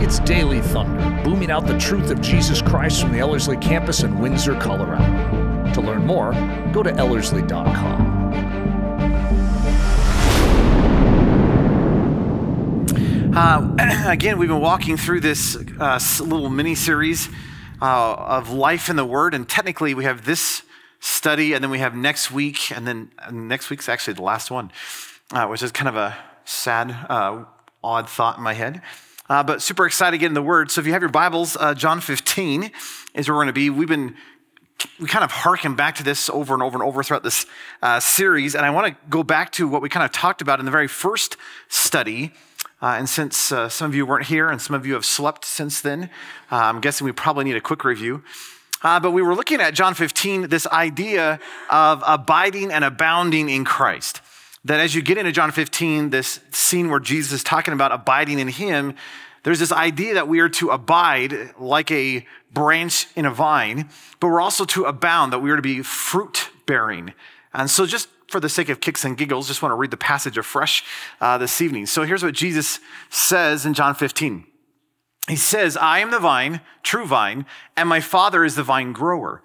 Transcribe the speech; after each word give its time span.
It's 0.00 0.20
Daily 0.20 0.60
Thunder, 0.60 1.22
booming 1.24 1.50
out 1.50 1.66
the 1.66 1.76
truth 1.78 2.10
of 2.10 2.20
Jesus 2.20 2.62
Christ 2.62 3.00
from 3.00 3.10
the 3.12 3.18
Ellerslie 3.18 3.56
campus 3.56 4.04
in 4.04 4.20
Windsor, 4.20 4.54
Colorado. 4.60 5.72
To 5.72 5.80
learn 5.80 6.06
more, 6.06 6.32
go 6.72 6.84
to 6.84 6.90
Ellerslie.com. 6.90 8.12
Uh, 13.34 13.76
again, 14.06 14.38
we've 14.38 14.48
been 14.48 14.60
walking 14.60 14.96
through 14.96 15.20
this 15.20 15.56
uh, 15.80 15.98
little 16.20 16.50
mini 16.50 16.76
series 16.76 17.28
uh, 17.80 18.14
of 18.14 18.50
life 18.50 18.90
in 18.90 18.96
the 18.96 19.04
Word, 19.04 19.34
and 19.34 19.48
technically, 19.48 19.92
we 19.92 20.04
have 20.04 20.24
this 20.24 20.62
study, 21.00 21.52
and 21.52 21.64
then 21.64 21.70
we 21.70 21.78
have 21.78 21.96
next 21.96 22.30
week, 22.30 22.70
and 22.70 22.86
then 22.86 23.10
next 23.32 23.70
week's 23.70 23.88
actually 23.88 24.14
the 24.14 24.22
last 24.22 24.52
one, 24.52 24.70
uh, 25.32 25.46
which 25.46 25.64
is 25.64 25.72
kind 25.72 25.88
of 25.88 25.96
a 25.96 26.16
sad, 26.44 26.92
uh, 27.08 27.44
odd 27.82 28.08
thought 28.08 28.36
in 28.36 28.42
my 28.42 28.54
head. 28.54 28.82
Uh, 29.28 29.42
but 29.42 29.62
super 29.62 29.86
excited 29.86 30.12
to 30.12 30.18
get 30.18 30.26
in 30.26 30.34
the 30.34 30.42
Word. 30.42 30.70
So 30.70 30.80
if 30.80 30.86
you 30.86 30.92
have 30.92 31.02
your 31.02 31.10
Bibles, 31.10 31.56
John 31.76 32.00
15 32.00 32.70
is 33.14 33.28
where 33.28 33.36
we're 33.36 33.44
going 33.44 33.46
to 33.46 33.52
be. 33.52 33.70
We've 33.70 33.88
been 33.88 34.16
we 34.98 35.06
kind 35.06 35.24
of 35.24 35.30
harken 35.30 35.76
back 35.76 35.94
to 35.96 36.02
this 36.02 36.28
over 36.28 36.54
and 36.54 36.62
over 36.62 36.76
and 36.76 36.82
over 36.82 37.04
throughout 37.04 37.22
this 37.22 37.46
series, 38.00 38.56
and 38.56 38.66
I 38.66 38.70
want 38.70 38.88
to 38.88 38.96
go 39.08 39.22
back 39.22 39.52
to 39.52 39.68
what 39.68 39.80
we 39.80 39.88
kind 39.88 40.04
of 40.04 40.10
talked 40.10 40.42
about 40.42 40.58
in 40.58 40.64
the 40.64 40.72
very 40.72 40.88
first 40.88 41.36
study 41.68 42.32
uh, 42.82 42.96
and 42.98 43.08
since 43.08 43.52
uh, 43.52 43.68
some 43.68 43.88
of 43.88 43.94
you 43.94 44.04
weren't 44.04 44.26
here 44.26 44.50
and 44.50 44.60
some 44.60 44.74
of 44.74 44.84
you 44.84 44.94
have 44.94 45.04
slept 45.04 45.44
since 45.44 45.80
then, 45.80 46.10
uh, 46.50 46.56
I'm 46.56 46.80
guessing 46.80 47.04
we 47.04 47.12
probably 47.12 47.44
need 47.44 47.54
a 47.54 47.60
quick 47.60 47.84
review. 47.84 48.24
Uh, 48.82 48.98
but 48.98 49.12
we 49.12 49.22
were 49.22 49.36
looking 49.36 49.60
at 49.60 49.72
John 49.72 49.94
15, 49.94 50.48
this 50.48 50.66
idea 50.66 51.38
of 51.70 52.02
abiding 52.04 52.72
and 52.72 52.82
abounding 52.84 53.48
in 53.48 53.64
Christ. 53.64 54.20
That 54.64 54.80
as 54.80 54.94
you 54.94 55.02
get 55.02 55.18
into 55.18 55.32
John 55.32 55.50
15, 55.50 56.10
this 56.10 56.40
scene 56.50 56.88
where 56.88 57.00
Jesus 57.00 57.32
is 57.32 57.44
talking 57.44 57.74
about 57.74 57.92
abiding 57.92 58.38
in 58.38 58.48
Him, 58.48 58.94
there's 59.42 59.58
this 59.58 59.72
idea 59.72 60.14
that 60.14 60.28
we 60.28 60.40
are 60.40 60.48
to 60.50 60.70
abide 60.70 61.54
like 61.58 61.90
a 61.90 62.24
branch 62.52 63.08
in 63.16 63.26
a 63.26 63.30
vine, 63.30 63.88
but 64.20 64.28
we're 64.28 64.40
also 64.40 64.64
to 64.66 64.84
abound, 64.84 65.32
that 65.32 65.40
we 65.40 65.50
are 65.50 65.56
to 65.56 65.62
be 65.62 65.82
fruit 65.82 66.50
bearing. 66.66 67.12
And 67.52 67.68
so 67.68 67.86
just 67.86 68.08
for 68.28 68.40
the 68.40 68.48
sake 68.48 68.68
of 68.68 68.80
kicks 68.80 69.04
and 69.04 69.16
giggles, 69.16 69.48
just 69.48 69.62
want 69.62 69.72
to 69.72 69.76
read 69.76 69.90
the 69.90 69.96
passage 69.96 70.38
afresh 70.38 70.84
uh, 71.20 71.38
this 71.38 71.60
evening. 71.60 71.86
So 71.86 72.04
here's 72.04 72.22
what 72.22 72.34
Jesus 72.34 72.78
says 73.10 73.66
in 73.66 73.74
John 73.74 73.94
15. 73.94 74.46
He 75.28 75.36
says, 75.36 75.76
I 75.76 76.00
am 76.00 76.10
the 76.10 76.18
vine, 76.18 76.60
true 76.82 77.06
vine, 77.06 77.46
and 77.76 77.88
my 77.88 78.00
Father 78.00 78.44
is 78.44 78.54
the 78.54 78.62
vine 78.62 78.92
grower. 78.92 79.42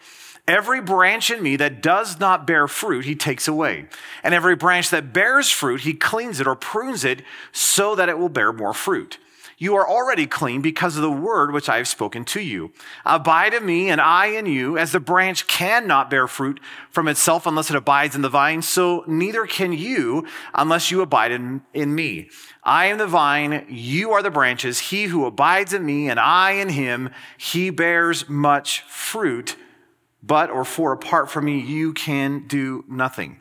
Every 0.48 0.80
branch 0.80 1.30
in 1.30 1.44
me 1.44 1.58
that 1.58 1.82
does 1.82 2.20
not 2.20 2.48
bear 2.48 2.70
fruit, 2.70 3.04
he 3.04 3.16
takes 3.16 3.50
away. 3.50 3.88
And 4.24 4.34
every 4.34 4.56
branch 4.56 4.90
that 4.92 5.12
bears 5.12 5.50
fruit, 5.50 5.82
he 5.82 5.94
cleans 5.94 6.40
it 6.40 6.48
or 6.48 6.56
prunes 6.56 7.04
it 7.04 7.22
so 7.52 7.96
that 7.96 8.08
it 8.08 8.18
will 8.18 8.30
bear 8.30 8.54
more 8.54 8.74
fruit. 8.74 9.18
You 9.60 9.76
are 9.76 9.90
already 9.90 10.28
clean 10.28 10.62
because 10.62 10.96
of 10.96 11.02
the 11.02 11.12
word 11.12 11.52
which 11.52 11.68
I 11.68 11.78
have 11.78 11.88
spoken 11.88 12.24
to 12.26 12.40
you. 12.40 12.72
Abide 13.06 13.56
in 13.56 13.66
me, 13.66 13.90
and 13.90 14.00
I 14.00 14.28
in 14.28 14.46
you, 14.46 14.78
as 14.78 14.92
the 14.92 15.00
branch 15.00 15.48
cannot 15.48 16.12
bear 16.12 16.28
fruit 16.28 16.60
from 16.92 17.08
itself 17.08 17.48
unless 17.48 17.72
it 17.72 17.76
abides 17.76 18.16
in 18.16 18.22
the 18.22 18.30
vine, 18.30 18.62
so 18.62 19.04
neither 19.08 19.48
can 19.48 19.74
you 19.74 20.28
unless 20.54 20.92
you 20.92 21.02
abide 21.02 21.32
in, 21.32 21.62
in 21.74 21.96
me. 21.96 22.30
I 22.64 22.86
am 22.86 23.00
the 23.00 23.08
vine, 23.08 23.66
you 23.68 24.12
are 24.12 24.22
the 24.22 24.30
branches. 24.30 24.80
He 24.80 25.06
who 25.06 25.26
abides 25.26 25.74
in 25.74 25.84
me, 25.84 26.08
and 26.08 26.20
I 26.20 26.52
in 26.52 26.70
him, 26.70 27.10
he 27.36 27.72
bears 27.72 28.30
much 28.30 28.82
fruit. 28.82 29.56
But, 30.28 30.50
or 30.50 30.66
for 30.66 30.92
apart 30.92 31.32
from 31.32 31.46
me, 31.46 31.60
you 31.60 31.94
can 31.94 32.46
do 32.48 32.84
nothing. 32.88 33.40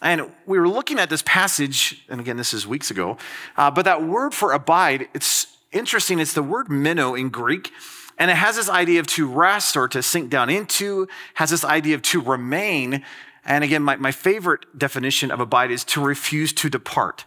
And 0.00 0.30
we 0.46 0.58
were 0.58 0.68
looking 0.68 1.00
at 1.00 1.10
this 1.10 1.22
passage, 1.22 2.04
and 2.08 2.20
again, 2.20 2.36
this 2.36 2.54
is 2.54 2.66
weeks 2.66 2.90
ago, 2.90 3.18
uh, 3.56 3.70
but 3.70 3.84
that 3.84 4.04
word 4.04 4.32
for 4.32 4.52
abide, 4.52 5.08
it's 5.12 5.58
interesting. 5.72 6.20
It's 6.20 6.34
the 6.34 6.42
word 6.42 6.70
meno 6.70 7.16
in 7.16 7.30
Greek, 7.30 7.72
and 8.16 8.30
it 8.30 8.36
has 8.36 8.54
this 8.54 8.68
idea 8.68 9.00
of 9.00 9.08
to 9.08 9.26
rest 9.26 9.76
or 9.76 9.88
to 9.88 10.02
sink 10.02 10.30
down 10.30 10.48
into, 10.50 11.08
has 11.34 11.50
this 11.50 11.64
idea 11.64 11.96
of 11.96 12.02
to 12.02 12.20
remain. 12.20 13.02
And 13.44 13.64
again, 13.64 13.82
my, 13.82 13.96
my 13.96 14.12
favorite 14.12 14.78
definition 14.78 15.32
of 15.32 15.40
abide 15.40 15.72
is 15.72 15.82
to 15.84 16.00
refuse 16.00 16.52
to 16.54 16.70
depart. 16.70 17.24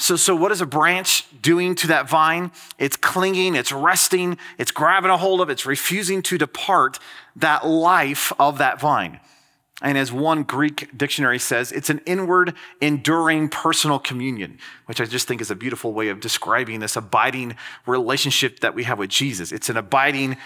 So, 0.00 0.16
so 0.16 0.34
what 0.34 0.50
is 0.50 0.62
a 0.62 0.66
branch 0.66 1.26
doing 1.42 1.74
to 1.74 1.88
that 1.88 2.08
vine? 2.08 2.52
It's 2.78 2.96
clinging, 2.96 3.54
it's 3.54 3.70
resting, 3.70 4.38
it's 4.56 4.70
grabbing 4.70 5.10
a 5.10 5.18
hold 5.18 5.42
of, 5.42 5.50
it's 5.50 5.66
refusing 5.66 6.22
to 6.22 6.38
depart 6.38 6.98
that 7.36 7.66
life 7.66 8.32
of 8.38 8.56
that 8.58 8.80
vine. 8.80 9.20
And 9.82 9.98
as 9.98 10.10
one 10.10 10.44
Greek 10.44 10.96
dictionary 10.96 11.38
says, 11.38 11.70
it's 11.70 11.90
an 11.90 12.00
inward, 12.06 12.54
enduring 12.80 13.50
personal 13.50 13.98
communion, 13.98 14.58
which 14.86 15.02
I 15.02 15.04
just 15.04 15.28
think 15.28 15.42
is 15.42 15.50
a 15.50 15.54
beautiful 15.54 15.92
way 15.92 16.08
of 16.08 16.20
describing 16.20 16.80
this 16.80 16.96
abiding 16.96 17.56
relationship 17.86 18.60
that 18.60 18.74
we 18.74 18.84
have 18.84 18.98
with 18.98 19.10
Jesus. 19.10 19.52
It's 19.52 19.68
an 19.68 19.76
abiding, 19.76 20.38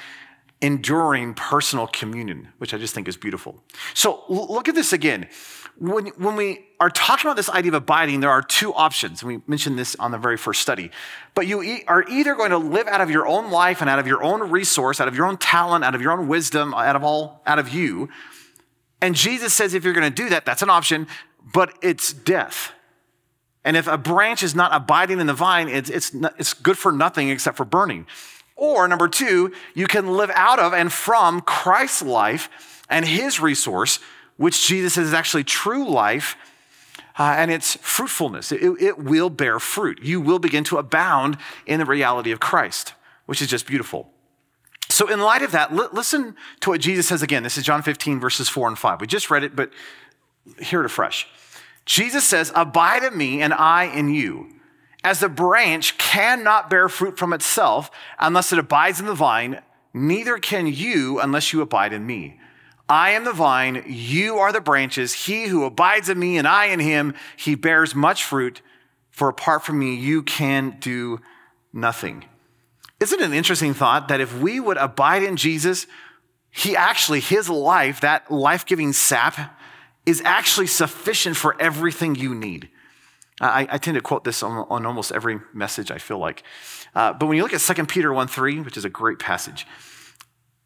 enduring 0.62 1.34
personal 1.34 1.86
communion, 1.86 2.48
which 2.58 2.74
I 2.74 2.78
just 2.78 2.92
think 2.92 3.06
is 3.06 3.16
beautiful. 3.16 3.62
So 3.94 4.24
look 4.28 4.68
at 4.68 4.74
this 4.74 4.92
again. 4.92 5.28
When, 5.78 6.06
when 6.18 6.36
we 6.36 6.66
are 6.78 6.90
talking 6.90 7.26
about 7.26 7.36
this 7.36 7.48
idea 7.48 7.70
of 7.70 7.74
abiding, 7.74 8.20
there 8.20 8.30
are 8.30 8.42
two 8.42 8.72
options. 8.74 9.22
And 9.22 9.28
We 9.28 9.42
mentioned 9.46 9.78
this 9.78 9.96
on 9.96 10.12
the 10.12 10.18
very 10.18 10.36
first 10.36 10.62
study. 10.62 10.90
But 11.34 11.46
you 11.46 11.80
are 11.88 12.04
either 12.08 12.34
going 12.34 12.50
to 12.50 12.58
live 12.58 12.86
out 12.86 13.00
of 13.00 13.10
your 13.10 13.26
own 13.26 13.50
life 13.50 13.80
and 13.80 13.90
out 13.90 13.98
of 13.98 14.06
your 14.06 14.22
own 14.22 14.50
resource, 14.50 15.00
out 15.00 15.08
of 15.08 15.16
your 15.16 15.26
own 15.26 15.36
talent, 15.36 15.84
out 15.84 15.94
of 15.94 16.00
your 16.00 16.12
own 16.12 16.28
wisdom, 16.28 16.74
out 16.74 16.94
of 16.94 17.02
all, 17.02 17.42
out 17.46 17.58
of 17.58 17.70
you, 17.70 18.08
and 19.04 19.14
Jesus 19.14 19.52
says 19.52 19.74
if 19.74 19.84
you're 19.84 19.92
going 19.92 20.10
to 20.10 20.22
do 20.22 20.30
that, 20.30 20.46
that's 20.46 20.62
an 20.62 20.70
option, 20.70 21.06
but 21.52 21.74
it's 21.82 22.10
death. 22.10 22.72
And 23.62 23.76
if 23.76 23.86
a 23.86 23.98
branch 23.98 24.42
is 24.42 24.54
not 24.54 24.74
abiding 24.74 25.20
in 25.20 25.26
the 25.26 25.34
vine, 25.34 25.68
it's, 25.68 25.90
it's, 25.90 26.14
it's 26.38 26.54
good 26.54 26.78
for 26.78 26.90
nothing 26.90 27.28
except 27.28 27.58
for 27.58 27.66
burning. 27.66 28.06
Or 28.56 28.88
number 28.88 29.08
two, 29.08 29.52
you 29.74 29.86
can 29.86 30.16
live 30.16 30.30
out 30.34 30.58
of 30.58 30.72
and 30.72 30.90
from 30.90 31.42
Christ's 31.42 32.00
life 32.00 32.82
and 32.88 33.04
his 33.04 33.40
resource, 33.40 33.98
which 34.36 34.66
Jesus 34.66 34.94
says 34.94 35.08
is 35.08 35.14
actually 35.14 35.44
true 35.44 35.88
life, 35.88 36.36
uh, 37.18 37.34
and 37.36 37.50
it's 37.50 37.76
fruitfulness. 37.76 38.50
It, 38.50 38.62
it 38.80 38.98
will 38.98 39.30
bear 39.30 39.60
fruit. 39.60 40.00
You 40.02 40.20
will 40.20 40.38
begin 40.38 40.64
to 40.64 40.78
abound 40.78 41.38
in 41.66 41.78
the 41.78 41.86
reality 41.86 42.32
of 42.32 42.40
Christ, 42.40 42.94
which 43.26 43.40
is 43.40 43.48
just 43.48 43.66
beautiful. 43.66 44.10
So, 44.88 45.08
in 45.08 45.20
light 45.20 45.42
of 45.42 45.52
that, 45.52 45.72
listen 45.72 46.36
to 46.60 46.70
what 46.70 46.80
Jesus 46.80 47.08
says 47.08 47.22
again. 47.22 47.42
This 47.42 47.56
is 47.56 47.64
John 47.64 47.82
15, 47.82 48.20
verses 48.20 48.48
4 48.48 48.68
and 48.68 48.78
5. 48.78 49.00
We 49.00 49.06
just 49.06 49.30
read 49.30 49.44
it, 49.44 49.56
but 49.56 49.70
hear 50.60 50.80
it 50.80 50.86
afresh. 50.86 51.26
Jesus 51.86 52.24
says, 52.24 52.52
Abide 52.54 53.02
in 53.02 53.16
me, 53.16 53.40
and 53.40 53.54
I 53.54 53.84
in 53.84 54.08
you. 54.12 54.50
As 55.02 55.20
the 55.20 55.28
branch 55.28 55.98
cannot 55.98 56.70
bear 56.70 56.88
fruit 56.88 57.18
from 57.18 57.32
itself 57.32 57.90
unless 58.18 58.52
it 58.52 58.58
abides 58.58 59.00
in 59.00 59.06
the 59.06 59.14
vine, 59.14 59.60
neither 59.92 60.38
can 60.38 60.66
you 60.66 61.20
unless 61.20 61.52
you 61.52 61.60
abide 61.60 61.92
in 61.92 62.06
me. 62.06 62.40
I 62.88 63.10
am 63.10 63.24
the 63.24 63.32
vine, 63.32 63.84
you 63.86 64.38
are 64.38 64.52
the 64.52 64.60
branches. 64.60 65.12
He 65.12 65.46
who 65.46 65.64
abides 65.64 66.08
in 66.08 66.18
me 66.18 66.36
and 66.36 66.46
I 66.46 66.66
in 66.66 66.80
him, 66.80 67.14
he 67.36 67.54
bears 67.54 67.94
much 67.94 68.24
fruit, 68.24 68.60
for 69.10 69.28
apart 69.28 69.64
from 69.64 69.78
me, 69.78 69.94
you 69.94 70.22
can 70.22 70.76
do 70.80 71.20
nothing. 71.72 72.24
Isn't 73.00 73.20
it 73.20 73.24
an 73.24 73.32
interesting 73.32 73.74
thought 73.74 74.08
that 74.08 74.20
if 74.20 74.38
we 74.38 74.60
would 74.60 74.76
abide 74.76 75.22
in 75.22 75.36
Jesus, 75.36 75.86
he 76.50 76.76
actually, 76.76 77.20
his 77.20 77.48
life, 77.48 78.00
that 78.02 78.30
life 78.30 78.66
giving 78.66 78.92
sap, 78.92 79.58
is 80.06 80.20
actually 80.24 80.66
sufficient 80.66 81.36
for 81.36 81.60
everything 81.60 82.14
you 82.14 82.34
need. 82.34 82.68
I, 83.40 83.66
I, 83.70 83.78
tend 83.78 83.96
to 83.96 84.00
quote 84.00 84.22
this 84.22 84.42
on, 84.42 84.64
on, 84.70 84.86
almost 84.86 85.10
every 85.10 85.40
message, 85.52 85.90
I 85.90 85.98
feel 85.98 86.18
like. 86.18 86.44
Uh, 86.94 87.12
but 87.12 87.26
when 87.26 87.36
you 87.36 87.42
look 87.42 87.52
at 87.52 87.60
2 87.60 87.86
Peter 87.86 88.12
1 88.12 88.28
3, 88.28 88.60
which 88.60 88.76
is 88.76 88.84
a 88.84 88.88
great 88.88 89.18
passage, 89.18 89.66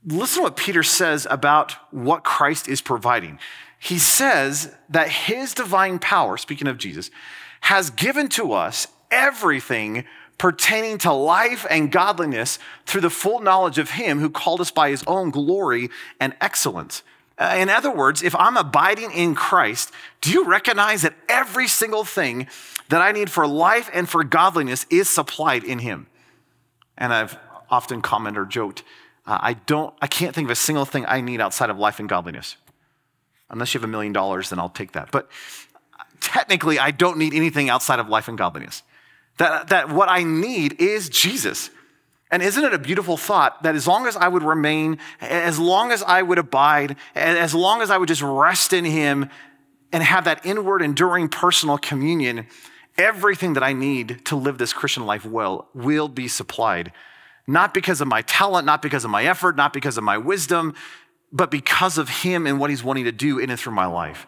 listen 0.06 0.38
to 0.38 0.42
what 0.44 0.56
Peter 0.56 0.82
says 0.82 1.26
about 1.31 1.72
what 1.91 2.25
Christ 2.25 2.69
is 2.69 2.81
providing. 2.81 3.38
He 3.78 3.98
says 3.98 4.75
that 4.88 5.09
his 5.09 5.54
divine 5.54 5.98
power, 5.98 6.36
speaking 6.36 6.66
of 6.66 6.78
Jesus, 6.78 7.10
has 7.62 7.91
given 7.91 8.28
to 8.31 8.53
us 8.53 8.88
everything 9.10 10.04
pertaining 10.38 10.98
to 10.98 11.12
life 11.12 11.66
and 11.68 11.91
godliness 11.91 12.59
through 12.86 13.00
the 13.00 13.10
full 13.10 13.41
knowledge 13.41 13.78
of 13.78 13.91
Him 13.91 14.21
who 14.21 14.30
called 14.30 14.60
us 14.60 14.71
by 14.71 14.91
His 14.91 15.03
own 15.06 15.30
glory 15.30 15.91
and 16.21 16.34
excellence. 16.41 17.03
Uh, 17.36 17.54
in 17.56 17.68
other 17.68 17.91
words, 17.91 18.22
if 18.22 18.34
I'm 18.36 18.56
abiding 18.56 19.12
in 19.12 19.34
Christ, 19.34 19.92
do 20.21 20.30
you 20.30 20.45
recognize 20.45 21.03
that 21.03 21.15
every 21.28 21.68
single 21.68 22.04
thing 22.04 22.48
that 22.89 23.03
I 23.03 23.12
need 23.12 23.30
for 23.30 23.47
life 23.47 23.91
and 23.92 24.09
for 24.09 24.24
godliness 24.24 24.86
is 24.91 25.10
supplied 25.10 25.65
in 25.65 25.80
Him? 25.80 26.06
And 26.97 27.12
I've 27.12 27.36
often 27.71 28.00
commented 28.00 28.41
or 28.41 28.47
joked, 28.47 28.83
uh, 29.28 29.39
I 29.42 29.53
don't, 29.53 29.95
I 30.01 30.07
can't 30.07 30.34
think 30.34 30.47
of 30.47 30.51
a 30.51 30.57
single 30.57 30.86
thing 30.86 31.04
I 31.07 31.21
need 31.21 31.41
outside 31.41 31.69
of 31.69 31.78
life 31.78 32.01
and 32.01 32.09
godliness. 32.09 32.57
Unless 33.51 33.75
you 33.75 33.78
have 33.80 33.89
a 33.89 33.91
million 33.91 34.15
dollars, 34.15 34.48
then 34.48 34.59
I'll 34.59 34.71
take 34.71 34.92
that. 34.92 35.10
But 35.10 35.28
technically, 36.21 36.78
I 36.78 36.92
don't 36.92 37.19
need 37.19 37.34
anything 37.34 37.69
outside 37.69 37.98
of 37.98 38.09
life 38.09 38.28
and 38.28 38.39
godliness. 38.39 38.83
That, 39.36 39.69
that 39.69 39.91
what 39.91 40.09
I 40.09 40.22
need 40.22 40.80
is 40.80 41.10
Jesus. 41.10 41.69
And 42.30 42.42
isn't 42.42 42.65
it 42.65 42.72
a 42.72 42.78
beautiful 42.78 43.19
thought 43.19 43.63
that 43.65 43.75
as 43.75 43.86
long 43.86 44.07
as 44.07 44.16
I 44.16 44.28
would 44.28 44.42
remain, 44.42 44.98
as 45.21 45.59
long 45.59 45.92
as 45.92 46.03
I 46.03 46.22
would 46.22 46.39
abide, 46.39 46.97
as 47.15 47.54
long 47.54 47.83
as 47.83 47.91
I 47.91 47.98
would 47.98 48.09
just 48.09 48.22
rest 48.22 48.72
in 48.72 48.86
Him 48.86 49.28
and 49.92 50.03
have 50.03 50.24
that 50.24 50.45
inward, 50.47 50.81
enduring 50.81 51.28
personal 51.28 51.77
communion, 51.77 52.47
everything 52.97 53.53
that 53.54 53.63
I 53.63 53.74
need 53.74 54.24
to 54.27 54.36
live 54.36 54.57
this 54.57 54.72
Christian 54.72 55.04
life 55.04 55.27
well 55.27 55.69
will 55.74 56.09
be 56.09 56.28
supplied. 56.28 56.92
Not 57.48 57.72
because 57.72 58.03
of 58.03 58.06
my 58.06 58.21
talent, 58.22 58.66
not 58.66 58.83
because 58.83 59.04
of 59.06 59.10
my 59.10 59.24
effort, 59.24 59.56
not 59.56 59.72
because 59.72 59.97
of 59.97 60.04
my 60.04 60.18
wisdom, 60.18 60.74
but 61.33 61.50
because 61.50 61.97
of 61.97 62.09
Him 62.09 62.47
and 62.47 62.60
what 62.60 62.68
He's 62.68 62.84
wanting 62.84 63.04
to 63.04 63.12
do 63.12 63.39
in 63.39 63.48
and 63.48 63.59
through 63.59 63.72
my 63.72 63.86
life. 63.86 64.27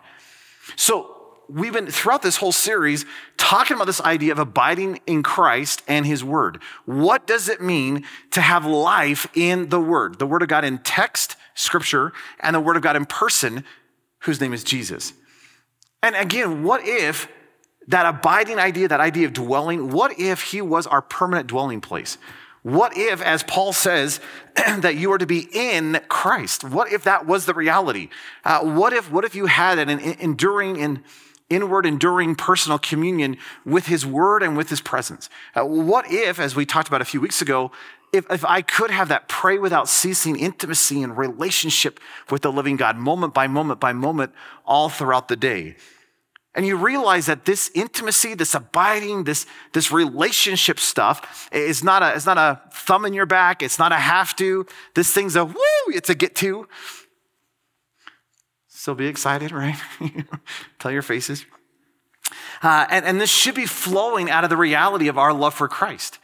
So, 0.75 1.17
we've 1.47 1.73
been 1.73 1.87
throughout 1.87 2.23
this 2.23 2.37
whole 2.37 2.53
series 2.53 3.05
talking 3.37 3.75
about 3.75 3.87
this 3.87 4.01
idea 4.01 4.33
of 4.33 4.39
abiding 4.39 5.01
in 5.07 5.23
Christ 5.23 5.83
and 5.87 6.07
His 6.07 6.25
Word. 6.25 6.63
What 6.87 7.27
does 7.27 7.49
it 7.51 7.61
mean 7.61 8.07
to 8.31 8.41
have 8.41 8.65
life 8.65 9.27
in 9.35 9.69
the 9.69 9.81
Word? 9.81 10.19
The 10.19 10.27
Word 10.27 10.41
of 10.41 10.49
God 10.49 10.65
in 10.65 10.79
text, 10.79 11.37
Scripture, 11.55 12.15
and 12.41 12.57
the 12.57 12.61
Word 12.61 12.77
of 12.77 12.83
God 12.83 12.97
in 12.97 13.05
person, 13.05 13.65
whose 14.21 14.41
name 14.41 14.55
is 14.55 14.65
Jesus. 14.65 15.13
And 16.03 16.17
again, 16.17 16.63
what 16.63 16.81
if 16.85 17.29
that 17.89 18.07
abiding 18.07 18.59
idea, 18.59 18.89
that 18.89 19.01
idea 19.01 19.27
of 19.27 19.35
dwelling, 19.35 19.91
what 19.91 20.19
if 20.19 20.43
He 20.43 20.63
was 20.63 20.87
our 20.87 21.03
permanent 21.03 21.49
dwelling 21.49 21.83
place? 21.83 22.17
What 22.63 22.97
if, 22.97 23.23
as 23.23 23.43
Paul 23.43 23.73
says, 23.73 24.21
that 24.55 24.97
you 24.97 25.13
are 25.13 25.19
to 25.19 25.27
be 25.27 25.49
in 25.53 26.01
Christ? 26.09 26.63
What 26.63 26.93
if 26.93 27.05
that 27.05 27.27
was 27.27 27.47
the 27.47 27.55
reality? 27.55 28.11
Uh, 28.45 28.61
what 28.61 28.93
if 28.93 29.11
what 29.11 29.25
if 29.25 29.35
you 29.35 29.47
had 29.47 29.79
an 29.79 29.89
enduring 29.89 30.81
and 30.81 31.03
inward, 31.49 31.87
enduring 31.87 32.35
personal 32.35 32.79
communion 32.79 33.37
with 33.65 33.87
His 33.87 34.05
Word 34.05 34.43
and 34.43 34.57
with 34.57 34.69
His 34.69 34.81
presence? 34.81 35.31
Uh, 35.55 35.65
what 35.65 36.11
if, 36.11 36.39
as 36.39 36.55
we 36.55 36.67
talked 36.67 36.89
about 36.89 37.01
a 37.01 37.07
few 37.07 37.21
weeks 37.21 37.41
ago, 37.41 37.73
if, 38.13 38.31
if 38.31 38.45
I 38.45 38.61
could 38.61 38.91
have 38.91 39.09
that 39.09 39.29
pray 39.29 39.57
without 39.57 39.89
ceasing 39.89 40.37
intimacy 40.37 41.03
and 41.03 41.17
relationship 41.17 42.01
with 42.29 42.43
the 42.43 42.53
living 42.53 42.77
God, 42.77 42.97
moment 42.97 43.33
by 43.33 43.47
moment 43.47 43.81
by 43.81 43.93
moment, 43.93 44.33
all 44.67 44.89
throughout 44.89 45.29
the 45.29 45.37
day? 45.37 45.77
And 46.55 46.67
you 46.67 46.77
realize 46.77 47.27
that 47.27 47.45
this 47.45 47.71
intimacy, 47.75 48.35
this 48.35 48.55
abiding, 48.55 49.25
this, 49.25 49.47
this 49.73 49.93
relationship 49.93 50.81
stuff 50.81 51.49
is 51.53 51.85
not, 51.85 52.03
a, 52.03 52.15
it's 52.15 52.27
not 52.27 52.39
a 52.39 52.61
thumb 52.73 53.05
in 53.05 53.15
your 53.15 53.27
back. 53.27 53.63
It's 53.63 53.79
not 53.79 53.93
a 53.93 53.97
have 53.97 54.35
to. 54.37 54.67
This 54.95 55.13
thing's 55.13 55.37
a 55.37 55.45
woo, 55.45 55.55
it's 55.89 56.11
a 56.11 56.15
get 56.15 56.35
to. 56.37 56.67
So 58.67 58.95
be 58.95 59.07
excited, 59.07 59.53
right? 59.53 59.77
Tell 60.79 60.91
your 60.91 61.03
faces. 61.03 61.45
Uh, 62.63 62.87
and, 62.91 63.05
and 63.05 63.21
this 63.21 63.31
should 63.31 63.55
be 63.55 63.67
flowing 63.67 64.29
out 64.31 64.43
of 64.45 64.51
the 64.51 64.57
reality 64.57 65.09
of 65.09 65.19
our 65.19 65.33
love 65.33 65.55
for 65.55 65.69
Christ. 65.69 66.19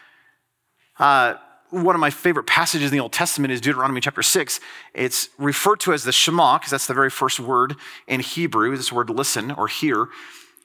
Uh, 0.98 1.34
one 1.70 1.94
of 1.94 2.00
my 2.00 2.10
favorite 2.10 2.46
passages 2.46 2.90
in 2.90 2.96
the 2.96 3.02
Old 3.02 3.12
Testament 3.12 3.52
is 3.52 3.60
Deuteronomy 3.60 4.00
chapter 4.00 4.22
6. 4.22 4.60
It's 4.94 5.28
referred 5.38 5.80
to 5.80 5.92
as 5.92 6.04
the 6.04 6.12
Shema, 6.12 6.58
because 6.58 6.70
that's 6.70 6.86
the 6.86 6.94
very 6.94 7.10
first 7.10 7.40
word 7.40 7.76
in 8.06 8.20
Hebrew, 8.20 8.76
this 8.76 8.92
word 8.92 9.10
listen 9.10 9.50
or 9.50 9.68
hear. 9.68 10.08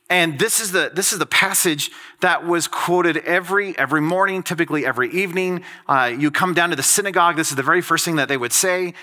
And 0.09 0.38
this 0.39 0.59
is 0.59 0.74
the, 0.74 0.92
this 0.94 1.13
is 1.13 1.19
the 1.19 1.25
passage 1.25 1.89
that 2.19 2.45
was 2.45 2.68
quoted 2.68 3.18
every, 3.18 3.77
every 3.77 4.01
morning, 4.01 4.44
typically 4.44 4.86
every 4.86 5.09
evening. 5.12 5.63
Uh, 5.88 6.13
you 6.18 6.30
come 6.30 6.53
down 6.53 6.69
to 6.69 6.75
the 6.75 6.83
synagogue, 6.83 7.38
this 7.38 7.50
is 7.50 7.56
the 7.56 7.63
very 7.63 7.81
first 7.81 8.04
thing 8.04 8.18
that 8.18 8.27
they 8.27 8.38
would 8.38 8.54
say. 8.54 8.94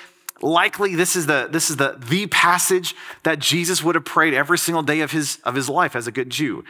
Likely, 0.40 0.94
this 0.94 1.16
is 1.16 1.26
the, 1.26 1.48
this 1.50 1.70
is 1.70 1.76
the, 1.76 1.96
the 1.98 2.26
passage 2.26 2.94
that 3.24 3.38
Jesus 3.38 3.82
would 3.82 3.94
have 3.94 4.04
prayed 4.04 4.34
every 4.34 4.58
single 4.58 4.82
day 4.82 5.00
of 5.00 5.10
his, 5.10 5.38
of 5.44 5.54
his 5.54 5.68
life 5.68 5.96
as 5.96 6.06
a 6.06 6.12
good 6.12 6.30
Jew. 6.30 6.62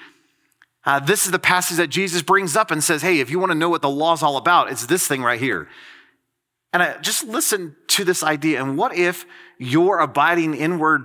Uh, 0.89 0.99
this 0.99 1.27
is 1.27 1.33
the 1.33 1.39
passage 1.39 1.77
that 1.77 1.89
Jesus 1.89 2.23
brings 2.23 2.57
up 2.57 2.71
and 2.71 2.83
says, 2.83 3.03
hey, 3.03 3.21
if 3.21 3.29
you 3.29 3.39
want 3.39 3.53
to 3.53 3.59
know 3.59 3.69
what 3.69 3.83
the 3.83 3.91
law 3.91 4.15
is 4.15 4.23
all 4.23 4.39
about, 4.39 4.73
it's 4.73 4.87
this 4.87 5.07
thing 5.07 5.23
right 5.23 5.39
here. 5.39 5.69
And 6.73 6.83
I, 6.83 6.97
just 7.03 7.25
listen 7.25 7.77
to 7.89 8.05
this 8.05 8.23
idea. 8.23 8.63
And 8.63 8.79
what 8.79 8.97
if 8.97 9.27
your 9.59 9.99
abiding 9.99 10.55
inward, 10.55 11.05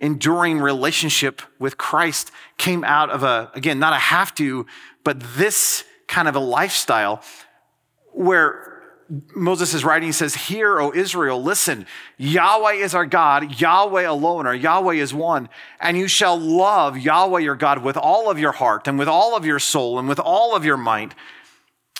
enduring 0.00 0.58
relationship 0.58 1.42
with 1.58 1.76
Christ 1.76 2.30
came 2.56 2.82
out 2.82 3.10
of 3.10 3.22
a, 3.22 3.50
again, 3.52 3.78
not 3.78 3.92
a 3.92 3.96
have 3.96 4.34
to, 4.36 4.64
but 5.04 5.20
this 5.36 5.84
kind 6.08 6.26
of 6.26 6.34
a 6.34 6.40
lifestyle 6.40 7.22
where 8.14 8.69
Moses 9.34 9.74
is 9.74 9.84
writing, 9.84 10.08
he 10.08 10.12
says, 10.12 10.34
Hear, 10.34 10.80
O 10.80 10.92
Israel, 10.92 11.42
listen, 11.42 11.86
Yahweh 12.16 12.74
is 12.74 12.94
our 12.94 13.06
God, 13.06 13.60
Yahweh 13.60 14.02
alone, 14.02 14.46
or 14.46 14.54
Yahweh 14.54 14.94
is 14.94 15.12
one, 15.12 15.48
and 15.80 15.96
you 15.96 16.06
shall 16.06 16.38
love 16.38 16.96
Yahweh 16.96 17.40
your 17.40 17.56
God 17.56 17.82
with 17.82 17.96
all 17.96 18.30
of 18.30 18.38
your 18.38 18.52
heart 18.52 18.86
and 18.86 18.98
with 18.98 19.08
all 19.08 19.36
of 19.36 19.44
your 19.44 19.58
soul 19.58 19.98
and 19.98 20.08
with 20.08 20.20
all 20.20 20.54
of 20.54 20.64
your 20.64 20.76
mind. 20.76 21.14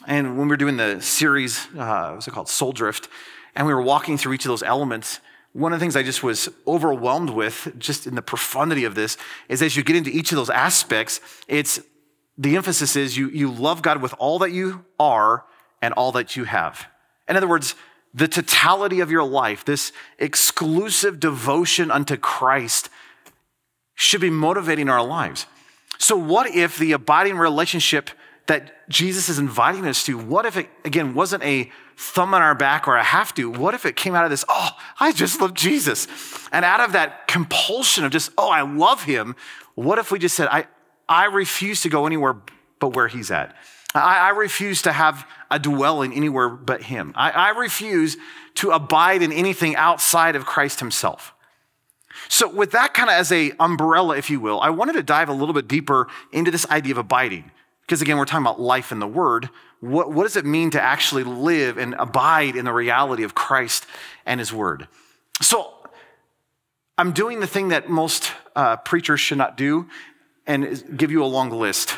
And 0.07 0.39
when 0.39 0.47
we 0.47 0.53
were 0.53 0.57
doing 0.57 0.77
the 0.77 1.01
series, 1.01 1.67
uh, 1.77 2.13
what's 2.13 2.29
it 2.29 2.31
called? 2.31 2.49
Soul 2.49 2.73
Drift, 2.73 3.09
and 3.57 3.67
we 3.67 3.75
were 3.75 3.83
walking 3.83 4.17
through 4.17 4.35
each 4.35 4.45
of 4.45 4.51
those 4.51 4.63
elements, 4.63 5.21
one 5.53 5.73
of 5.73 5.81
the 5.81 5.83
things 5.83 5.97
I 5.97 6.05
just 6.05 6.23
was 6.23 6.49
overwhelmed 6.67 7.31
with, 7.31 7.75
just 7.77 8.07
in 8.07 8.15
the 8.15 8.23
profundity 8.23 8.85
of 8.85 8.95
this, 8.95 9.17
is 9.49 9.63
as 9.63 9.77
you 9.77 9.83
get 9.83 9.97
into 9.97 10.11
each 10.11 10.31
of 10.31 10.37
those 10.37 10.51
aspects, 10.51 11.21
it's 11.49 11.81
the 12.39 12.57
emphasis 12.57 12.95
is 12.95 13.17
you, 13.17 13.29
you 13.31 13.51
love 13.51 13.83
God 13.83 14.01
with 14.01 14.15
all 14.19 14.39
that 14.39 14.53
you 14.53 14.85
are 14.99 15.45
and 15.83 15.93
all 15.95 16.13
that 16.13 16.37
you 16.37 16.45
have. 16.45 16.87
In 17.31 17.37
other 17.37 17.49
words, 17.49 17.77
the 18.13 18.27
totality 18.29 19.01
of 19.01 19.11
your 19.11 19.23
life, 19.23 19.65
this 19.65 19.93
exclusive 20.19 21.21
devotion 21.21 21.91
unto 21.91 22.17
Christ, 22.17 22.91
should 23.95 24.21
be 24.21 24.31
motivating 24.31 24.89
our 24.89 25.05
lives. 25.05 25.47
So, 25.99 26.17
what 26.17 26.55
if 26.55 26.77
the 26.77 26.93
abiding 26.93 27.37
relationship 27.39 28.11
that 28.47 28.89
Jesus 28.89 29.29
is 29.29 29.39
inviting 29.39 29.87
us 29.87 30.05
to, 30.07 30.19
what 30.19 30.45
if 30.45 30.57
it, 30.57 30.69
again, 30.85 31.15
wasn't 31.15 31.45
a 31.45 31.71
thumb 31.97 32.35
on 32.35 32.43
our 32.43 32.55
back 32.55 32.89
or 32.89 32.97
a 32.97 33.05
have 33.05 33.33
to? 33.35 33.49
What 33.49 33.75
if 33.75 33.87
it 33.87 33.95
came 33.95 34.17
out 34.17 34.25
of 34.25 34.31
this, 34.31 34.45
oh, 34.49 34.71
I 34.99 35.13
just 35.13 35.41
love 35.41 35.55
Jesus? 35.55 36.09
And 36.51 36.65
out 36.65 36.81
of 36.81 36.93
that 36.93 37.29
compulsion 37.29 38.05
of 38.05 38.11
just, 38.11 38.33
oh, 38.37 38.51
I 38.51 38.63
love 38.63 39.05
him, 39.05 39.37
what 39.77 39.99
if 39.99 40.11
we 40.11 40.19
just 40.19 40.35
said, 40.35 40.49
I, 40.51 40.67
I 41.09 41.27
refuse 41.27 41.83
to 41.83 41.89
go 41.89 42.07
anywhere 42.07 42.37
but 42.81 42.89
where 42.89 43.07
he's 43.07 43.31
at? 43.31 43.55
I, 43.95 44.19
I 44.19 44.29
refuse 44.31 44.83
to 44.83 44.93
have 44.93 45.27
a 45.51 45.59
dwelling 45.59 46.13
anywhere 46.13 46.49
but 46.49 46.83
Him. 46.83 47.13
I, 47.17 47.31
I 47.31 47.49
refuse 47.51 48.17
to 48.57 48.71
abide 48.71 49.23
in 49.23 49.33
anything 49.33 49.77
outside 49.77 50.37
of 50.37 50.47
Christ 50.47 50.81
Himself. 50.81 51.35
So, 52.29 52.49
with 52.49 52.73
that 52.73 52.95
kind 52.95 53.09
of 53.09 53.15
as 53.15 53.33
a 53.33 53.53
umbrella, 53.59 54.17
if 54.17 54.31
you 54.31 54.41
will, 54.41 54.61
I 54.61 54.71
wanted 54.71 54.95
to 54.95 55.03
dive 55.03 55.29
a 55.29 55.33
little 55.33 55.55
bit 55.55 55.69
deeper 55.69 56.09
into 56.33 56.51
this 56.51 56.69
idea 56.71 56.93
of 56.93 56.99
abiding. 56.99 57.51
Because 57.83 58.03
again, 58.03 58.19
we're 58.19 58.25
talking 58.25 58.47
about 58.47 58.61
life 58.61 58.93
in 58.93 58.99
the 58.99 59.07
Word. 59.07 59.51
What, 59.81 60.13
what 60.13 60.25
does 60.25 60.37
it 60.37 60.45
mean 60.45 60.71
to 60.71 60.81
actually 60.81 61.25
live 61.25 61.79
and 61.79 61.95
abide 61.95 62.57
in 62.57 62.65
the 62.65 62.73
reality 62.73 63.23
of 63.23 63.35
Christ 63.35 63.87
and 64.27 64.39
His 64.39 64.53
Word? 64.53 64.89
So, 65.41 65.75
I'm 66.99 67.13
doing 67.13 67.41
the 67.41 67.47
thing 67.47 67.69
that 67.69 67.89
most 67.89 68.33
uh, 68.55 68.77
preachers 68.77 69.21
should 69.21 69.39
not 69.39 69.57
do 69.57 69.89
and 70.47 70.97
give 70.97 71.11
you 71.11 71.25
a 71.25 71.27
long 71.27 71.51
list. 71.51 71.97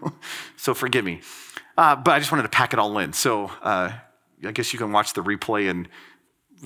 so, 0.56 0.74
forgive 0.74 1.04
me. 1.04 1.20
Uh, 1.80 1.96
but 1.96 2.10
I 2.10 2.18
just 2.18 2.30
wanted 2.30 2.42
to 2.42 2.50
pack 2.50 2.74
it 2.74 2.78
all 2.78 2.98
in. 2.98 3.14
So 3.14 3.46
uh, 3.62 3.90
I 4.44 4.52
guess 4.52 4.70
you 4.74 4.78
can 4.78 4.92
watch 4.92 5.14
the 5.14 5.22
replay 5.22 5.70
and 5.70 5.88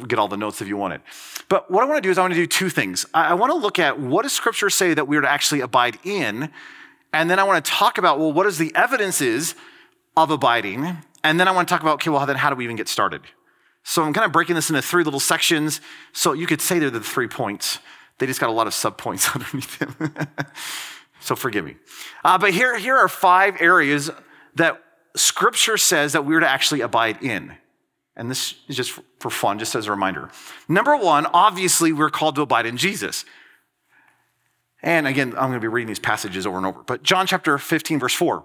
get 0.09 0.18
all 0.18 0.26
the 0.26 0.37
notes 0.37 0.61
if 0.61 0.66
you 0.66 0.76
want 0.76 0.94
it. 0.94 1.02
But 1.49 1.71
what 1.71 1.85
I 1.85 1.87
want 1.87 1.99
to 1.99 2.02
do 2.02 2.11
is 2.11 2.18
I 2.18 2.23
want 2.23 2.35
to 2.35 2.40
do 2.40 2.49
two 2.49 2.68
things. 2.68 3.06
I, 3.14 3.26
I 3.28 3.35
want 3.35 3.52
to 3.52 3.56
look 3.56 3.78
at 3.78 4.00
what 4.00 4.23
does 4.23 4.33
Scripture 4.33 4.71
say 4.71 4.92
that 4.92 5.06
we 5.06 5.16
are 5.16 5.21
to 5.21 5.30
actually 5.30 5.61
abide 5.61 5.99
in, 6.02 6.50
and 7.12 7.30
then 7.30 7.38
I 7.38 7.44
want 7.44 7.64
to 7.64 7.71
talk 7.71 7.97
about 7.97 8.18
well, 8.18 8.33
what 8.33 8.44
is 8.47 8.59
the 8.59 8.75
evidence 8.75 9.21
is 9.21 9.54
of 10.16 10.33
abiding, 10.33 10.99
and 11.23 11.38
then 11.38 11.47
I 11.47 11.52
want 11.52 11.68
to 11.68 11.73
talk 11.73 11.83
about 11.83 11.94
okay, 11.94 12.11
well, 12.11 12.26
then 12.26 12.35
how 12.35 12.50
do 12.50 12.56
we 12.56 12.64
even 12.64 12.75
get 12.75 12.88
started? 12.88 13.23
So 13.85 14.02
I'm 14.02 14.14
kind 14.14 14.26
of 14.26 14.33
breaking 14.33 14.56
this 14.56 14.68
into 14.68 14.83
three 14.83 15.04
little 15.04 15.21
sections. 15.21 15.80
So 16.12 16.33
you 16.33 16.49
could 16.49 16.61
say 16.61 16.80
they're 16.80 16.90
the 16.90 16.99
three 16.99 17.28
points. 17.28 17.78
They 18.18 18.26
just 18.26 18.40
got 18.40 18.50
a 18.50 18.52
lot 18.52 18.66
of 18.66 18.73
subpoints 18.73 19.33
underneath 19.37 19.78
them. 19.78 20.26
so 21.21 21.37
forgive 21.37 21.64
me. 21.64 21.76
Uh, 22.25 22.37
but 22.37 22.52
here, 22.52 22.76
here 22.76 22.97
are 22.97 23.09
five 23.09 23.61
areas 23.61 24.11
that 24.56 24.80
scripture 25.16 25.76
says 25.76 26.12
that 26.12 26.25
we're 26.25 26.40
to 26.40 26.49
actually 26.49 26.80
abide 26.80 27.23
in. 27.23 27.56
And 28.16 28.30
this 28.30 28.54
is 28.68 28.76
just 28.76 29.00
for 29.18 29.30
fun, 29.30 29.59
just 29.59 29.75
as 29.75 29.87
a 29.87 29.90
reminder. 29.90 30.30
Number 30.68 30.97
one, 30.97 31.26
obviously, 31.26 31.92
we're 31.92 32.11
called 32.11 32.37
to 32.37 32.42
abide 32.42 32.66
in 32.66 32.76
Jesus. 32.76 33.25
And 34.83 35.06
again, 35.06 35.30
I'm 35.30 35.49
going 35.49 35.54
to 35.54 35.61
be 35.61 35.68
reading 35.68 35.88
these 35.88 35.99
passages 35.99 36.47
over 36.47 36.59
and 36.59 36.66
over. 36.66 36.83
But 36.83 37.02
John 37.02 37.26
chapter 37.26 37.59
15, 37.59 37.99
verse 37.99 38.14
4. 38.14 38.44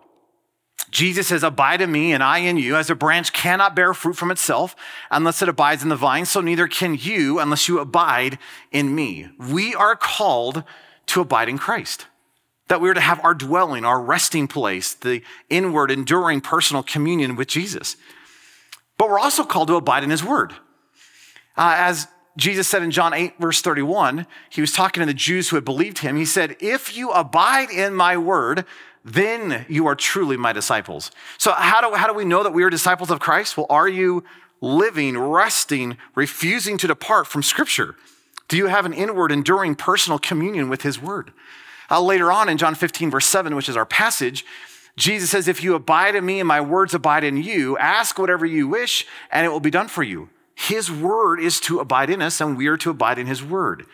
Jesus 0.89 1.27
says, 1.27 1.43
Abide 1.43 1.81
in 1.81 1.91
me 1.91 2.13
and 2.13 2.23
I 2.23 2.39
in 2.39 2.57
you, 2.57 2.75
as 2.75 2.89
a 2.89 2.95
branch 2.95 3.33
cannot 3.33 3.75
bear 3.75 3.93
fruit 3.93 4.15
from 4.15 4.31
itself 4.31 4.75
unless 5.11 5.41
it 5.41 5.49
abides 5.49 5.83
in 5.83 5.89
the 5.89 5.95
vine, 5.95 6.25
so 6.25 6.41
neither 6.41 6.67
can 6.67 6.95
you 6.95 7.39
unless 7.39 7.67
you 7.67 7.79
abide 7.79 8.39
in 8.71 8.95
me. 8.95 9.29
We 9.37 9.75
are 9.75 9.95
called 9.95 10.63
to 11.07 11.21
abide 11.21 11.49
in 11.49 11.57
Christ 11.57 12.07
that 12.69 12.79
we 12.79 12.89
are 12.89 12.93
to 12.93 13.01
have 13.01 13.19
our 13.23 13.33
dwelling, 13.33 13.83
our 13.83 13.99
resting 14.01 14.47
place, 14.47 14.93
the 14.93 15.21
inward, 15.49 15.91
enduring 15.91 16.39
personal 16.39 16.81
communion 16.81 17.35
with 17.35 17.47
Jesus. 17.47 17.97
But 18.97 19.09
we're 19.09 19.19
also 19.19 19.43
called 19.43 19.67
to 19.67 19.75
abide 19.75 20.03
in 20.03 20.09
his 20.09 20.23
word. 20.23 20.53
Uh, 21.57 21.75
as 21.77 22.07
Jesus 22.37 22.67
said 22.67 22.83
in 22.83 22.91
John 22.91 23.13
8, 23.13 23.33
verse 23.39 23.61
31, 23.61 24.25
he 24.49 24.61
was 24.61 24.71
talking 24.71 25.01
to 25.01 25.05
the 25.05 25.13
Jews 25.13 25.49
who 25.49 25.57
had 25.57 25.65
believed 25.65 25.99
him. 25.99 26.15
He 26.15 26.25
said, 26.25 26.55
If 26.59 26.95
you 26.95 27.11
abide 27.11 27.69
in 27.69 27.95
my 27.95 28.17
word, 28.17 28.65
then 29.03 29.65
you 29.67 29.87
are 29.87 29.95
truly 29.95 30.37
my 30.37 30.53
disciples. 30.53 31.11
So, 31.37 31.51
how 31.51 31.81
do, 31.81 31.95
how 31.95 32.07
do 32.07 32.13
we 32.13 32.25
know 32.25 32.43
that 32.43 32.53
we 32.53 32.63
are 32.63 32.69
disciples 32.69 33.09
of 33.09 33.19
Christ? 33.19 33.57
Well, 33.57 33.65
are 33.69 33.87
you 33.87 34.23
living, 34.61 35.17
resting, 35.17 35.97
refusing 36.15 36.77
to 36.77 36.87
depart 36.87 37.27
from 37.27 37.41
Scripture? 37.41 37.95
Do 38.47 38.57
you 38.57 38.67
have 38.67 38.85
an 38.85 38.93
inward, 38.93 39.31
enduring 39.31 39.75
personal 39.75 40.19
communion 40.19 40.69
with 40.69 40.83
his 40.83 41.01
word? 41.01 41.31
Uh, 41.89 42.01
later 42.01 42.31
on 42.31 42.49
in 42.49 42.57
John 42.57 42.75
15, 42.75 43.09
verse 43.09 43.25
7, 43.25 43.55
which 43.55 43.69
is 43.69 43.77
our 43.77 43.85
passage, 43.85 44.45
Jesus 44.95 45.29
says, 45.29 45.47
If 45.47 45.63
you 45.63 45.75
abide 45.75 46.15
in 46.15 46.25
me 46.25 46.39
and 46.39 46.47
my 46.47 46.61
words 46.61 46.93
abide 46.93 47.23
in 47.23 47.37
you, 47.37 47.77
ask 47.77 48.19
whatever 48.19 48.45
you 48.45 48.67
wish 48.67 49.07
and 49.31 49.45
it 49.45 49.49
will 49.49 49.59
be 49.59 49.71
done 49.71 49.87
for 49.87 50.03
you. 50.03 50.29
His 50.53 50.91
word 50.91 51.39
is 51.39 51.59
to 51.61 51.79
abide 51.79 52.09
in 52.09 52.21
us 52.21 52.41
and 52.41 52.57
we 52.57 52.67
are 52.67 52.77
to 52.77 52.89
abide 52.89 53.17
in 53.17 53.27
his 53.27 53.43
word. 53.43 53.85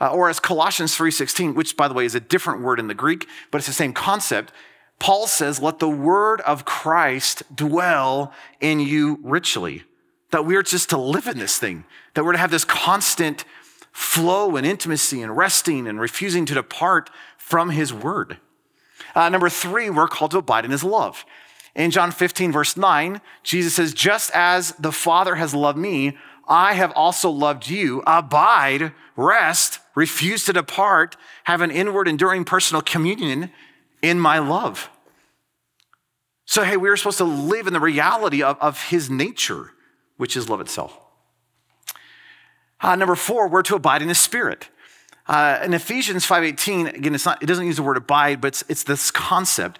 Uh, 0.00 0.12
or 0.12 0.28
as 0.28 0.38
Colossians 0.38 0.94
3:16, 0.94 1.54
which 1.54 1.76
by 1.76 1.88
the 1.88 1.94
way 1.94 2.04
is 2.04 2.14
a 2.14 2.20
different 2.20 2.62
word 2.62 2.78
in 2.78 2.86
the 2.86 2.94
Greek, 2.94 3.26
but 3.50 3.58
it's 3.58 3.66
the 3.66 3.72
same 3.72 3.92
concept. 3.92 4.52
Paul 5.00 5.26
says, 5.26 5.60
"Let 5.60 5.80
the 5.80 5.88
word 5.88 6.40
of 6.42 6.64
Christ 6.64 7.42
dwell 7.54 8.32
in 8.60 8.78
you 8.80 9.18
richly." 9.22 9.84
That 10.30 10.44
we're 10.44 10.62
just 10.62 10.90
to 10.90 10.98
live 10.98 11.26
in 11.26 11.38
this 11.38 11.58
thing, 11.58 11.84
that 12.14 12.24
we're 12.24 12.32
to 12.32 12.38
have 12.38 12.50
this 12.50 12.64
constant 12.64 13.44
flow 13.98 14.54
and 14.54 14.64
intimacy 14.64 15.20
and 15.22 15.36
resting 15.36 15.88
and 15.88 16.00
refusing 16.00 16.46
to 16.46 16.54
depart 16.54 17.10
from 17.36 17.70
his 17.70 17.92
word. 17.92 18.38
Uh, 19.12 19.28
number 19.28 19.48
three, 19.48 19.90
we're 19.90 20.06
called 20.06 20.30
to 20.30 20.38
abide 20.38 20.64
in 20.64 20.70
his 20.70 20.84
love. 20.84 21.24
In 21.74 21.90
John 21.90 22.12
15, 22.12 22.52
verse 22.52 22.76
9, 22.76 23.20
Jesus 23.42 23.74
says, 23.74 23.92
Just 23.92 24.30
as 24.32 24.70
the 24.78 24.92
Father 24.92 25.34
has 25.34 25.52
loved 25.52 25.78
me, 25.78 26.16
I 26.46 26.74
have 26.74 26.92
also 26.92 27.28
loved 27.28 27.68
you. 27.68 28.04
Abide, 28.06 28.92
rest, 29.16 29.80
refuse 29.96 30.44
to 30.44 30.52
depart, 30.52 31.16
have 31.44 31.60
an 31.60 31.72
inward, 31.72 32.06
enduring 32.06 32.44
personal 32.44 32.82
communion 32.82 33.50
in 34.00 34.20
my 34.20 34.38
love. 34.38 34.90
So, 36.44 36.62
hey, 36.62 36.76
we 36.76 36.88
are 36.88 36.96
supposed 36.96 37.18
to 37.18 37.24
live 37.24 37.66
in 37.66 37.72
the 37.72 37.80
reality 37.80 38.44
of, 38.44 38.56
of 38.60 38.80
his 38.90 39.10
nature, 39.10 39.72
which 40.18 40.36
is 40.36 40.48
love 40.48 40.60
itself. 40.60 40.96
Uh, 42.80 42.96
number 42.96 43.14
four, 43.14 43.48
we're 43.48 43.62
to 43.62 43.74
abide 43.74 44.02
in 44.02 44.08
the 44.08 44.14
spirit. 44.14 44.68
Uh, 45.26 45.60
in 45.62 45.74
Ephesians 45.74 46.26
5.18, 46.26 46.94
again, 46.94 47.14
it's 47.14 47.26
not, 47.26 47.42
it 47.42 47.46
doesn't 47.46 47.66
use 47.66 47.76
the 47.76 47.82
word 47.82 47.96
abide, 47.96 48.40
but 48.40 48.48
it's, 48.48 48.64
it's 48.68 48.84
this 48.84 49.10
concept. 49.10 49.78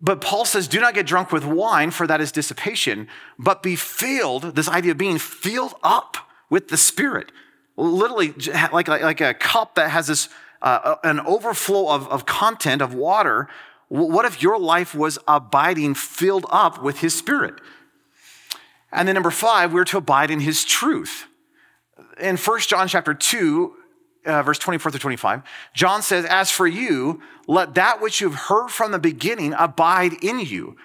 But 0.00 0.20
Paul 0.20 0.44
says, 0.44 0.68
do 0.68 0.80
not 0.80 0.94
get 0.94 1.06
drunk 1.06 1.32
with 1.32 1.44
wine, 1.44 1.90
for 1.90 2.06
that 2.06 2.20
is 2.20 2.32
dissipation, 2.32 3.08
but 3.38 3.62
be 3.62 3.76
filled, 3.76 4.54
this 4.54 4.68
idea 4.68 4.92
of 4.92 4.98
being 4.98 5.18
filled 5.18 5.74
up 5.82 6.16
with 6.50 6.68
the 6.68 6.76
Spirit. 6.76 7.30
Literally, 7.76 8.34
like, 8.72 8.88
like, 8.88 9.02
like 9.02 9.20
a 9.20 9.34
cup 9.34 9.76
that 9.76 9.90
has 9.90 10.08
this, 10.08 10.28
uh, 10.62 10.96
an 11.04 11.20
overflow 11.20 11.88
of, 11.88 12.08
of 12.08 12.26
content, 12.26 12.82
of 12.82 12.94
water. 12.94 13.48
What 13.88 14.24
if 14.24 14.42
your 14.42 14.58
life 14.58 14.94
was 14.94 15.18
abiding, 15.28 15.94
filled 15.94 16.46
up 16.50 16.82
with 16.82 17.00
His 17.00 17.14
Spirit? 17.14 17.60
And 18.90 19.06
then 19.06 19.14
number 19.14 19.30
five, 19.30 19.72
we're 19.72 19.84
to 19.84 19.98
abide 19.98 20.30
in 20.30 20.40
His 20.40 20.64
truth. 20.64 21.27
In 22.20 22.36
1 22.36 22.60
John 22.60 22.88
chapter 22.88 23.14
2, 23.14 23.74
uh, 24.26 24.42
verse 24.42 24.58
24 24.58 24.92
through 24.92 25.00
25, 25.00 25.42
John 25.74 26.02
says, 26.02 26.24
As 26.24 26.50
for 26.50 26.66
you, 26.66 27.20
let 27.46 27.74
that 27.74 28.00
which 28.00 28.20
you've 28.20 28.34
heard 28.34 28.68
from 28.68 28.92
the 28.92 28.98
beginning 28.98 29.54
abide 29.58 30.12
in 30.22 30.40
you. 30.40 30.76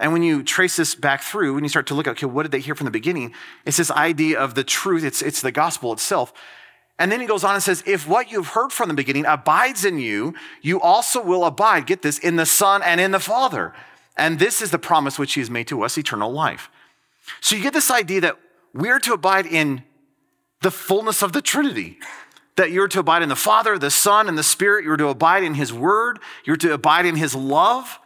And 0.00 0.12
when 0.12 0.22
you 0.22 0.42
trace 0.42 0.76
this 0.76 0.94
back 0.94 1.22
through, 1.22 1.54
when 1.54 1.64
you 1.64 1.70
start 1.70 1.86
to 1.88 1.94
look 1.94 2.06
at, 2.06 2.12
okay, 2.12 2.26
what 2.26 2.44
did 2.44 2.52
they 2.52 2.60
hear 2.60 2.74
from 2.74 2.84
the 2.84 2.90
beginning? 2.90 3.32
It's 3.64 3.78
this 3.78 3.90
idea 3.90 4.38
of 4.38 4.54
the 4.54 4.64
truth, 4.64 5.04
it's, 5.04 5.22
it's 5.22 5.42
the 5.42 5.52
gospel 5.52 5.92
itself. 5.92 6.32
And 6.98 7.12
then 7.12 7.20
he 7.20 7.26
goes 7.26 7.44
on 7.44 7.54
and 7.54 7.62
says, 7.62 7.82
If 7.86 8.08
what 8.08 8.30
you've 8.30 8.48
heard 8.48 8.72
from 8.72 8.88
the 8.88 8.94
beginning 8.94 9.24
abides 9.26 9.84
in 9.84 9.98
you, 9.98 10.34
you 10.62 10.80
also 10.80 11.22
will 11.22 11.44
abide, 11.44 11.86
get 11.86 12.02
this, 12.02 12.18
in 12.18 12.36
the 12.36 12.46
Son 12.46 12.82
and 12.82 13.00
in 13.00 13.12
the 13.12 13.20
Father. 13.20 13.72
And 14.16 14.38
this 14.38 14.60
is 14.60 14.72
the 14.72 14.78
promise 14.78 15.18
which 15.18 15.34
he 15.34 15.40
has 15.40 15.50
made 15.50 15.68
to 15.68 15.82
us 15.82 15.96
eternal 15.96 16.32
life. 16.32 16.70
So 17.40 17.54
you 17.54 17.62
get 17.62 17.72
this 17.72 17.90
idea 17.90 18.20
that 18.22 18.36
we're 18.74 18.98
to 19.00 19.12
abide 19.12 19.46
in 19.46 19.84
the 20.60 20.70
fullness 20.70 21.22
of 21.22 21.32
the 21.32 21.42
Trinity 21.42 21.98
that 22.56 22.72
you're 22.72 22.88
to 22.88 22.98
abide 23.00 23.22
in 23.22 23.28
the 23.28 23.36
Father, 23.36 23.78
the 23.78 23.90
Son, 23.90 24.28
and 24.28 24.36
the 24.36 24.42
Spirit. 24.42 24.84
You're 24.84 24.96
to 24.96 25.08
abide 25.08 25.44
in 25.44 25.54
His 25.54 25.72
Word. 25.72 26.18
You're 26.44 26.56
to 26.56 26.72
abide 26.72 27.06
in 27.06 27.16
His 27.16 27.34
love. 27.34 27.98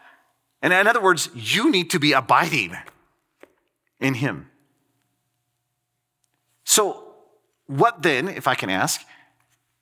And 0.61 0.73
in 0.73 0.87
other 0.87 1.01
words, 1.01 1.31
you 1.35 1.71
need 1.71 1.91
to 1.91 1.99
be 1.99 2.13
abiding 2.13 2.77
in 3.99 4.15
Him. 4.15 4.51
So, 6.65 7.15
what 7.67 8.03
then, 8.03 8.29
if 8.29 8.47
I 8.47 8.55
can 8.55 8.71
ask, 8.71 9.01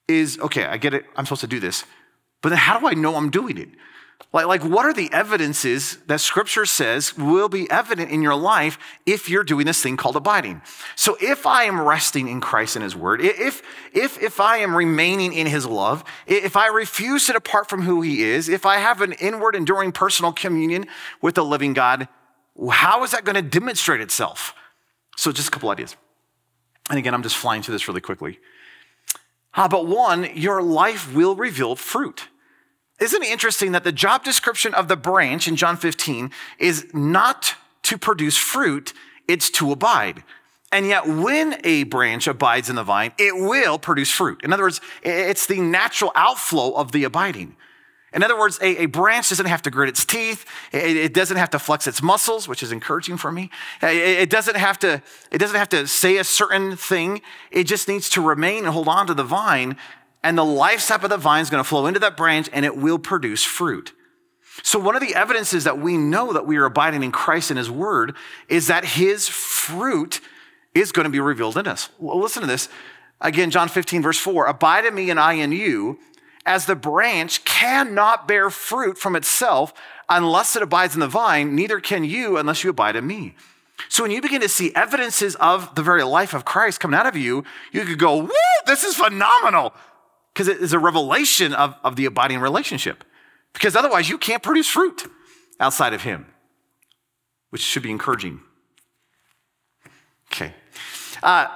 is 0.06 0.38
okay, 0.38 0.64
I 0.64 0.76
get 0.76 0.94
it, 0.94 1.04
I'm 1.16 1.24
supposed 1.24 1.40
to 1.42 1.46
do 1.46 1.60
this, 1.60 1.84
but 2.42 2.50
then 2.50 2.58
how 2.58 2.78
do 2.78 2.86
I 2.86 2.94
know 2.94 3.16
I'm 3.16 3.30
doing 3.30 3.58
it? 3.58 3.68
Like, 4.32 4.46
like, 4.46 4.62
what 4.62 4.86
are 4.86 4.92
the 4.92 5.12
evidences 5.12 5.98
that 6.06 6.20
scripture 6.20 6.64
says 6.64 7.16
will 7.16 7.48
be 7.48 7.68
evident 7.68 8.12
in 8.12 8.22
your 8.22 8.36
life 8.36 8.78
if 9.04 9.28
you're 9.28 9.42
doing 9.42 9.66
this 9.66 9.82
thing 9.82 9.96
called 9.96 10.14
abiding? 10.14 10.62
So 10.94 11.16
if 11.20 11.46
I 11.46 11.64
am 11.64 11.80
resting 11.80 12.28
in 12.28 12.40
Christ 12.40 12.76
and 12.76 12.82
his 12.84 12.94
word, 12.94 13.20
if, 13.20 13.62
if, 13.92 14.22
if 14.22 14.38
I 14.38 14.58
am 14.58 14.76
remaining 14.76 15.32
in 15.32 15.48
his 15.48 15.66
love, 15.66 16.04
if 16.28 16.56
I 16.56 16.68
refuse 16.68 17.26
to 17.26 17.32
depart 17.32 17.68
from 17.68 17.82
who 17.82 18.02
he 18.02 18.22
is, 18.22 18.48
if 18.48 18.64
I 18.64 18.76
have 18.76 19.00
an 19.00 19.14
inward, 19.14 19.56
enduring 19.56 19.90
personal 19.90 20.32
communion 20.32 20.86
with 21.20 21.34
the 21.34 21.44
living 21.44 21.72
God, 21.72 22.06
how 22.70 23.02
is 23.02 23.10
that 23.10 23.24
going 23.24 23.36
to 23.36 23.42
demonstrate 23.42 24.00
itself? 24.00 24.54
So 25.16 25.32
just 25.32 25.48
a 25.48 25.50
couple 25.50 25.70
ideas. 25.70 25.96
And 26.88 26.98
again, 26.98 27.14
I'm 27.14 27.22
just 27.22 27.36
flying 27.36 27.62
through 27.62 27.74
this 27.74 27.88
really 27.88 28.00
quickly. 28.00 28.38
Uh, 29.54 29.68
but 29.68 29.86
one, 29.86 30.28
your 30.36 30.62
life 30.62 31.12
will 31.12 31.34
reveal 31.34 31.74
fruit. 31.74 32.28
Isn't 33.00 33.22
it 33.22 33.30
interesting 33.30 33.72
that 33.72 33.82
the 33.82 33.92
job 33.92 34.24
description 34.24 34.74
of 34.74 34.88
the 34.88 34.96
branch 34.96 35.48
in 35.48 35.56
John 35.56 35.76
15 35.76 36.30
is 36.58 36.86
not 36.92 37.54
to 37.84 37.96
produce 37.96 38.36
fruit, 38.36 38.92
it's 39.26 39.50
to 39.50 39.72
abide. 39.72 40.22
And 40.70 40.86
yet, 40.86 41.06
when 41.06 41.60
a 41.64 41.84
branch 41.84 42.28
abides 42.28 42.70
in 42.70 42.76
the 42.76 42.84
vine, 42.84 43.12
it 43.18 43.34
will 43.34 43.78
produce 43.78 44.10
fruit. 44.10 44.42
In 44.44 44.52
other 44.52 44.62
words, 44.62 44.80
it's 45.02 45.46
the 45.46 45.60
natural 45.60 46.12
outflow 46.14 46.72
of 46.74 46.92
the 46.92 47.02
abiding. 47.04 47.56
In 48.12 48.22
other 48.22 48.38
words, 48.38 48.58
a, 48.60 48.82
a 48.82 48.86
branch 48.86 49.28
doesn't 49.28 49.46
have 49.46 49.62
to 49.62 49.70
grit 49.70 49.88
its 49.88 50.04
teeth. 50.04 50.44
It, 50.72 50.96
it, 50.96 51.14
doesn't 51.14 51.36
have 51.36 51.50
to 51.50 51.58
flex 51.60 51.86
its 51.86 52.02
muscles, 52.02 52.48
which 52.48 52.62
is 52.62 52.72
encouraging 52.72 53.16
for 53.16 53.30
me. 53.30 53.50
It, 53.82 53.96
it, 53.96 54.30
doesn't 54.30 54.56
have 54.56 54.78
to, 54.80 55.00
it 55.30 55.38
doesn't 55.38 55.56
have 55.56 55.68
to 55.70 55.86
say 55.86 56.16
a 56.16 56.24
certain 56.24 56.76
thing. 56.76 57.22
It 57.52 57.64
just 57.64 57.86
needs 57.86 58.08
to 58.10 58.20
remain 58.20 58.64
and 58.64 58.68
hold 58.68 58.88
on 58.88 59.06
to 59.06 59.14
the 59.14 59.24
vine 59.24 59.76
and 60.22 60.36
the 60.36 60.44
life 60.44 60.80
sap 60.80 61.02
of 61.04 61.10
the 61.10 61.16
vine 61.16 61.42
is 61.42 61.50
going 61.50 61.62
to 61.62 61.68
flow 61.68 61.86
into 61.86 62.00
that 62.00 62.16
branch 62.16 62.48
and 62.52 62.64
it 62.64 62.76
will 62.76 62.98
produce 62.98 63.42
fruit. 63.42 63.92
So, 64.62 64.78
one 64.78 64.94
of 64.94 65.00
the 65.00 65.14
evidences 65.14 65.64
that 65.64 65.78
we 65.78 65.96
know 65.96 66.32
that 66.32 66.46
we 66.46 66.56
are 66.56 66.64
abiding 66.64 67.02
in 67.02 67.12
Christ 67.12 67.50
and 67.50 67.58
His 67.58 67.70
Word 67.70 68.14
is 68.48 68.66
that 68.66 68.84
His 68.84 69.28
fruit 69.28 70.20
is 70.74 70.92
going 70.92 71.04
to 71.04 71.10
be 71.10 71.20
revealed 71.20 71.56
in 71.56 71.66
us. 71.66 71.88
Well, 71.98 72.20
listen 72.20 72.42
to 72.42 72.48
this. 72.48 72.68
Again, 73.20 73.50
John 73.50 73.68
15, 73.68 74.02
verse 74.02 74.18
4 74.18 74.46
Abide 74.46 74.84
in 74.86 74.94
me 74.94 75.08
and 75.10 75.20
I 75.20 75.34
in 75.34 75.52
you, 75.52 75.98
as 76.44 76.66
the 76.66 76.74
branch 76.74 77.44
cannot 77.44 78.26
bear 78.26 78.50
fruit 78.50 78.98
from 78.98 79.16
itself 79.16 79.72
unless 80.08 80.56
it 80.56 80.62
abides 80.62 80.94
in 80.94 81.00
the 81.00 81.08
vine, 81.08 81.54
neither 81.54 81.80
can 81.80 82.02
you 82.04 82.36
unless 82.36 82.64
you 82.64 82.70
abide 82.70 82.96
in 82.96 83.06
me. 83.06 83.36
So 83.88 84.02
when 84.02 84.10
you 84.10 84.20
begin 84.20 84.40
to 84.42 84.48
see 84.48 84.74
evidences 84.74 85.36
of 85.36 85.74
the 85.74 85.82
very 85.82 86.02
life 86.02 86.34
of 86.34 86.44
Christ 86.44 86.80
coming 86.80 86.98
out 86.98 87.06
of 87.06 87.16
you, 87.16 87.44
you 87.72 87.84
could 87.84 87.98
go, 87.98 88.16
woo, 88.16 88.30
this 88.66 88.84
is 88.84 88.96
phenomenal 88.96 89.74
because 90.32 90.48
it 90.48 90.58
is 90.58 90.72
a 90.72 90.78
revelation 90.78 91.52
of, 91.52 91.74
of 91.84 91.96
the 91.96 92.04
abiding 92.04 92.40
relationship. 92.40 93.04
Because 93.52 93.74
otherwise, 93.74 94.08
you 94.08 94.18
can't 94.18 94.42
produce 94.42 94.68
fruit 94.68 95.06
outside 95.58 95.92
of 95.92 96.02
Him, 96.02 96.26
which 97.50 97.62
should 97.62 97.82
be 97.82 97.90
encouraging. 97.90 98.40
Okay. 100.32 100.54
Uh, 101.22 101.48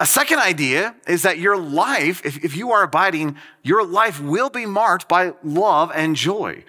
a 0.00 0.06
second 0.06 0.40
idea 0.40 0.96
is 1.06 1.22
that 1.22 1.38
your 1.38 1.56
life, 1.56 2.24
if, 2.24 2.44
if 2.44 2.56
you 2.56 2.72
are 2.72 2.82
abiding, 2.82 3.36
your 3.62 3.86
life 3.86 4.20
will 4.20 4.50
be 4.50 4.66
marked 4.66 5.08
by 5.08 5.34
love 5.44 5.92
and 5.94 6.16
joy. 6.16 6.64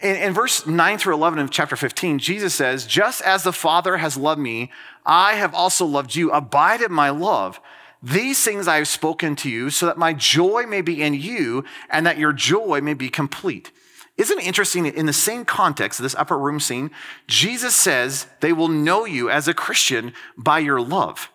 In, 0.00 0.16
in, 0.16 0.32
verse 0.34 0.66
9 0.66 0.98
through 0.98 1.14
11 1.14 1.38
of 1.38 1.50
chapter 1.50 1.76
15, 1.76 2.18
Jesus 2.18 2.54
says, 2.54 2.86
Just 2.86 3.22
as 3.22 3.42
the 3.42 3.52
Father 3.52 3.98
has 3.98 4.16
loved 4.16 4.40
me, 4.40 4.70
I 5.06 5.34
have 5.34 5.54
also 5.54 5.86
loved 5.86 6.14
you. 6.14 6.30
Abide 6.30 6.82
in 6.82 6.92
my 6.92 7.08
love. 7.08 7.60
These 8.02 8.42
things 8.42 8.66
I 8.66 8.76
have 8.76 8.88
spoken 8.88 9.36
to 9.36 9.50
you 9.50 9.70
so 9.70 9.86
that 9.86 9.98
my 9.98 10.12
joy 10.12 10.64
may 10.66 10.80
be 10.80 11.02
in 11.02 11.14
you 11.14 11.64
and 11.90 12.06
that 12.06 12.18
your 12.18 12.32
joy 12.32 12.80
may 12.80 12.94
be 12.94 13.10
complete. 13.10 13.70
Isn't 14.16 14.38
it 14.38 14.46
interesting 14.46 14.86
in 14.86 15.06
the 15.06 15.12
same 15.12 15.44
context 15.44 15.98
of 15.98 16.02
this 16.02 16.14
upper 16.14 16.38
room 16.38 16.60
scene? 16.60 16.90
Jesus 17.26 17.74
says 17.74 18.26
they 18.40 18.52
will 18.52 18.68
know 18.68 19.04
you 19.04 19.30
as 19.30 19.48
a 19.48 19.54
Christian 19.54 20.12
by 20.36 20.58
your 20.58 20.80
love. 20.80 21.30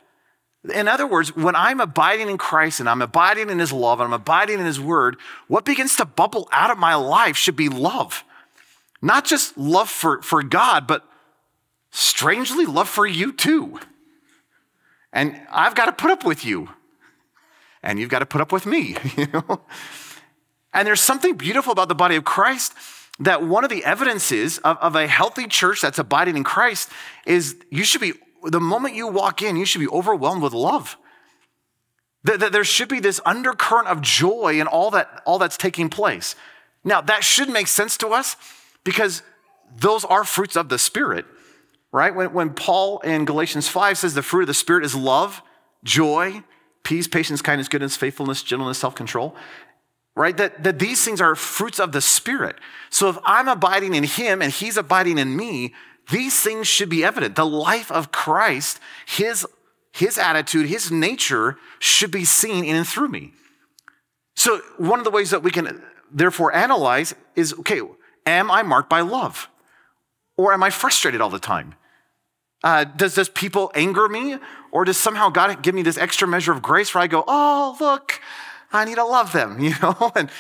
In 0.74 0.88
other 0.88 1.06
words, 1.06 1.36
when 1.36 1.56
I'm 1.56 1.80
abiding 1.80 2.30
in 2.30 2.38
Christ 2.38 2.80
and 2.80 2.90
I'm 2.90 3.02
abiding 3.02 3.50
in 3.50 3.60
his 3.60 3.72
love 3.72 4.00
and 4.00 4.08
I'm 4.08 4.14
abiding 4.14 4.60
in 4.60 4.66
his 4.66 4.80
word, 4.80 5.18
what 5.48 5.66
begins 5.66 5.96
to 5.98 6.06
bubble 6.06 6.50
out 6.52 6.72
of 6.72 6.78
my 6.78 6.96
life 6.96 7.38
should 7.38 7.56
be 7.56 7.70
love. 7.70 8.24
Not 9.02 9.26
just 9.26 9.58
love 9.58 9.90
for, 9.90 10.22
for 10.24 10.42
God, 10.42 10.88
but 10.88 11.08
strangely, 11.92 12.66
love 12.66 12.90
for 12.90 13.06
you 13.06 13.32
too. 13.32 13.80
And 15.16 15.42
I've 15.50 15.74
got 15.74 15.86
to 15.86 15.94
put 15.94 16.12
up 16.12 16.26
with 16.26 16.46
you. 16.46 16.70
And 17.82 17.98
you've 17.98 18.10
got 18.10 18.20
to 18.20 18.26
put 18.26 18.42
up 18.42 18.52
with 18.52 18.66
me, 18.66 18.98
you 19.18 19.28
know? 19.28 19.62
And 20.74 20.86
there's 20.86 21.02
something 21.02 21.36
beautiful 21.36 21.72
about 21.72 21.88
the 21.88 21.96
body 21.96 22.18
of 22.18 22.26
Christ 22.26 22.74
that 23.20 23.42
one 23.42 23.64
of 23.64 23.70
the 23.70 23.86
evidences 23.86 24.58
of, 24.60 24.78
of 24.80 24.96
a 24.96 25.08
healthy 25.08 25.48
church 25.48 25.82
that's 25.82 25.98
abiding 25.98 26.36
in 26.36 26.44
Christ 26.44 26.90
is 27.26 27.56
you 27.70 27.86
should 27.86 28.02
be, 28.02 28.14
the 28.44 28.60
moment 28.60 28.96
you 28.96 29.08
walk 29.08 29.42
in, 29.42 29.56
you 29.56 29.66
should 29.66 29.80
be 29.80 29.88
overwhelmed 29.88 30.44
with 30.44 30.52
love. 30.52 30.98
That, 32.26 32.42
that 32.42 32.52
there 32.52 32.66
should 32.66 32.90
be 32.90 33.00
this 33.00 33.22
undercurrent 33.26 33.88
of 33.88 34.02
joy 34.02 34.60
in 34.60 34.68
all, 34.68 34.92
that, 34.92 35.22
all 35.26 35.40
that's 35.40 35.56
taking 35.56 35.90
place. 35.90 36.36
Now, 36.84 37.00
that 37.02 37.24
should 37.24 37.48
make 37.50 37.68
sense 37.68 37.96
to 37.98 38.10
us 38.10 38.36
because 38.84 39.22
those 39.78 40.04
are 40.04 40.26
fruits 40.26 40.58
of 40.58 40.68
the 40.68 40.78
Spirit, 40.78 41.26
right? 41.96 42.14
When, 42.14 42.34
when 42.34 42.50
Paul 42.50 43.00
in 43.00 43.24
Galatians 43.24 43.70
5 43.70 43.98
says 43.98 44.14
the 44.14 44.22
fruit 44.22 44.42
of 44.42 44.48
the 44.48 44.54
Spirit 44.54 44.84
is 44.84 44.94
love, 44.94 45.42
joy, 45.86 46.44
peace, 46.84 47.08
patience, 47.08 47.42
kindness, 47.42 47.70
goodness, 47.70 47.96
faithfulness, 47.96 48.44
gentleness, 48.44 48.78
self 48.78 48.96
control, 48.96 49.34
right? 50.14 50.36
That, 50.36 50.62
that 50.66 50.78
these 50.78 51.06
things 51.06 51.22
are 51.22 51.36
fruits 51.36 51.80
of 51.80 51.94
the 51.94 52.02
Spirit. 52.02 52.58
So 52.90 53.08
if 53.08 53.18
I'm 53.24 53.48
abiding 53.48 53.96
in 53.96 54.04
Him 54.04 54.42
and 54.42 54.52
He's 54.52 54.75
abiding 54.75 55.18
in 55.18 55.38
me, 55.38 55.74
these 56.12 56.38
things 56.38 56.68
should 56.68 56.90
be 56.90 57.02
evident. 57.02 57.38
The 57.38 57.46
life 57.46 57.90
of 57.90 58.12
Christ, 58.12 58.82
His, 59.06 59.48
his 59.94 60.18
attitude, 60.18 60.68
His 60.68 60.92
nature 60.92 61.56
should 61.80 62.12
be 62.12 62.25
seen 62.25 62.66
in 62.66 62.75
and 62.75 62.86
through 62.86 63.08
me. 63.08 63.32
So 64.36 64.60
one 64.78 65.00
of 65.00 65.06
the 65.06 65.12
ways 65.12 65.30
that 65.30 65.44
we 65.44 65.52
can 65.52 65.82
therefore 66.12 66.54
analyze 66.54 67.16
is 67.38 67.54
okay, 67.54 67.80
am 68.25 68.52
I 68.52 68.64
marked 68.64 68.90
by 68.90 69.00
love? 69.00 69.48
Or 70.36 70.52
am 70.52 70.62
I 70.62 70.72
frustrated 70.72 71.22
all 71.22 71.30
the 71.30 71.40
time? 71.40 71.75
Uh, 72.66 72.84
does, 72.84 73.14
does 73.14 73.30
people 73.30 73.72
anger 73.76 74.10
me? 74.10 74.38
Or 74.72 74.84
does 74.86 74.98
somehow 74.98 75.30
God 75.30 75.62
give 75.62 75.76
me 75.76 75.84
this 75.84 76.00
extra 76.00 76.28
measure 76.28 76.52
of 76.52 76.64
grace 76.64 76.94
where 76.96 77.04
I 77.04 77.08
go, 77.08 77.24
oh, 77.28 77.78
look, 77.80 78.20
I 78.74 78.84
need 78.84 78.96
to 78.96 79.06
love 79.06 79.32
them, 79.32 79.60
you 79.64 79.74
know? 79.82 80.12
and, 80.16 80.32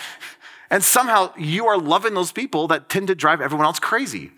and 0.71 0.83
somehow 0.83 1.31
you 1.37 1.67
are 1.67 1.77
loving 1.77 2.15
those 2.15 2.31
people 2.31 2.67
that 2.69 2.89
tend 2.89 3.07
to 3.07 3.15
drive 3.15 3.41
everyone 3.41 3.67
else 3.67 3.79
crazy. 3.79 4.31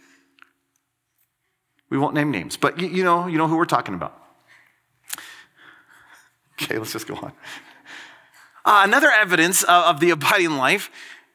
We 1.89 1.97
won't 1.97 2.13
name 2.13 2.29
names, 2.29 2.57
but 2.57 2.77
you, 2.79 2.89
you 2.89 3.03
know, 3.05 3.25
you 3.25 3.37
know 3.37 3.47
who 3.47 3.55
we're 3.55 3.65
talking 3.65 3.95
about. 3.95 4.21
Okay, 6.59 6.79
let's 6.79 6.91
just 6.91 7.05
go 7.05 7.13
on. 7.13 7.33
Uh, 8.65 8.81
another 8.83 9.11
evidence 9.11 9.61
of, 9.61 9.83
of 9.83 9.99
the 9.99 10.09
abiding 10.09 10.57
life 10.57 10.89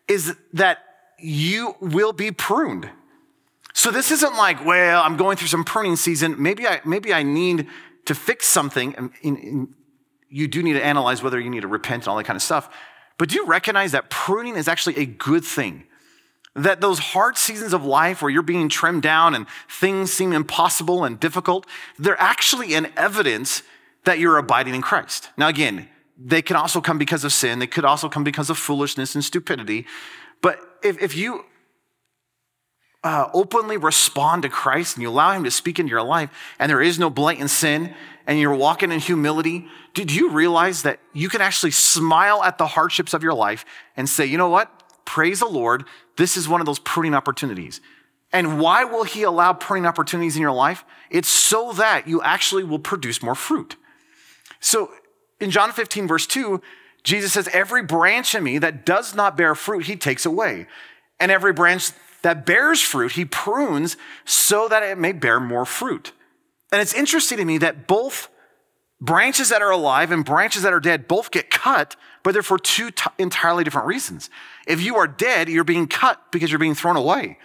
is 0.09 0.35
that 0.53 0.79
you 1.17 1.77
will 1.79 2.13
be 2.13 2.33
pruned. 2.33 2.91
So 3.83 3.91
this 3.91 4.12
isn't 4.12 4.37
like, 4.37 4.65
well, 4.65 5.03
I'm 5.03 5.17
going 5.17 5.37
through 5.37 5.49
some 5.49 5.65
pruning 5.65 5.97
season. 5.97 6.41
Maybe 6.41 6.69
I, 6.69 6.81
maybe 6.85 7.12
I 7.12 7.25
need 7.25 7.67
to 8.05 8.15
fix 8.15 8.47
something. 8.47 8.95
And, 8.95 9.11
and 9.25 9.75
you 10.29 10.47
do 10.47 10.62
need 10.62 10.75
to 10.75 10.85
analyze 10.85 11.21
whether 11.21 11.41
you 11.41 11.51
need 11.51 11.62
to 11.62 11.67
repent 11.67 12.05
and 12.05 12.09
all 12.09 12.17
that 12.17 12.23
kind 12.23 12.37
of 12.37 12.45
stuff. 12.45 12.73
But 13.19 13.31
do 13.31 13.35
you 13.35 13.45
recognize 13.45 13.91
that 13.91 14.09
pruning 14.09 14.55
is 14.55 14.69
actually 14.69 14.99
a 14.99 15.05
good 15.05 15.45
thing? 15.45 15.83
That 16.55 16.81
those 16.81 17.01
hard 17.01 17.37
seasons 17.37 17.73
of 17.73 17.85
life 17.85 18.23
where 18.23 18.31
you're 18.31 18.43
being 18.43 18.69
trimmed 18.69 19.03
down 19.03 19.35
and 19.35 19.49
things 19.69 20.12
seem 20.12 20.33
impossible 20.33 21.03
and 21.03 21.19
difficult, 21.19 21.67
they're 21.99 22.21
actually 22.21 22.75
an 22.75 22.87
evidence 22.97 23.65
that 24.05 24.21
you're 24.21 24.39
abiding 24.39 24.77
in 24.77 24.83
Christ. 24.83 25.31
Now, 25.37 25.49
again, 25.49 25.89
they 26.17 26.41
can 26.41 26.55
also 26.55 26.81
come 26.81 26.99
because 26.99 27.25
of 27.25 27.33
sin. 27.33 27.59
They 27.59 27.67
could 27.67 27.85
also 27.85 28.09
come 28.09 28.23
because 28.23 28.49
of 28.49 28.59
foolishness 28.59 29.17
and 29.17 29.25
stupidity. 29.25 29.87
But 30.41 30.61
if, 30.85 31.03
if 31.03 31.17
you 31.17 31.47
uh, 33.05 33.29
openly 33.35 33.77
respond 33.77 34.43
to 34.43 34.49
Christ 34.49 34.97
and 34.97 35.03
you 35.03 35.09
allow 35.09 35.33
Him 35.33 35.45
to 35.45 35.51
speak 35.51 35.79
into 35.79 35.91
your 35.91 36.03
life, 36.03 36.31
and 36.59 36.71
there 36.71 36.83
is 36.83 36.99
no 36.99 37.11
blatant 37.11 37.51
sin, 37.51 37.95
and 38.27 38.39
you're 38.39 38.55
walking 38.55 38.93
in 38.93 39.01
humility, 39.01 39.67
did 39.95 40.13
you 40.13 40.31
realize 40.31 40.83
that 40.83 41.01
you 41.13 41.29
can 41.29 41.41
actually 41.41 41.73
smile 41.73 42.43
at 42.43 42.59
the 42.59 42.67
hardships 42.67 43.15
of 43.15 43.23
your 43.23 43.35
life 43.35 43.65
and 43.97 44.09
say, 44.09 44.25
you 44.25 44.39
know 44.39 44.49
what? 44.49 44.71
Praise 45.05 45.41
the 45.41 45.47
Lord. 45.47 45.85
This 46.17 46.37
is 46.37 46.49
one 46.49 46.61
of 46.61 46.67
those 46.67 46.79
pruning 46.79 47.15
opportunities. 47.15 47.81
And 48.33 48.59
why 48.61 48.85
will 48.85 49.05
He 49.05 49.25
allow 49.25 49.53
pruning 49.53 49.87
opportunities 49.87 50.37
in 50.37 50.43
your 50.43 50.53
life? 50.53 50.85
It's 51.11 51.29
so 51.29 51.73
that 51.73 52.09
you 52.09 52.23
actually 52.23 52.65
will 52.65 52.79
produce 52.79 53.23
more 53.23 53.35
fruit. 53.35 53.77
So 54.61 54.91
in 55.41 55.51
John 55.51 55.73
15, 55.73 56.07
verse 56.07 56.27
2, 56.27 56.63
Jesus 57.03 57.33
says, 57.33 57.49
Every 57.53 57.83
branch 57.83 58.35
in 58.35 58.45
me 58.45 58.59
that 58.59 58.87
does 58.87 59.15
not 59.15 59.37
bear 59.37 59.55
fruit, 59.55 59.85
He 59.87 59.97
takes 59.97 60.25
away. 60.25 60.67
And 61.21 61.31
every 61.31 61.53
branch 61.53 61.91
that 62.23 62.47
bears 62.47 62.81
fruit, 62.81 63.12
he 63.12 63.25
prunes 63.25 63.97
so 64.25 64.69
that 64.69 64.83
it 64.83 64.99
may 64.99 65.12
bear 65.12 65.41
more 65.41 65.64
fruit. 65.64 66.12
And 66.71 66.81
it's 66.81 66.95
interesting 66.95 67.38
to 67.38 67.44
me 67.44 67.59
that 67.59 67.87
both 67.87 68.29
branches 69.01 69.49
that 69.51 69.61
are 69.61 69.70
alive 69.70 70.11
and 70.12 70.25
branches 70.25 70.62
that 70.62 70.73
are 70.73 70.81
dead 70.81 71.09
both 71.09 71.31
get 71.31 71.51
cut, 71.51 71.97
but 72.23 72.33
they're 72.33 72.42
for 72.42 72.59
two 72.59 72.90
t- 72.90 73.11
entirely 73.18 73.64
different 73.64 73.88
reasons. 73.88 74.31
If 74.66 74.81
you 74.81 74.97
are 74.97 75.09
dead, 75.09 75.49
you're 75.49 75.64
being 75.64 75.88
cut 75.88 76.31
because 76.31 76.51
you're 76.51 76.59
being 76.59 76.77
thrown 76.77 76.97
away. 76.97 77.38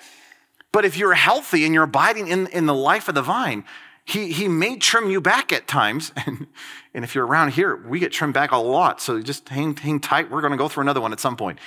But 0.72 0.86
if 0.86 0.98
you're 0.98 1.16
healthy 1.16 1.66
and 1.66 1.74
you're 1.74 1.84
abiding 1.84 2.28
in, 2.28 2.48
in 2.48 2.68
the 2.68 2.74
life 2.74 3.10
of 3.10 3.16
the 3.16 3.22
vine, 3.22 3.66
he, 4.06 4.32
he 4.32 4.48
may 4.48 4.78
trim 4.78 5.10
you 5.10 5.20
back 5.20 5.52
at 5.52 5.68
times. 5.68 6.14
And, 6.26 6.48
and 6.94 7.04
if 7.04 7.14
you're 7.14 7.28
around 7.28 7.52
here, 7.52 7.76
we 7.76 8.00
get 8.00 8.12
trimmed 8.12 8.34
back 8.34 8.52
a 8.52 8.58
lot. 8.58 9.02
So 9.02 9.22
just 9.22 9.50
hang, 9.50 9.76
hang 9.76 10.00
tight. 10.00 10.32
We're 10.32 10.42
going 10.42 10.52
to 10.52 10.58
go 10.58 10.68
through 10.68 10.82
another 10.82 11.02
one 11.02 11.14
at 11.14 11.20
some 11.20 11.38
point. 11.38 11.60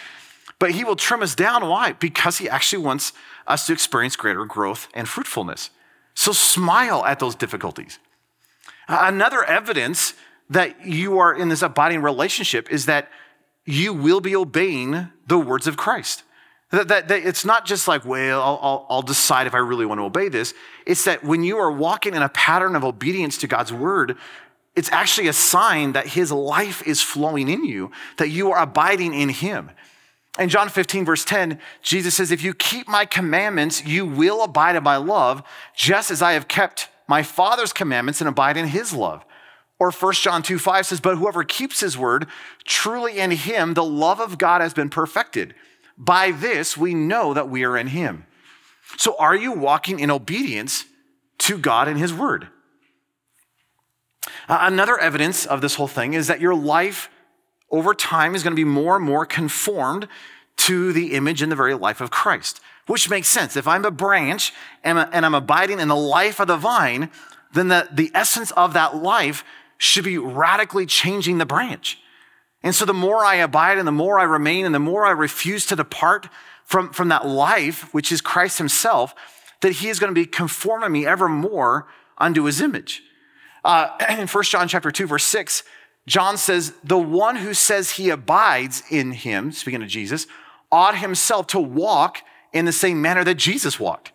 But 0.61 0.71
he 0.71 0.85
will 0.85 0.95
trim 0.95 1.23
us 1.23 1.35
down. 1.35 1.67
Why? 1.67 1.95
Because 1.95 2.39
he 2.39 2.49
actually 2.49 2.85
wants 2.85 3.13
us 3.49 3.67
to 3.67 3.73
experience 3.73 4.15
greater 4.15 4.45
growth 4.45 4.87
and 4.95 5.09
fruitfulness. 5.09 5.71
So 6.15 6.31
smile 6.31 7.05
at 7.05 7.19
those 7.19 7.35
difficulties. 7.35 7.99
Another 8.87 9.43
evidence 9.43 10.15
that 10.51 10.87
you 10.87 11.19
are 11.19 11.35
in 11.35 11.49
this 11.49 11.63
abiding 11.63 12.03
relationship 12.03 12.71
is 12.71 12.87
that 12.87 13.09
you 13.65 13.95
will 13.95 14.21
be 14.21 14.37
obeying 14.37 15.09
the 15.27 15.39
words 15.39 15.67
of 15.67 15.77
Christ. 15.77 16.25
That, 16.71 16.89
that, 16.89 17.09
that 17.09 17.27
it's 17.27 17.45
not 17.45 17.67
just 17.67 17.89
like, 17.89 18.05
well, 18.05 18.43
I'll, 18.43 18.59
I'll, 18.63 18.87
I'll 18.91 19.03
decide 19.03 19.47
if 19.47 19.55
I 19.55 19.59
really 19.59 19.87
want 19.87 19.99
to 19.99 20.05
obey 20.05 20.29
this. 20.29 20.55
It's 20.87 21.05
that 21.05 21.25
when 21.25 21.43
you 21.43 21.59
are 21.59 21.71
walking 21.71 22.15
in 22.15 22.23
a 22.23 22.29
pattern 22.29 22.77
of 22.77 22.85
obedience 22.85 23.39
to 23.39 23.47
God's 23.47 23.73
word, 23.73 24.17
it's 24.77 24.91
actually 24.93 25.29
a 25.29 25.33
sign 25.33 25.93
that 25.93 26.07
his 26.07 26.31
life 26.31 26.87
is 26.87 27.03
flowing 27.03 27.49
in 27.49 27.65
you, 27.65 27.91
that 28.19 28.29
you 28.29 28.53
are 28.53 28.63
abiding 28.63 29.15
in 29.15 29.31
him. 29.31 29.71
In 30.39 30.49
John 30.49 30.69
15, 30.69 31.05
verse 31.05 31.25
10, 31.25 31.59
Jesus 31.83 32.15
says, 32.15 32.31
If 32.31 32.43
you 32.43 32.55
keep 32.55 32.89
my 32.89 33.05
commandments, 33.05 33.85
you 33.85 34.07
will 34.07 34.45
abide 34.45 34.77
in 34.77 34.83
my 34.83 34.97
love, 34.97 35.43
just 35.75 36.11
as 36.11 36.23
I 36.23 36.33
have 36.33 36.49
kept 36.49 36.89
my 37.09 37.23
Father's 37.23 37.73
commandments 37.73 38.21
and 38.21 38.29
abide 38.29 38.57
in 38.57 38.69
his 38.69 38.93
love. 38.93 39.25
Or 39.81 39.91
1 39.91 40.13
John 40.15 40.43
2, 40.43 40.59
5 40.59 40.87
says, 40.87 41.01
But 41.01 41.17
whoever 41.17 41.43
keeps 41.43 41.81
his 41.81 41.99
word, 41.99 42.27
truly 42.65 43.19
in 43.19 43.33
him 43.33 43.75
the 43.75 43.85
love 43.85 44.21
of 44.21 44.39
God 44.39 44.61
has 44.61 44.75
been 44.75 44.91
perfected. 44.91 45.55
By 45.99 46.31
this 46.31 46.77
we 46.77 46.95
know 46.95 47.35
that 47.35 47.49
we 47.49 47.65
are 47.65 47.77
in 47.77 47.89
him. 47.89 48.27
So 48.97 49.17
are 49.19 49.35
you 49.35 49.53
walking 49.53 49.99
in 49.99 50.11
obedience 50.11 50.85
to 51.39 51.59
God 51.59 51.89
and 51.89 51.99
his 51.99 52.13
word? 52.13 52.49
Another 54.49 54.99
evidence 54.99 55.47
of 55.47 55.61
this 55.61 55.77
whole 55.77 55.89
thing 55.89 56.15
is 56.15 56.27
that 56.27 56.41
your 56.41 56.55
life 56.55 57.11
over 57.71 57.95
time 57.95 58.35
is 58.35 58.43
going 58.43 58.53
to 58.53 58.57
be 58.57 58.65
more 58.65 58.97
and 58.97 59.05
more 59.05 59.25
conformed 59.25 60.09
to 60.57 60.93
the 60.93 61.15
image 61.15 61.41
and 61.43 61.51
the 61.51 61.57
very 61.57 61.75
life 61.75 62.01
of 62.01 62.11
Christ, 62.11 62.61
which 62.87 63.09
makes 63.09 63.29
sense. 63.29 63.57
If 63.57 63.67
I'm 63.67 63.85
a 63.85 63.91
branch 63.91 64.53
and, 64.85 64.99
I'm 64.99 65.35
abiding 65.35 65.81
in 65.81 65.89
the 65.89 65.97
life 65.97 66.41
of 66.41 66.49
the 66.49 66.57
vine, 66.57 67.11
then 67.53 67.69
the, 67.69 67.89
the 67.91 68.11
essence 68.15 68.51
of 68.53 68.75
that 68.75 68.97
life 68.97 69.45
should 69.79 70.05
be 70.05 70.19
radically 70.19 70.85
changing 70.85 71.39
the 71.39 71.47
branch. 71.47 71.99
And 72.63 72.75
so 72.75 72.85
the 72.85 72.93
more 72.93 73.25
I 73.25 73.37
abide 73.37 73.79
and 73.79 73.89
the 73.89 73.93
more 73.93 74.19
I 74.19 74.25
remain 74.25 74.67
and 74.67 74.75
the 74.75 74.79
more 74.79 75.07
I 75.07 75.13
refuse 75.13 75.65
to 75.67 75.77
depart 75.77 76.29
from, 76.65 76.93
from 76.93 77.09
that 77.09 77.27
life, 77.27 77.93
which 77.95 78.13
is 78.13 78.21
Christ 78.21 78.59
himself, 78.59 79.15
that 79.63 79.73
he 79.73 79.89
is 79.89 79.99
going 79.99 80.15
to 80.15 80.21
be 80.21 80.27
conforming 80.27 80.93
me 80.93 81.07
ever 81.07 81.29
more 81.29 81.89
unto 82.19 82.45
his 82.45 82.61
image. 82.61 83.03
Uh, 83.65 83.89
in 84.11 84.29
1 84.29 84.45
John 84.45 84.69
chapter 84.69 84.91
2, 84.91 85.07
verse 85.07 85.25
6, 85.25 85.63
John 86.07 86.37
says, 86.37 86.73
the 86.83 86.99
one 86.99 87.37
who 87.37 87.55
says 87.55 87.93
he 87.93 88.11
abides 88.11 88.83
in 88.91 89.13
him, 89.13 89.53
speaking 89.53 89.83
of 89.83 89.89
Jesus, 89.89 90.27
ought 90.73 90.99
himself 90.99 91.47
to 91.49 91.61
walk 91.61 92.19
in 92.53 92.65
the 92.65 92.73
same 92.73 93.01
manner 93.01 93.25
that 93.25 93.37
Jesus 93.37 93.79
walked. 93.79 94.13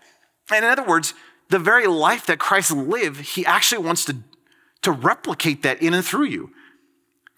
And 0.51 0.65
in 0.65 0.71
other 0.71 0.83
words, 0.83 1.13
the 1.49 1.59
very 1.59 1.87
life 1.87 2.25
that 2.25 2.39
Christ 2.39 2.71
lived, 2.71 3.21
he 3.21 3.45
actually 3.45 3.85
wants 3.85 4.05
to, 4.05 4.17
to 4.81 4.91
replicate 4.91 5.63
that 5.63 5.81
in 5.81 5.93
and 5.93 6.03
through 6.03 6.25
you. 6.25 6.51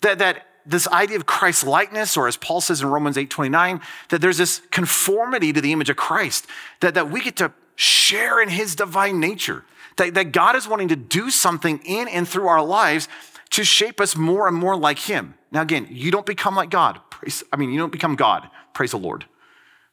That, 0.01 0.19
that 0.19 0.45
this 0.65 0.87
idea 0.89 1.17
of 1.17 1.25
Christ 1.25 1.65
likeness, 1.65 2.17
or 2.17 2.27
as 2.27 2.37
Paul 2.37 2.61
says 2.61 2.81
in 2.81 2.87
Romans 2.87 3.17
8 3.17 3.29
29, 3.29 3.81
that 4.09 4.21
there's 4.21 4.37
this 4.37 4.61
conformity 4.71 5.53
to 5.53 5.61
the 5.61 5.71
image 5.71 5.89
of 5.89 5.97
Christ, 5.97 6.45
that, 6.81 6.93
that 6.93 7.09
we 7.09 7.21
get 7.21 7.35
to 7.37 7.51
share 7.75 8.41
in 8.41 8.49
his 8.49 8.75
divine 8.75 9.19
nature, 9.19 9.63
that, 9.97 10.13
that 10.13 10.31
God 10.31 10.55
is 10.55 10.67
wanting 10.67 10.89
to 10.89 10.95
do 10.95 11.29
something 11.29 11.79
in 11.85 12.07
and 12.07 12.27
through 12.27 12.47
our 12.47 12.63
lives 12.63 13.07
to 13.51 13.63
shape 13.63 13.99
us 13.99 14.15
more 14.15 14.47
and 14.47 14.55
more 14.55 14.75
like 14.75 14.99
Him. 14.99 15.35
Now, 15.51 15.61
again, 15.61 15.87
you 15.89 16.11
don't 16.11 16.25
become 16.25 16.55
like 16.55 16.69
God. 16.69 16.99
Praise, 17.09 17.43
I 17.51 17.57
mean, 17.57 17.71
you 17.71 17.79
don't 17.79 17.91
become 17.91 18.15
God. 18.15 18.49
Praise 18.73 18.91
the 18.91 18.97
Lord. 18.97 19.25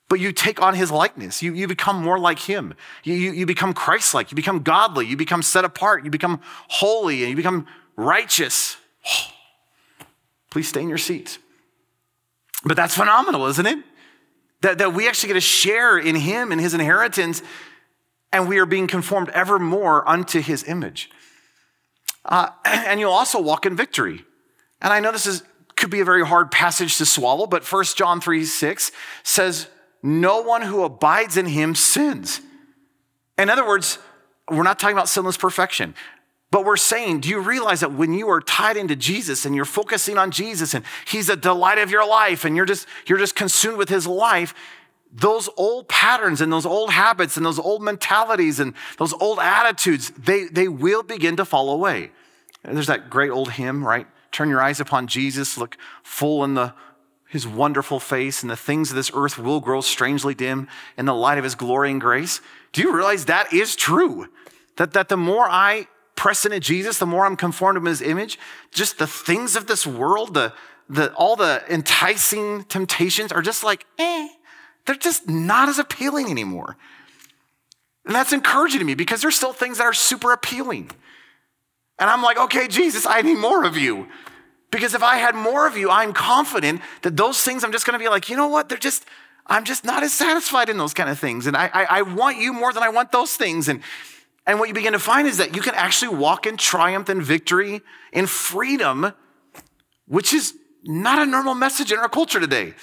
But 0.08 0.20
you 0.20 0.32
take 0.32 0.60
on 0.60 0.74
His 0.74 0.90
likeness. 0.90 1.42
You, 1.42 1.54
you 1.54 1.66
become 1.66 2.02
more 2.02 2.18
like 2.18 2.38
Him. 2.38 2.74
You, 3.02 3.14
you, 3.14 3.32
you 3.32 3.46
become 3.46 3.72
Christ 3.72 4.14
like. 4.14 4.30
You 4.30 4.36
become 4.36 4.62
godly. 4.62 5.06
You 5.06 5.16
become 5.16 5.42
set 5.42 5.64
apart. 5.64 6.04
You 6.04 6.10
become 6.10 6.40
holy 6.68 7.22
and 7.22 7.30
you 7.30 7.36
become 7.36 7.66
righteous. 7.96 8.76
Please 10.50 10.68
stay 10.68 10.82
in 10.82 10.88
your 10.88 10.98
seats. 10.98 11.38
But 12.64 12.76
that's 12.76 12.94
phenomenal, 12.94 13.46
isn't 13.46 13.66
it? 13.66 13.78
That, 14.62 14.78
that 14.78 14.94
we 14.94 15.08
actually 15.08 15.28
get 15.28 15.34
to 15.34 15.40
share 15.40 15.98
in 15.98 16.16
Him 16.16 16.52
and 16.52 16.60
His 16.60 16.74
inheritance, 16.74 17.42
and 18.32 18.48
we 18.48 18.58
are 18.58 18.66
being 18.66 18.86
conformed 18.86 19.28
ever 19.30 19.58
more 19.58 20.08
unto 20.08 20.40
His 20.40 20.64
image. 20.64 21.10
Uh, 22.24 22.50
and 22.64 23.00
you'll 23.00 23.12
also 23.12 23.40
walk 23.40 23.66
in 23.66 23.76
victory. 23.76 24.24
And 24.80 24.92
I 24.92 25.00
know 25.00 25.12
this 25.12 25.26
is, 25.26 25.42
could 25.76 25.90
be 25.90 26.00
a 26.00 26.04
very 26.04 26.26
hard 26.26 26.50
passage 26.50 26.98
to 26.98 27.06
swallow, 27.06 27.46
but 27.46 27.70
1 27.70 27.84
John 27.96 28.20
3 28.20 28.44
6 28.44 28.92
says, 29.22 29.68
No 30.02 30.40
one 30.40 30.62
who 30.62 30.84
abides 30.84 31.36
in 31.36 31.46
him 31.46 31.74
sins. 31.74 32.40
In 33.38 33.50
other 33.50 33.66
words, 33.66 33.98
we're 34.50 34.62
not 34.62 34.78
talking 34.78 34.96
about 34.96 35.08
sinless 35.08 35.36
perfection. 35.36 35.94
But 36.50 36.64
we're 36.64 36.76
saying, 36.76 37.20
do 37.20 37.28
you 37.28 37.40
realize 37.40 37.80
that 37.80 37.94
when 37.94 38.12
you 38.12 38.28
are 38.28 38.40
tied 38.40 38.76
into 38.76 38.94
Jesus 38.94 39.44
and 39.44 39.56
you're 39.56 39.64
focusing 39.64 40.18
on 40.18 40.30
Jesus 40.30 40.72
and 40.72 40.84
he's 41.04 41.28
a 41.28 41.34
delight 41.34 41.78
of 41.78 41.90
your 41.90 42.06
life 42.06 42.44
and 42.44 42.54
you're 42.54 42.64
just, 42.64 42.86
you're 43.06 43.18
just 43.18 43.34
consumed 43.34 43.76
with 43.76 43.88
his 43.88 44.06
life, 44.06 44.54
those 45.14 45.48
old 45.56 45.88
patterns 45.88 46.40
and 46.40 46.52
those 46.52 46.66
old 46.66 46.90
habits 46.90 47.36
and 47.36 47.46
those 47.46 47.58
old 47.58 47.82
mentalities 47.82 48.58
and 48.58 48.74
those 48.98 49.12
old 49.14 49.38
attitudes, 49.38 50.10
they, 50.18 50.46
they 50.46 50.66
will 50.66 51.04
begin 51.04 51.36
to 51.36 51.44
fall 51.44 51.70
away. 51.70 52.10
And 52.64 52.76
there's 52.76 52.88
that 52.88 53.10
great 53.10 53.30
old 53.30 53.52
hymn, 53.52 53.86
right? 53.86 54.08
Turn 54.32 54.48
your 54.48 54.60
eyes 54.60 54.80
upon 54.80 55.06
Jesus, 55.06 55.56
look 55.56 55.76
full 56.02 56.42
in 56.42 56.54
the 56.54 56.74
his 57.34 57.48
wonderful 57.48 57.98
face, 57.98 58.42
and 58.42 58.50
the 58.50 58.56
things 58.56 58.90
of 58.90 58.96
this 58.96 59.10
earth 59.12 59.40
will 59.40 59.58
grow 59.58 59.80
strangely 59.80 60.34
dim 60.34 60.68
in 60.96 61.04
the 61.04 61.14
light 61.14 61.36
of 61.36 61.42
his 61.42 61.56
glory 61.56 61.90
and 61.90 62.00
grace. 62.00 62.40
Do 62.72 62.80
you 62.80 62.94
realize 62.94 63.24
that 63.24 63.52
is 63.52 63.74
true? 63.74 64.28
That, 64.76 64.92
that 64.92 65.08
the 65.08 65.16
more 65.16 65.48
I 65.50 65.88
press 66.14 66.44
into 66.44 66.60
Jesus, 66.60 67.00
the 67.00 67.06
more 67.06 67.26
I'm 67.26 67.34
conformed 67.34 67.80
to 67.80 67.84
his 67.88 68.00
image, 68.00 68.38
just 68.70 68.98
the 68.98 69.08
things 69.08 69.56
of 69.56 69.66
this 69.66 69.84
world, 69.84 70.34
the, 70.34 70.52
the, 70.88 71.12
all 71.14 71.34
the 71.34 71.64
enticing 71.68 72.62
temptations 72.64 73.32
are 73.32 73.42
just 73.42 73.64
like, 73.64 73.84
eh, 73.98 74.28
they're 74.86 74.94
just 74.94 75.28
not 75.28 75.68
as 75.68 75.78
appealing 75.78 76.30
anymore. 76.30 76.76
And 78.06 78.14
that's 78.14 78.32
encouraging 78.32 78.80
to 78.80 78.84
me 78.84 78.94
because 78.94 79.22
there's 79.22 79.36
still 79.36 79.52
things 79.52 79.78
that 79.78 79.84
are 79.84 79.94
super 79.94 80.32
appealing. 80.32 80.90
And 81.98 82.10
I'm 82.10 82.22
like, 82.22 82.38
okay, 82.38 82.68
Jesus, 82.68 83.06
I 83.06 83.22
need 83.22 83.38
more 83.38 83.64
of 83.64 83.76
you. 83.76 84.08
Because 84.70 84.94
if 84.94 85.02
I 85.02 85.16
had 85.16 85.34
more 85.34 85.66
of 85.66 85.76
you, 85.76 85.88
I'm 85.88 86.12
confident 86.12 86.80
that 87.02 87.16
those 87.16 87.40
things 87.42 87.64
I'm 87.64 87.72
just 87.72 87.86
gonna 87.86 87.98
be 87.98 88.08
like, 88.08 88.28
you 88.28 88.36
know 88.36 88.48
what? 88.48 88.68
They're 88.68 88.76
just, 88.76 89.04
I'm 89.46 89.64
just 89.64 89.84
not 89.84 90.02
as 90.02 90.12
satisfied 90.12 90.68
in 90.68 90.76
those 90.76 90.92
kind 90.92 91.08
of 91.08 91.18
things. 91.18 91.46
And 91.46 91.56
I, 91.56 91.70
I, 91.72 91.84
I 91.84 92.02
want 92.02 92.38
you 92.38 92.52
more 92.52 92.72
than 92.72 92.82
I 92.82 92.88
want 92.88 93.12
those 93.12 93.34
things. 93.34 93.68
And 93.68 93.80
and 94.46 94.58
what 94.58 94.68
you 94.68 94.74
begin 94.74 94.92
to 94.92 94.98
find 94.98 95.26
is 95.26 95.38
that 95.38 95.56
you 95.56 95.62
can 95.62 95.74
actually 95.74 96.16
walk 96.16 96.46
in 96.46 96.56
triumph 96.56 97.08
and 97.08 97.22
victory 97.22 97.80
in 98.12 98.26
freedom, 98.26 99.12
which 100.06 100.34
is 100.34 100.54
not 100.84 101.18
a 101.18 101.26
normal 101.26 101.54
message 101.54 101.90
in 101.90 101.98
our 101.98 102.08
culture 102.10 102.40
today. 102.40 102.74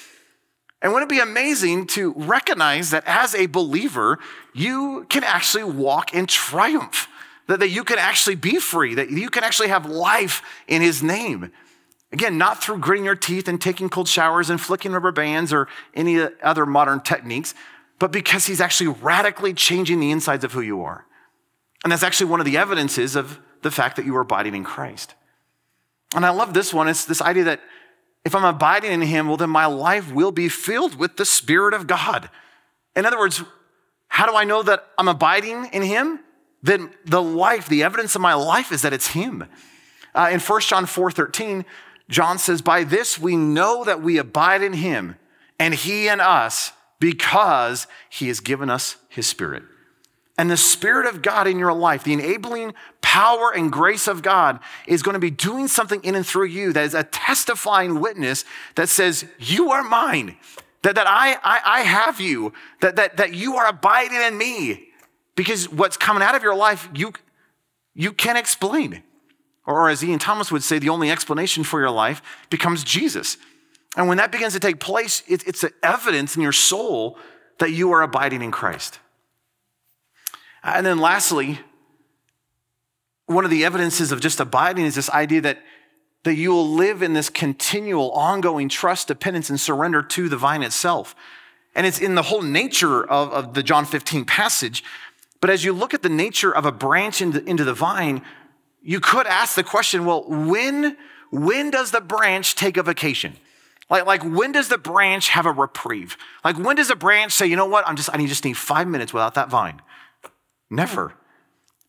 And 0.82 0.92
wouldn't 0.92 1.12
it 1.12 1.16
be 1.16 1.22
amazing 1.22 1.88
to 1.88 2.14
recognize 2.14 2.90
that 2.90 3.04
as 3.06 3.36
a 3.36 3.46
believer, 3.46 4.18
you 4.54 5.06
can 5.10 5.24
actually 5.24 5.64
walk 5.64 6.14
in 6.14 6.26
triumph, 6.26 7.08
that, 7.48 7.60
that 7.60 7.70
you 7.70 7.84
can 7.84 8.00
actually 8.00 8.36
be 8.36 8.58
free, 8.58 8.96
that 8.96 9.12
you 9.12 9.30
can 9.30 9.44
actually 9.44 9.70
have 9.70 9.86
life 9.86 10.42
in 10.68 10.82
his 10.82 11.04
name. 11.04 11.52
Again, 12.12 12.38
not 12.38 12.62
through 12.62 12.80
gritting 12.80 13.06
your 13.06 13.16
teeth 13.16 13.48
and 13.48 13.62
taking 13.62 13.90
cold 13.90 14.08
showers 14.08 14.50
and 14.50 14.60
flicking 14.60 14.92
rubber 14.92 15.12
bands 15.12 15.54
or 15.54 15.68
any 15.94 16.20
other 16.42 16.66
modern 16.66 17.00
techniques, 17.00 17.54
but 18.00 18.12
because 18.12 18.48
he's 18.48 18.60
actually 18.60 18.88
radically 18.88 19.54
changing 19.54 20.00
the 20.00 20.12
insides 20.12 20.44
of 20.44 20.54
who 20.54 20.62
you 20.62 20.82
are. 20.82 21.06
And 21.84 21.92
that's 21.92 22.04
actually 22.04 22.32
one 22.32 22.40
of 22.40 22.46
the 22.46 22.58
evidences 22.58 23.16
of 23.16 23.40
the 23.62 23.72
fact 23.72 23.96
that 23.96 24.06
you 24.06 24.16
are 24.18 24.22
abiding 24.22 24.56
in 24.56 24.64
Christ. 24.64 25.14
And 26.16 26.26
I 26.26 26.32
love 26.32 26.54
this 26.54 26.74
one. 26.74 26.88
It's 26.88 27.06
this 27.06 27.22
idea 27.22 27.44
that 27.46 27.62
if 28.24 28.36
I'm 28.36 28.46
abiding 28.46 28.92
in 28.92 29.02
Him, 29.02 29.28
well, 29.28 29.38
then 29.38 29.50
my 29.50 29.66
life 29.66 30.12
will 30.12 30.32
be 30.32 30.50
filled 30.50 30.96
with 30.96 31.18
the 31.18 31.26
Spirit 31.26 31.74
of 31.74 31.88
God. 31.88 32.30
In 32.96 33.06
other 33.06 33.18
words, 33.18 33.44
how 34.08 34.26
do 34.26 34.36
I 34.36 34.44
know 34.44 34.62
that 34.64 34.86
I'm 34.98 35.08
abiding 35.08 35.70
in 35.74 35.82
Him? 35.82 36.20
Then 36.62 36.92
the 37.06 37.22
life, 37.22 37.68
the 37.68 37.84
evidence 37.84 38.14
of 38.16 38.22
my 38.22 38.34
life 38.34 38.72
is 38.72 38.84
that 38.84 38.94
it's 38.94 39.08
Him. 39.08 39.46
Uh, 40.14 40.30
in 40.32 40.40
1 40.40 40.62
John 40.62 40.86
4 40.86 41.12
13, 41.12 41.66
John 42.10 42.38
says, 42.38 42.62
By 42.62 42.84
this 42.84 43.18
we 43.18 43.36
know 43.36 43.84
that 43.84 44.02
we 44.02 44.18
abide 44.18 44.62
in 44.62 44.74
Him 44.74 45.16
and 45.58 45.74
He 45.74 46.08
in 46.08 46.20
us 46.20 46.74
because 47.00 47.88
He 48.10 48.28
has 48.28 48.40
given 48.40 48.70
us 48.70 48.98
His 49.10 49.26
Spirit 49.26 49.64
and 50.42 50.50
the 50.50 50.58
Spirit 50.58 51.06
of 51.06 51.22
God 51.22 51.46
in 51.46 51.60
your 51.60 51.72
life, 51.72 52.04
the 52.04 52.14
enabling 52.14 52.74
power 53.02 53.54
and 53.54 53.72
grace 53.72 54.08
of 54.08 54.24
God, 54.24 54.60
is 54.88 55.04
going 55.04 55.14
to 55.14 55.20
be 55.20 55.30
doing 55.30 55.68
something 55.68 56.04
in 56.04 56.16
and 56.16 56.26
through 56.26 56.48
you 56.48 56.74
that 56.74 56.84
is 56.84 56.96
a 56.96 57.04
testifying 57.04 58.00
witness 58.00 58.44
that 58.74 58.90
says, 58.90 59.24
You 59.38 59.70
are 59.70 59.84
mine, 59.84 60.36
that, 60.82 60.96
that 60.96 61.06
I, 61.06 61.34
I, 61.44 61.62
I 61.64 61.80
have 61.82 62.20
you, 62.20 62.54
that, 62.80 62.96
that, 62.96 63.18
that 63.18 63.36
you 63.36 63.58
are 63.58 63.68
abiding 63.68 64.20
in 64.20 64.36
me. 64.36 64.88
Because 65.36 65.70
what's 65.70 65.96
coming 65.96 66.24
out 66.24 66.34
of 66.34 66.42
your 66.42 66.56
life, 66.56 66.90
you, 66.96 67.14
you 67.94 68.12
can't 68.12 68.40
explain. 68.40 69.04
Or 69.68 69.92
as 69.92 70.04
Ian 70.04 70.18
Thomas 70.18 70.52
would 70.52 70.64
say, 70.64 70.80
the 70.80 70.90
only 70.90 71.12
explanation 71.12 71.64
for 71.64 71.80
your 71.80 71.92
life 71.92 72.24
becomes 72.50 72.84
Jesus. 72.84 73.38
And 73.96 74.08
when 74.08 74.18
that 74.18 74.32
begins 74.32 74.54
to 74.54 74.60
take 74.60 74.80
place, 74.80 75.22
it, 75.28 75.46
it's 75.46 75.62
the 75.62 75.72
evidence 75.84 76.36
in 76.36 76.42
your 76.42 76.52
soul 76.52 77.20
that 77.60 77.70
you 77.70 77.92
are 77.92 78.02
abiding 78.02 78.42
in 78.42 78.50
Christ. 78.50 78.98
Uh, 80.64 80.74
and 80.76 80.86
then 80.86 81.00
lastly, 81.00 81.60
one 83.26 83.46
of 83.46 83.52
the 83.52 83.66
evidences 83.66 84.12
of 84.12 84.20
just 84.20 84.40
abiding 84.40 84.86
is 84.86 84.96
this 84.96 85.10
idea 85.10 85.42
that, 85.42 85.60
that 86.24 86.36
you 86.36 86.52
will 86.52 86.70
live 86.70 87.02
in 87.02 87.14
this 87.14 87.30
continual, 87.30 88.12
ongoing 88.12 88.70
trust, 88.70 89.08
dependence, 89.08 89.50
and 89.50 89.60
surrender 89.60 90.02
to 90.02 90.30
the 90.30 90.38
vine 90.38 90.64
itself. 90.64 91.16
And 91.74 91.88
it's 91.88 92.00
in 92.00 92.16
the 92.16 92.24
whole 92.24 92.42
nature 92.42 93.04
of, 93.04 93.32
of 93.32 93.54
the 93.54 93.64
John 93.64 93.86
15 93.86 94.26
passage. 94.26 94.84
But 95.40 95.50
as 95.50 95.64
you 95.64 95.74
look 95.74 95.94
at 95.94 96.04
the 96.04 96.10
nature 96.10 96.54
of 96.54 96.66
a 96.66 96.72
branch 96.72 97.22
into, 97.22 97.44
into 97.46 97.64
the 97.64 97.74
vine, 97.74 98.22
you 98.84 99.00
could 99.00 99.28
ask 99.28 99.56
the 99.56 99.64
question 99.64 100.06
well, 100.06 100.26
when, 100.28 100.98
when 101.32 101.72
does 101.72 101.92
the 101.92 102.02
branch 102.02 102.56
take 102.56 102.78
a 102.78 102.84
vacation? 102.84 103.38
Like, 103.90 104.06
like 104.06 104.24
when 104.24 104.52
does 104.52 104.70
the 104.70 104.78
branch 104.78 105.30
have 105.30 105.46
a 105.46 105.52
reprieve? 105.52 106.18
Like 106.44 106.58
when 106.58 106.76
does 106.76 106.90
a 106.90 106.96
branch 106.96 107.34
say, 107.34 107.46
you 107.48 107.56
know 107.56 107.66
what, 107.66 107.88
I'm 107.88 107.96
just, 107.96 108.10
I 108.14 108.18
need, 108.18 108.28
just 108.28 108.46
need 108.46 108.58
five 108.58 108.88
minutes 108.88 109.14
without 109.14 109.34
that 109.36 109.50
vine? 109.50 109.82
Never. 110.72 111.14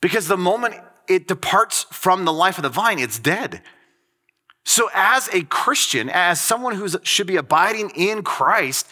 Because 0.00 0.26
the 0.26 0.36
moment 0.36 0.74
it 1.08 1.28
departs 1.28 1.86
from 1.90 2.24
the 2.24 2.32
life 2.32 2.58
of 2.58 2.64
the 2.64 2.68
vine, 2.68 2.98
it's 2.98 3.18
dead. 3.18 3.62
So, 4.64 4.90
as 4.92 5.28
a 5.32 5.42
Christian, 5.44 6.10
as 6.10 6.40
someone 6.40 6.74
who 6.74 6.88
should 7.02 7.26
be 7.26 7.36
abiding 7.36 7.90
in 7.90 8.22
Christ, 8.22 8.86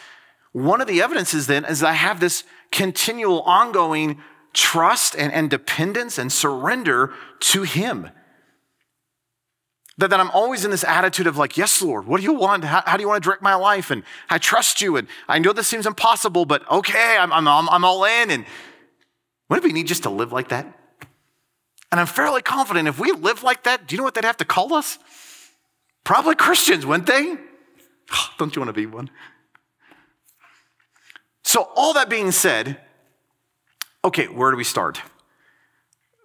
one 0.53 0.81
of 0.81 0.87
the 0.87 1.01
evidences 1.01 1.47
then 1.47 1.65
is 1.65 1.83
I 1.83 1.93
have 1.93 2.19
this 2.19 2.43
continual, 2.71 3.41
ongoing 3.41 4.21
trust 4.53 5.15
and, 5.15 5.31
and 5.31 5.49
dependence 5.49 6.17
and 6.17 6.31
surrender 6.31 7.13
to 7.39 7.63
Him. 7.63 8.09
That, 9.97 10.09
that 10.09 10.19
I'm 10.19 10.31
always 10.31 10.65
in 10.65 10.71
this 10.71 10.83
attitude 10.83 11.27
of 11.27 11.37
like, 11.37 11.57
yes, 11.57 11.81
Lord, 11.81 12.05
what 12.05 12.17
do 12.19 12.23
you 12.23 12.33
want? 12.33 12.63
How, 12.63 12.83
how, 12.85 12.97
do 12.97 13.01
you 13.01 13.07
want 13.07 13.23
to 13.23 13.27
direct 13.27 13.41
my 13.41 13.55
life? 13.55 13.91
And 13.91 14.03
I 14.29 14.39
trust 14.39 14.81
you. 14.81 14.97
And 14.97 15.07
I 15.27 15.39
know 15.39 15.53
this 15.53 15.67
seems 15.67 15.85
impossible, 15.85 16.45
but 16.45 16.69
okay, 16.69 17.17
I'm, 17.17 17.31
I'm, 17.31 17.47
I'm 17.47 17.85
all 17.85 18.03
in. 18.03 18.31
And 18.31 18.45
wouldn't 19.51 19.65
it 19.65 19.67
be 19.67 19.73
neat 19.73 19.87
just 19.87 20.03
to 20.03 20.09
live 20.09 20.31
like 20.31 20.47
that? 20.47 20.65
And 21.91 21.99
I'm 21.99 22.07
fairly 22.07 22.41
confident 22.41 22.87
if 22.87 22.97
we 22.97 23.11
live 23.11 23.43
like 23.43 23.63
that, 23.63 23.85
do 23.85 23.93
you 23.93 23.97
know 23.97 24.05
what 24.05 24.13
they'd 24.13 24.23
have 24.23 24.37
to 24.37 24.45
call 24.45 24.73
us? 24.73 24.97
Probably 26.05 26.35
Christians, 26.35 26.85
wouldn't 26.85 27.05
they? 27.05 27.35
don't 28.37 28.55
you 28.55 28.61
want 28.61 28.69
to 28.69 28.73
be 28.73 28.85
one? 28.85 29.09
So, 31.43 31.69
all 31.75 31.93
that 31.95 32.09
being 32.09 32.31
said, 32.31 32.77
okay, 34.05 34.27
where 34.27 34.51
do 34.51 34.57
we 34.57 34.63
start? 34.63 35.01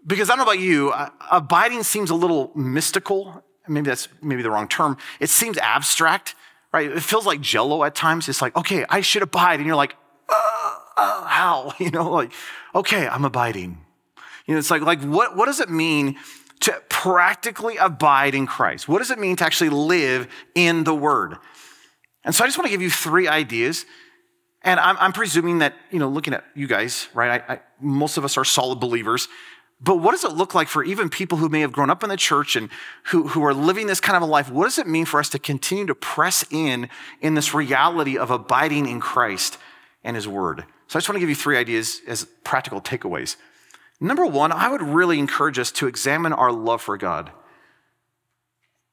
Because 0.07 0.31
I 0.31 0.37
don't 0.37 0.47
know 0.47 0.53
about 0.53 0.61
you, 0.61 0.95
abiding 1.29 1.83
seems 1.83 2.11
a 2.11 2.15
little 2.15 2.53
mystical. 2.55 3.43
Maybe 3.67 3.89
that's 3.89 4.07
maybe 4.23 4.43
the 4.43 4.53
wrong 4.53 4.69
term. 4.69 4.99
It 5.19 5.31
seems 5.31 5.59
abstract, 5.59 6.37
right? 6.73 6.89
It 6.89 7.03
feels 7.03 7.27
like 7.27 7.41
jello 7.41 7.83
at 7.83 7.97
times. 7.97 8.29
It's 8.29 8.41
like, 8.41 8.55
okay, 8.55 8.85
I 8.89 9.01
should 9.01 9.23
abide. 9.23 9.59
And 9.59 9.67
you're 9.67 9.75
like, 9.75 9.97
uh, 10.97 11.25
how? 11.25 11.73
You 11.79 11.91
know, 11.91 12.11
like, 12.11 12.33
okay, 12.75 13.07
I'm 13.07 13.25
abiding. 13.25 13.79
You 14.47 14.55
know, 14.55 14.59
it's 14.59 14.71
like, 14.71 14.83
like 14.83 15.03
what, 15.03 15.37
what 15.37 15.47
does 15.47 15.61
it 15.61 15.71
mean 15.71 16.17
to 16.61 16.83
practically 16.89 17.77
abide 17.77 18.35
in 18.35 18.47
Christ? 18.47 18.89
What 18.89 18.99
does 18.99 19.11
it 19.11 19.19
mean 19.19 19.37
to 19.37 19.45
actually 19.45 19.71
live 19.71 20.29
in 20.55 20.85
the 20.85 20.95
Word? 20.95 21.37
And 22.25 22.35
so 22.35 22.45
I 22.45 22.47
just 22.47 22.59
want 22.59 22.67
to 22.67 22.71
give 22.71 22.83
you 22.83 22.91
three 22.91 23.29
ideas. 23.29 23.85
And 24.63 24.81
I'm, 24.81 24.97
I'm 24.99 25.13
presuming 25.13 25.59
that, 25.59 25.75
you 25.91 25.99
know, 25.99 26.09
looking 26.09 26.35
at 26.35 26.45
you 26.55 26.67
guys, 26.67 27.09
right? 27.15 27.41
I, 27.49 27.55
I, 27.55 27.61
most 27.81 28.17
of 28.17 28.25
us 28.25 28.37
are 28.37 28.45
solid 28.45 28.81
believers. 28.81 29.29
But 29.81 29.97
what 29.97 30.13
does 30.13 30.25
it 30.25 30.33
look 30.33 30.55
like 30.55 30.69
for 30.69 30.83
even 30.83 31.11
people 31.11 31.39
who 31.39 31.49
may 31.49 31.61
have 31.61 31.71
grown 31.71 31.91
up 31.91 32.03
in 32.03 32.09
the 32.09 32.17
church 32.17 32.57
and 32.57 32.71
who, 33.05 33.29
who 33.29 33.45
are 33.45 33.53
living 33.53 33.87
this 33.87 34.01
kind 34.01 34.17
of 34.17 34.23
a 34.23 34.27
life? 34.27 34.51
What 34.51 34.65
does 34.65 34.79
it 34.79 34.87
mean 34.87 35.05
for 35.05 35.21
us 35.21 35.29
to 35.31 35.39
continue 35.39 35.87
to 35.87 35.95
press 35.95 36.45
in 36.51 36.89
in 37.21 37.35
this 37.35 37.53
reality 37.53 38.17
of 38.17 38.31
abiding 38.31 38.89
in 38.89 39.01
Christ 39.01 39.59
and 40.03 40.17
His 40.17 40.27
Word? 40.27 40.65
So 40.89 40.97
I 40.97 41.01
just 41.01 41.09
want 41.09 41.17
to 41.17 41.21
give 41.21 41.29
you 41.29 41.35
three 41.35 41.57
ideas 41.57 42.01
as 42.07 42.27
practical 42.45 42.81
takeaways. 42.81 43.37
Number 44.01 44.27
one, 44.27 44.53
I 44.53 44.69
would 44.69 44.83
really 44.83 45.19
encourage 45.19 45.59
us 45.59 45.73
to 45.73 45.87
examine 45.87 46.33
our 46.33 46.53
love 46.53 46.83
for 46.83 46.97
God. 46.97 47.33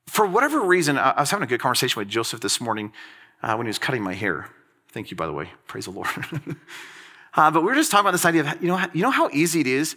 For 0.08 0.26
whatever 0.26 0.62
reason, 0.62 0.98
I 0.98 1.20
was 1.20 1.32
having 1.32 1.44
a 1.44 1.48
good 1.48 1.60
conversation 1.60 2.00
with 2.00 2.08
Joseph 2.08 2.40
this 2.40 2.62
morning 2.62 2.94
uh, 3.42 3.56
when 3.56 3.66
he 3.66 3.70
was 3.70 3.80
cutting 3.80 4.02
my 4.02 4.14
hair. 4.14 4.50
Thank 4.90 5.12
you, 5.12 5.18
by 5.18 5.26
the 5.26 5.34
way. 5.34 5.50
Praise 5.68 5.86
the 5.86 5.92
Lord. 5.92 6.08
uh, 7.36 7.52
but 7.52 7.62
we 7.62 7.68
were 7.68 7.76
just 7.76 7.92
talking 7.92 8.06
about 8.06 8.12
this 8.12 8.26
idea 8.26 8.42
of, 8.42 8.62
you 8.62 8.68
know, 8.68 8.86
you 8.94 9.02
know 9.02 9.12
how 9.12 9.30
easy 9.32 9.60
it 9.60 9.68
is 9.68 9.96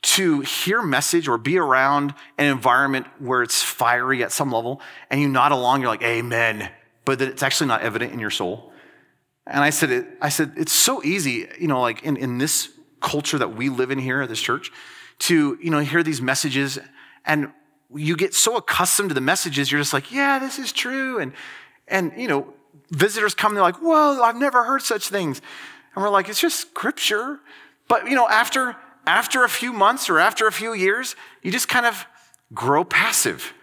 to 0.00 0.40
hear 0.40 0.80
message 0.80 1.28
or 1.28 1.38
be 1.38 1.58
around 1.58 2.14
an 2.38 2.46
environment 2.46 3.06
where 3.18 3.42
it's 3.42 3.62
fiery 3.62 4.22
at 4.22 4.32
some 4.32 4.52
level 4.52 4.80
and 5.10 5.20
you 5.20 5.28
nod 5.28 5.52
along, 5.52 5.80
you're 5.80 5.90
like, 5.90 6.02
amen, 6.02 6.70
but 7.04 7.18
that 7.18 7.28
it's 7.28 7.42
actually 7.42 7.66
not 7.66 7.82
evident 7.82 8.12
in 8.12 8.18
your 8.18 8.30
soul? 8.30 8.72
And 9.48 9.64
I 9.64 9.70
said, 9.70 10.06
I 10.20 10.28
said, 10.28 10.52
it's 10.56 10.72
so 10.72 11.02
easy, 11.02 11.48
you 11.58 11.68
know, 11.68 11.80
like 11.80 12.02
in, 12.02 12.16
in 12.18 12.36
this 12.36 12.68
culture 13.00 13.38
that 13.38 13.56
we 13.56 13.70
live 13.70 13.90
in 13.90 13.98
here 13.98 14.20
at 14.20 14.28
this 14.28 14.40
church, 14.40 14.70
to, 15.20 15.58
you 15.62 15.70
know, 15.70 15.78
hear 15.78 16.02
these 16.02 16.20
messages 16.20 16.78
and 17.24 17.50
you 17.94 18.14
get 18.14 18.34
so 18.34 18.56
accustomed 18.56 19.08
to 19.08 19.14
the 19.14 19.22
messages, 19.22 19.72
you're 19.72 19.80
just 19.80 19.94
like, 19.94 20.12
yeah, 20.12 20.38
this 20.38 20.58
is 20.58 20.70
true. 20.70 21.18
And, 21.18 21.32
and, 21.88 22.12
you 22.16 22.28
know, 22.28 22.52
visitors 22.90 23.34
come, 23.34 23.54
they're 23.54 23.62
like, 23.62 23.80
whoa, 23.80 24.22
I've 24.22 24.36
never 24.36 24.64
heard 24.64 24.82
such 24.82 25.08
things. 25.08 25.40
And 25.94 26.04
we're 26.04 26.10
like, 26.10 26.28
it's 26.28 26.40
just 26.40 26.60
scripture. 26.60 27.40
But, 27.88 28.06
you 28.06 28.14
know, 28.14 28.28
after, 28.28 28.76
after 29.06 29.44
a 29.44 29.48
few 29.48 29.72
months 29.72 30.10
or 30.10 30.18
after 30.18 30.46
a 30.46 30.52
few 30.52 30.74
years, 30.74 31.16
you 31.42 31.50
just 31.50 31.68
kind 31.68 31.86
of 31.86 32.06
grow 32.52 32.84
passive. 32.84 33.54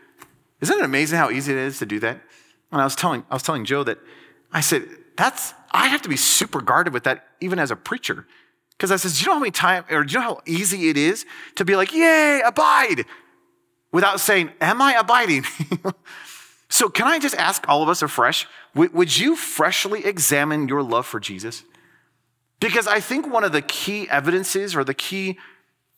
Isn't 0.62 0.80
it 0.80 0.84
amazing 0.84 1.20
how 1.20 1.30
easy 1.30 1.52
it 1.52 1.60
is 1.60 1.78
to 1.80 1.86
do 1.86 2.00
that? 2.00 2.20
And 2.72 2.82
I 2.82 2.84
was 2.84 2.96
telling, 2.96 3.24
I 3.30 3.36
was 3.36 3.44
telling 3.44 3.66
Joe 3.66 3.84
that 3.84 4.00
I 4.52 4.62
said, 4.62 4.88
that's, 5.18 5.54
I 5.72 5.88
have 5.88 6.02
to 6.04 6.10
be 6.10 6.18
super 6.18 6.62
guarded 6.62 6.94
with 6.94 7.04
that 7.04 7.28
even 7.42 7.60
as 7.60 7.72
a 7.72 7.76
preacher. 7.76 8.26
Because 8.72 8.92
I 8.92 8.98
said, 8.98 9.14
do 9.14 9.22
you 9.22 9.28
know 9.28 9.34
how 9.34 9.40
many 9.40 9.52
times, 9.52 9.86
or 9.90 10.04
do 10.04 10.14
you 10.14 10.20
know 10.20 10.26
how 10.26 10.42
easy 10.46 10.90
it 10.90 10.98
is 10.98 11.26
to 11.56 11.66
be 11.66 11.76
like, 11.76 11.94
yay, 11.94 12.42
abide, 12.46 13.06
without 13.92 14.20
saying, 14.20 14.52
am 14.60 14.82
I 14.82 14.96
abiding? 14.96 15.46
so 16.70 16.90
can 16.90 17.08
I 17.08 17.20
just 17.20 17.36
ask 17.36 17.68
all 17.70 17.82
of 17.82 17.90
us 17.90 18.02
afresh, 18.02 18.48
would 18.74 19.18
you 19.18 19.38
freshly 19.38 20.06
examine 20.06 20.68
your 20.68 20.84
love 20.84 21.06
for 21.06 21.20
Jesus? 21.22 21.64
Because 22.60 22.88
I 22.88 23.00
think 23.00 23.32
one 23.32 23.44
of 23.44 23.54
the 23.54 23.62
key 23.62 24.10
evidences 24.10 24.76
or 24.76 24.84
the 24.84 24.94
key 24.94 25.38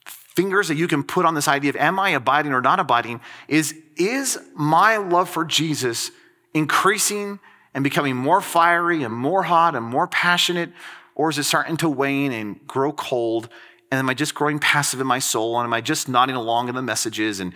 fingers 0.06 0.68
that 0.68 0.76
you 0.76 0.88
can 0.88 1.04
put 1.04 1.26
on 1.26 1.34
this 1.34 1.48
idea 1.48 1.72
of 1.72 1.76
am 1.78 2.00
I 2.00 2.12
abiding 2.12 2.54
or 2.54 2.62
not 2.62 2.80
abiding 2.80 3.22
is 3.48 3.74
is 3.96 4.38
my 4.54 4.98
love 4.98 5.28
for 5.28 5.44
Jesus 5.44 6.12
increasing 6.54 7.40
and 7.78 7.84
becoming 7.84 8.16
more 8.16 8.42
fiery 8.42 9.04
and 9.04 9.13
more 9.13 9.44
hot 9.44 9.76
and 9.76 9.86
more 9.86 10.08
passionate? 10.08 10.72
Or 11.13 11.30
is 11.30 11.38
it 11.38 11.44
starting 11.44 11.78
to 11.78 11.88
wane 11.88 12.32
and 12.32 12.66
grow 12.66 12.92
cold? 12.92 13.50
And 13.92 14.00
am 14.00 14.10
I 14.10 14.16
just 14.16 14.34
growing 14.34 14.58
passive 14.58 15.00
in 15.00 15.06
my 15.06 15.20
soul? 15.20 15.60
And 15.60 15.68
am 15.68 15.74
I 15.74 15.82
just 15.82 16.10
nodding 16.10 16.36
along 16.36 16.70
in 16.70 16.76
the 16.76 16.82
messages? 16.82 17.40
And 17.40 17.54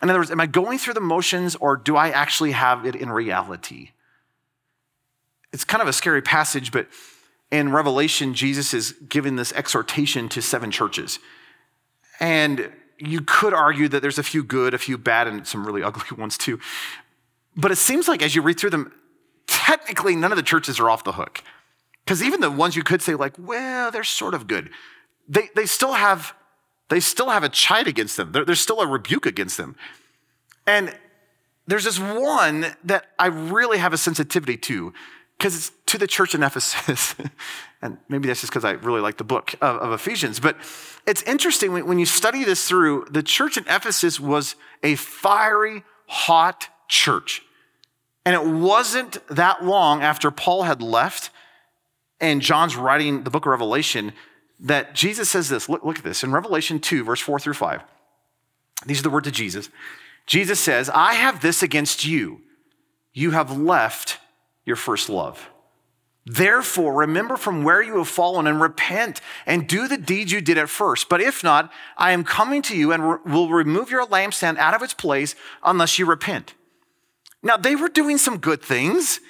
in 0.00 0.08
other 0.08 0.20
words, 0.20 0.30
am 0.30 0.40
I 0.40 0.46
going 0.46 0.78
through 0.78 0.94
the 0.94 1.02
motions 1.02 1.54
or 1.54 1.76
do 1.76 1.96
I 1.96 2.08
actually 2.08 2.52
have 2.52 2.86
it 2.86 2.96
in 2.96 3.10
reality? 3.10 3.90
It's 5.52 5.64
kind 5.64 5.82
of 5.82 5.88
a 5.88 5.92
scary 5.92 6.22
passage, 6.22 6.72
but 6.72 6.86
in 7.50 7.70
Revelation, 7.70 8.32
Jesus 8.32 8.72
is 8.72 8.92
giving 8.92 9.36
this 9.36 9.52
exhortation 9.52 10.30
to 10.30 10.40
seven 10.40 10.70
churches. 10.70 11.18
And 12.20 12.72
you 12.96 13.20
could 13.20 13.52
argue 13.52 13.88
that 13.88 14.00
there's 14.00 14.18
a 14.18 14.22
few 14.22 14.42
good, 14.42 14.72
a 14.72 14.78
few 14.78 14.96
bad, 14.96 15.28
and 15.28 15.46
some 15.46 15.66
really 15.66 15.82
ugly 15.88 16.16
ones 16.16 16.38
too. 16.38 16.58
But 17.54 17.70
it 17.70 17.76
seems 17.76 18.08
like 18.08 18.22
as 18.22 18.34
you 18.34 18.40
read 18.40 18.58
through 18.58 18.70
them, 18.70 18.94
technically 19.48 20.14
none 20.14 20.30
of 20.30 20.36
the 20.36 20.42
churches 20.42 20.78
are 20.78 20.88
off 20.88 21.02
the 21.02 21.12
hook. 21.12 21.42
Because 22.04 22.22
even 22.22 22.40
the 22.40 22.50
ones 22.50 22.76
you 22.76 22.84
could 22.84 23.02
say, 23.02 23.14
like, 23.14 23.34
well, 23.36 23.90
they're 23.90 24.04
sort 24.04 24.34
of 24.34 24.46
good, 24.46 24.70
they, 25.28 25.48
they 25.56 25.66
still 25.66 25.94
have 25.94 26.34
they 26.88 27.00
still 27.00 27.28
have 27.28 27.44
a 27.44 27.48
chide 27.48 27.86
against 27.86 28.16
them. 28.16 28.32
There, 28.32 28.44
there's 28.44 28.60
still 28.60 28.80
a 28.80 28.86
rebuke 28.86 29.26
against 29.26 29.56
them. 29.56 29.76
And 30.66 30.96
there's 31.66 31.84
this 31.84 31.98
one 31.98 32.66
that 32.84 33.08
I 33.18 33.26
really 33.26 33.76
have 33.76 33.92
a 33.92 33.98
sensitivity 33.98 34.56
to 34.56 34.94
because 35.36 35.54
it's 35.54 35.72
to 35.86 35.98
the 35.98 36.06
church 36.06 36.34
in 36.34 36.42
Ephesus. 36.42 37.14
and 37.82 37.98
maybe 38.08 38.26
that's 38.26 38.40
just 38.40 38.52
because 38.52 38.64
I 38.64 38.72
really 38.72 39.00
like 39.00 39.18
the 39.18 39.24
book 39.24 39.54
of, 39.60 39.76
of 39.76 39.92
Ephesians. 39.92 40.40
But 40.40 40.56
it's 41.06 41.22
interesting 41.22 41.72
when, 41.72 41.86
when 41.86 41.98
you 41.98 42.06
study 42.06 42.42
this 42.42 42.66
through, 42.66 43.06
the 43.10 43.22
church 43.22 43.56
in 43.56 43.64
Ephesus 43.68 44.18
was 44.18 44.56
a 44.82 44.94
fiery, 44.96 45.84
hot 46.06 46.68
church. 46.88 47.42
And 48.24 48.34
it 48.34 48.44
wasn't 48.44 49.26
that 49.28 49.64
long 49.64 50.02
after 50.02 50.30
Paul 50.30 50.64
had 50.64 50.82
left 50.82 51.30
and 52.20 52.42
John's 52.42 52.76
writing 52.76 53.22
the 53.24 53.30
book 53.30 53.46
of 53.46 53.50
Revelation 53.50 54.12
that 54.60 54.94
Jesus 54.94 55.28
says 55.28 55.48
this. 55.48 55.68
Look, 55.68 55.84
look 55.84 55.98
at 55.98 56.04
this 56.04 56.24
in 56.24 56.32
Revelation 56.32 56.80
2, 56.80 57.04
verse 57.04 57.20
4 57.20 57.38
through 57.38 57.54
5. 57.54 57.82
These 58.86 59.00
are 59.00 59.04
the 59.04 59.10
words 59.10 59.26
of 59.26 59.32
Jesus. 59.32 59.70
Jesus 60.26 60.60
says, 60.60 60.90
I 60.90 61.14
have 61.14 61.40
this 61.40 61.62
against 61.62 62.04
you. 62.04 62.42
You 63.12 63.30
have 63.32 63.56
left 63.56 64.18
your 64.64 64.76
first 64.76 65.08
love. 65.08 65.48
Therefore, 66.26 66.92
remember 66.92 67.38
from 67.38 67.64
where 67.64 67.80
you 67.80 67.96
have 67.96 68.08
fallen 68.08 68.46
and 68.46 68.60
repent 68.60 69.22
and 69.46 69.66
do 69.66 69.88
the 69.88 69.96
deeds 69.96 70.30
you 70.30 70.42
did 70.42 70.58
at 70.58 70.68
first. 70.68 71.08
But 71.08 71.22
if 71.22 71.42
not, 71.42 71.72
I 71.96 72.12
am 72.12 72.22
coming 72.22 72.60
to 72.62 72.76
you 72.76 72.92
and 72.92 73.10
re- 73.10 73.18
will 73.24 73.48
remove 73.48 73.90
your 73.90 74.06
lampstand 74.06 74.58
out 74.58 74.74
of 74.74 74.82
its 74.82 74.92
place 74.92 75.34
unless 75.62 75.98
you 75.98 76.04
repent. 76.04 76.52
Now, 77.42 77.56
they 77.56 77.76
were 77.76 77.88
doing 77.88 78.18
some 78.18 78.38
good 78.38 78.62
things, 78.62 79.20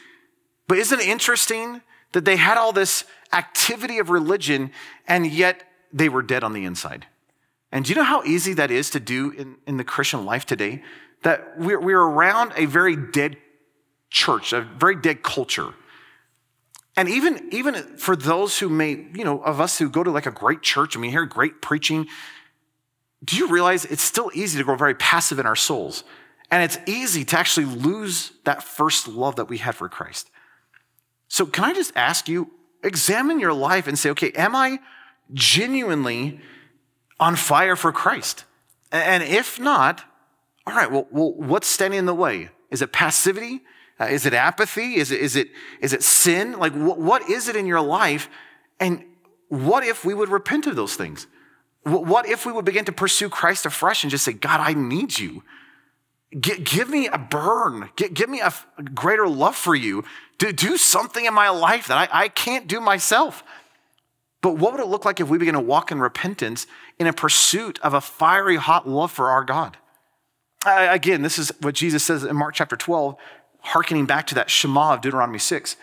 but 0.66 0.78
isn't 0.78 1.00
it 1.00 1.06
interesting 1.06 1.82
that 2.12 2.24
they 2.24 2.36
had 2.36 2.56
all 2.56 2.72
this 2.72 3.04
activity 3.32 3.98
of 3.98 4.10
religion 4.10 4.70
and 5.06 5.26
yet 5.26 5.62
they 5.92 6.08
were 6.08 6.22
dead 6.22 6.42
on 6.42 6.52
the 6.52 6.64
inside? 6.64 7.06
And 7.70 7.84
do 7.84 7.90
you 7.90 7.96
know 7.96 8.04
how 8.04 8.22
easy 8.24 8.54
that 8.54 8.70
is 8.70 8.90
to 8.90 9.00
do 9.00 9.30
in, 9.30 9.56
in 9.66 9.76
the 9.76 9.84
Christian 9.84 10.24
life 10.24 10.46
today? 10.46 10.82
That 11.22 11.58
we're, 11.58 11.80
we're 11.80 12.00
around 12.00 12.52
a 12.56 12.64
very 12.64 12.96
dead 12.96 13.36
church, 14.10 14.52
a 14.52 14.62
very 14.62 14.96
dead 14.96 15.22
culture. 15.22 15.74
And 16.96 17.08
even, 17.08 17.48
even 17.52 17.74
for 17.98 18.16
those 18.16 18.58
who 18.58 18.68
may, 18.68 19.06
you 19.14 19.24
know, 19.24 19.42
of 19.42 19.60
us 19.60 19.78
who 19.78 19.90
go 19.90 20.02
to 20.02 20.10
like 20.10 20.26
a 20.26 20.30
great 20.30 20.62
church 20.62 20.94
and 20.94 21.02
we 21.02 21.10
hear 21.10 21.26
great 21.26 21.60
preaching, 21.60 22.06
do 23.24 23.36
you 23.36 23.48
realize 23.48 23.84
it's 23.84 24.02
still 24.02 24.30
easy 24.34 24.58
to 24.58 24.64
grow 24.64 24.76
very 24.76 24.94
passive 24.94 25.38
in 25.38 25.46
our 25.46 25.56
souls? 25.56 26.04
And 26.50 26.62
it's 26.62 26.78
easy 26.86 27.24
to 27.26 27.38
actually 27.38 27.66
lose 27.66 28.32
that 28.44 28.62
first 28.62 29.06
love 29.06 29.36
that 29.36 29.46
we 29.46 29.58
had 29.58 29.74
for 29.74 29.88
Christ. 29.88 30.30
So, 31.28 31.44
can 31.44 31.64
I 31.64 31.74
just 31.74 31.92
ask 31.94 32.28
you, 32.28 32.50
examine 32.82 33.38
your 33.38 33.52
life 33.52 33.86
and 33.86 33.98
say, 33.98 34.10
okay, 34.10 34.30
am 34.32 34.54
I 34.56 34.80
genuinely 35.34 36.40
on 37.20 37.36
fire 37.36 37.76
for 37.76 37.92
Christ? 37.92 38.44
And 38.90 39.22
if 39.22 39.60
not, 39.60 40.04
all 40.66 40.74
right, 40.74 40.90
well, 40.90 41.06
well 41.10 41.34
what's 41.34 41.66
standing 41.66 41.98
in 41.98 42.06
the 42.06 42.14
way? 42.14 42.48
Is 42.70 42.82
it 42.82 42.92
passivity? 42.92 43.60
Uh, 44.00 44.04
is 44.04 44.26
it 44.26 44.32
apathy? 44.32 44.94
Is 44.94 45.10
it, 45.10 45.20
is 45.20 45.36
it, 45.36 45.48
is 45.80 45.92
it 45.92 46.02
sin? 46.02 46.52
Like, 46.52 46.72
wh- 46.72 46.98
what 46.98 47.28
is 47.28 47.48
it 47.48 47.56
in 47.56 47.66
your 47.66 47.80
life? 47.80 48.30
And 48.78 49.04
what 49.48 49.84
if 49.84 50.04
we 50.04 50.14
would 50.14 50.28
repent 50.28 50.66
of 50.66 50.76
those 50.76 50.94
things? 50.94 51.26
What 51.82 52.28
if 52.28 52.44
we 52.44 52.52
would 52.52 52.64
begin 52.64 52.84
to 52.84 52.92
pursue 52.92 53.28
Christ 53.28 53.66
afresh 53.66 54.04
and 54.04 54.10
just 54.10 54.24
say, 54.24 54.32
God, 54.32 54.60
I 54.60 54.74
need 54.74 55.18
you. 55.18 55.42
G- 56.38 56.60
give 56.62 56.88
me 56.88 57.06
a 57.06 57.18
burn. 57.18 57.90
G- 57.96 58.08
give 58.08 58.28
me 58.28 58.40
a 58.40 58.52
greater 58.94 59.28
love 59.28 59.56
for 59.56 59.74
you. 59.74 60.04
Do, 60.38 60.52
do 60.52 60.76
something 60.76 61.24
in 61.24 61.34
my 61.34 61.48
life 61.48 61.88
that 61.88 62.10
I, 62.12 62.24
I 62.24 62.28
can't 62.28 62.66
do 62.66 62.80
myself. 62.80 63.42
But 64.40 64.56
what 64.56 64.72
would 64.72 64.80
it 64.80 64.86
look 64.86 65.04
like 65.04 65.20
if 65.20 65.28
we 65.28 65.38
begin 65.38 65.54
to 65.54 65.60
walk 65.60 65.90
in 65.90 66.00
repentance 66.00 66.66
in 66.98 67.06
a 67.06 67.12
pursuit 67.12 67.80
of 67.82 67.94
a 67.94 68.00
fiery, 68.00 68.56
hot 68.56 68.88
love 68.88 69.10
for 69.10 69.30
our 69.30 69.44
God? 69.44 69.76
again, 70.66 71.22
this 71.22 71.38
is 71.38 71.52
what 71.60 71.74
Jesus 71.74 72.04
says 72.04 72.24
in 72.24 72.34
Mark 72.36 72.54
chapter 72.54 72.76
12 72.76 73.16
hearkening 73.60 74.06
back 74.06 74.26
to 74.26 74.34
that 74.34 74.50
Shema 74.50 74.94
of 74.94 75.00
Deuteronomy 75.00 75.38
6, 75.38 75.76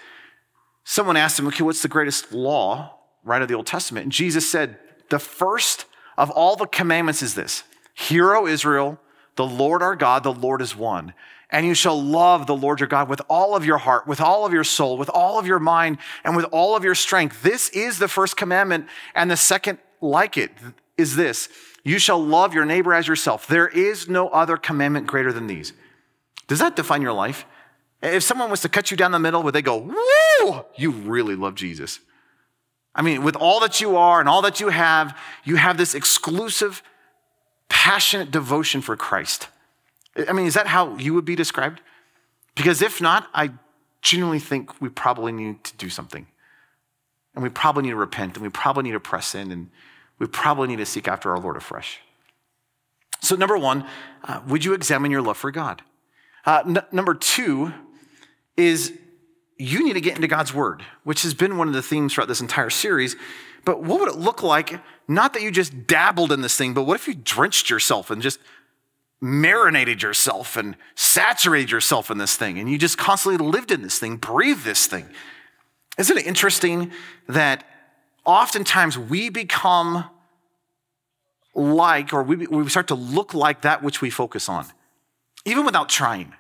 someone 0.83 1.17
asked 1.17 1.37
him, 1.37 1.47
okay, 1.47 1.63
what's 1.63 1.81
the 1.81 1.87
greatest 1.87 2.31
law, 2.31 2.97
right, 3.23 3.41
of 3.41 3.47
the 3.47 3.53
Old 3.53 3.67
Testament? 3.67 4.05
And 4.05 4.11
Jesus 4.11 4.49
said, 4.49 4.77
the 5.09 5.19
first 5.19 5.85
of 6.17 6.31
all 6.31 6.55
the 6.55 6.65
commandments 6.65 7.21
is 7.21 7.35
this 7.35 7.63
Hear, 7.93 8.35
O 8.35 8.47
Israel, 8.47 8.99
the 9.35 9.45
Lord 9.45 9.81
our 9.81 9.95
God, 9.95 10.23
the 10.23 10.33
Lord 10.33 10.61
is 10.61 10.75
one. 10.75 11.13
And 11.49 11.65
you 11.65 11.73
shall 11.73 12.01
love 12.01 12.47
the 12.47 12.55
Lord 12.55 12.79
your 12.79 12.89
God 12.89 13.07
with 13.07 13.21
all 13.29 13.55
of 13.55 13.65
your 13.65 13.77
heart, 13.77 14.07
with 14.07 14.19
all 14.19 14.45
of 14.45 14.53
your 14.53 14.63
soul, 14.63 14.97
with 14.97 15.09
all 15.09 15.39
of 15.39 15.45
your 15.45 15.59
mind, 15.59 15.99
and 16.23 16.35
with 16.35 16.45
all 16.51 16.75
of 16.75 16.83
your 16.83 16.95
strength. 16.95 17.43
This 17.43 17.69
is 17.69 17.99
the 17.99 18.07
first 18.07 18.35
commandment. 18.35 18.87
And 19.13 19.29
the 19.29 19.37
second, 19.37 19.77
like 20.01 20.37
it, 20.37 20.51
is 20.97 21.15
this 21.15 21.49
You 21.83 21.99
shall 21.99 22.23
love 22.23 22.53
your 22.53 22.65
neighbor 22.65 22.93
as 22.93 23.07
yourself. 23.07 23.47
There 23.47 23.67
is 23.67 24.09
no 24.09 24.29
other 24.29 24.57
commandment 24.57 25.07
greater 25.07 25.31
than 25.31 25.47
these. 25.47 25.73
Does 26.47 26.59
that 26.59 26.75
define 26.75 27.01
your 27.01 27.13
life? 27.13 27.45
If 28.01 28.23
someone 28.23 28.51
was 28.51 28.61
to 28.61 28.69
cut 28.69 28.91
you 28.91 28.97
down 28.97 29.11
the 29.11 29.19
middle, 29.19 29.41
would 29.43 29.55
they 29.55 29.61
go, 29.61 29.77
woo, 29.77 30.65
you 30.75 30.91
really 30.91 31.35
love 31.35 31.55
Jesus? 31.55 31.99
I 32.93 33.01
mean, 33.01 33.23
with 33.23 33.35
all 33.35 33.59
that 33.61 33.81
you 33.81 33.97
are 33.97 34.19
and 34.19 34.29
all 34.29 34.41
that 34.43 34.59
you 34.59 34.69
have, 34.69 35.17
you 35.43 35.55
have 35.55 35.77
this 35.77 35.95
exclusive, 35.95 36.81
passionate 37.69 38.31
devotion 38.31 38.81
for 38.81 38.95
Christ. 38.95 39.47
I 40.27 40.33
mean, 40.33 40.45
is 40.45 40.53
that 40.53 40.67
how 40.67 40.95
you 40.97 41.13
would 41.13 41.25
be 41.25 41.35
described? 41.35 41.81
Because 42.55 42.81
if 42.81 43.01
not, 43.01 43.27
I 43.33 43.51
genuinely 44.01 44.39
think 44.39 44.79
we 44.81 44.89
probably 44.89 45.31
need 45.31 45.63
to 45.63 45.75
do 45.77 45.89
something. 45.89 46.27
And 47.33 47.43
we 47.43 47.49
probably 47.49 47.83
need 47.83 47.89
to 47.89 47.95
repent 47.97 48.35
and 48.35 48.43
we 48.43 48.49
probably 48.49 48.83
need 48.83 48.91
to 48.93 48.99
press 48.99 49.35
in 49.35 49.51
and 49.51 49.69
we 50.19 50.27
probably 50.27 50.69
need 50.69 50.77
to 50.77 50.85
seek 50.85 51.07
after 51.07 51.31
our 51.31 51.39
Lord 51.39 51.57
afresh. 51.57 51.99
So, 53.19 53.35
number 53.35 53.57
one, 53.57 53.85
uh, 54.23 54.41
would 54.47 54.63
you 54.63 54.73
examine 54.73 55.11
your 55.11 55.21
love 55.21 55.37
for 55.37 55.51
God? 55.51 55.81
Uh, 56.45 56.63
n- 56.65 56.85
number 56.91 57.13
two 57.13 57.73
is 58.55 58.97
you 59.57 59.83
need 59.83 59.93
to 59.93 60.01
get 60.01 60.15
into 60.15 60.27
God's 60.27 60.53
word, 60.53 60.83
which 61.03 61.23
has 61.23 61.33
been 61.33 61.57
one 61.57 61.67
of 61.67 61.73
the 61.73 61.81
themes 61.81 62.13
throughout 62.13 62.27
this 62.27 62.41
entire 62.41 62.69
series. 62.69 63.15
But 63.63 63.81
what 63.81 63.99
would 63.99 64.09
it 64.09 64.17
look 64.17 64.43
like? 64.43 64.79
Not 65.07 65.33
that 65.33 65.41
you 65.41 65.51
just 65.51 65.87
dabbled 65.87 66.31
in 66.31 66.41
this 66.41 66.57
thing, 66.57 66.73
but 66.73 66.83
what 66.83 66.95
if 66.95 67.07
you 67.07 67.15
drenched 67.15 67.69
yourself 67.69 68.11
and 68.11 68.21
just 68.21 68.39
marinated 69.21 70.03
yourself 70.03 70.57
and 70.57 70.75
saturated 70.95 71.71
yourself 71.71 72.11
in 72.11 72.17
this 72.17 72.35
thing 72.35 72.59
and 72.59 72.69
you 72.69 72.77
just 72.77 72.97
constantly 72.97 73.43
lived 73.43 73.71
in 73.71 73.81
this 73.81 73.97
thing, 73.97 74.17
breathed 74.17 74.65
this 74.65 74.87
thing? 74.87 75.05
Isn't 75.97 76.17
it 76.17 76.27
interesting 76.27 76.91
that 77.27 77.63
oftentimes 78.25 78.97
we 78.97 79.29
become 79.29 80.09
like, 81.53 82.13
or 82.13 82.21
we, 82.23 82.47
we 82.47 82.67
start 82.69 82.89
to 82.89 82.95
look 82.95 83.33
like 83.33 83.61
that 83.61 83.81
which 83.81 84.01
we 84.01 84.09
focus 84.09 84.49
on, 84.49 84.65
even 85.45 85.65
without 85.65 85.87
trying? 85.87 86.33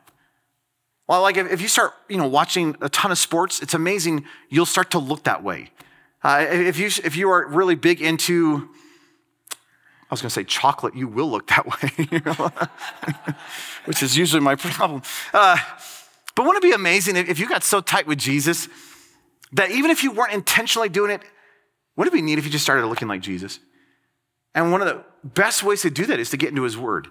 Well, 1.07 1.21
like 1.21 1.37
if, 1.37 1.61
you 1.61 1.67
start, 1.67 1.93
you 2.09 2.17
know, 2.17 2.27
watching 2.27 2.75
a 2.81 2.89
ton 2.89 3.11
of 3.11 3.17
sports, 3.17 3.61
it's 3.61 3.73
amazing. 3.73 4.25
You'll 4.49 4.65
start 4.65 4.91
to 4.91 4.99
look 4.99 5.23
that 5.25 5.43
way. 5.43 5.69
Uh, 6.23 6.45
if 6.49 6.79
you 6.79 6.87
if 7.03 7.15
you 7.15 7.29
are 7.29 7.47
really 7.47 7.75
big 7.75 8.01
into, 8.01 8.67
I 9.51 10.07
was 10.09 10.21
going 10.21 10.29
to 10.29 10.33
say 10.33 10.43
chocolate, 10.43 10.95
you 10.95 11.07
will 11.07 11.29
look 11.29 11.47
that 11.47 11.65
way, 13.27 13.35
which 13.85 14.01
is 14.01 14.17
usually 14.17 14.41
my 14.41 14.55
problem. 14.55 15.03
Uh, 15.31 15.57
but 16.35 16.45
wouldn't 16.45 16.63
it 16.63 16.67
be 16.67 16.73
amazing 16.73 17.15
if, 17.15 17.29
if 17.29 17.39
you 17.39 17.47
got 17.47 17.63
so 17.63 17.79
tight 17.79 18.07
with 18.07 18.17
Jesus 18.17 18.67
that 19.51 19.69
even 19.69 19.91
if 19.91 20.03
you 20.03 20.11
weren't 20.11 20.33
intentionally 20.33 20.89
doing 20.89 21.11
it, 21.11 21.21
wouldn't 21.95 22.13
it 22.13 22.17
be 22.17 22.23
neat 22.23 22.39
if 22.39 22.45
you 22.45 22.51
just 22.51 22.63
started 22.63 22.87
looking 22.87 23.07
like 23.07 23.21
Jesus? 23.21 23.59
And 24.55 24.71
one 24.71 24.81
of 24.81 24.87
the 24.87 25.03
best 25.23 25.63
ways 25.63 25.83
to 25.83 25.91
do 25.91 26.07
that 26.07 26.19
is 26.19 26.31
to 26.31 26.37
get 26.37 26.49
into 26.49 26.63
His 26.63 26.77
Word. 26.77 27.09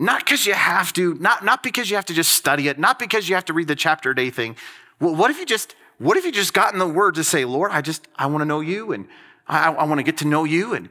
Not 0.00 0.24
because 0.24 0.46
you 0.46 0.54
have 0.54 0.92
to, 0.92 1.14
not, 1.14 1.44
not 1.44 1.64
because 1.64 1.90
you 1.90 1.96
have 1.96 2.06
to 2.06 2.14
just 2.14 2.32
study 2.32 2.68
it, 2.68 2.78
not 2.78 3.00
because 3.00 3.28
you 3.28 3.34
have 3.34 3.44
to 3.46 3.52
read 3.52 3.66
the 3.66 3.74
chapter 3.74 4.12
a 4.12 4.14
day 4.14 4.30
thing. 4.30 4.54
Well, 5.00 5.14
what 5.14 5.32
if 5.32 5.38
you 5.38 5.44
just, 5.44 5.74
what 5.98 6.16
if 6.16 6.24
you 6.24 6.30
just 6.30 6.54
got 6.54 6.72
in 6.72 6.78
the 6.78 6.86
word 6.86 7.16
to 7.16 7.24
say, 7.24 7.44
Lord, 7.44 7.72
I 7.72 7.80
just, 7.80 8.06
I 8.14 8.26
want 8.26 8.42
to 8.42 8.44
know 8.44 8.60
you 8.60 8.92
and 8.92 9.08
I, 9.48 9.72
I 9.72 9.84
want 9.84 9.98
to 9.98 10.04
get 10.04 10.18
to 10.18 10.24
know 10.24 10.44
you. 10.44 10.72
And, 10.72 10.88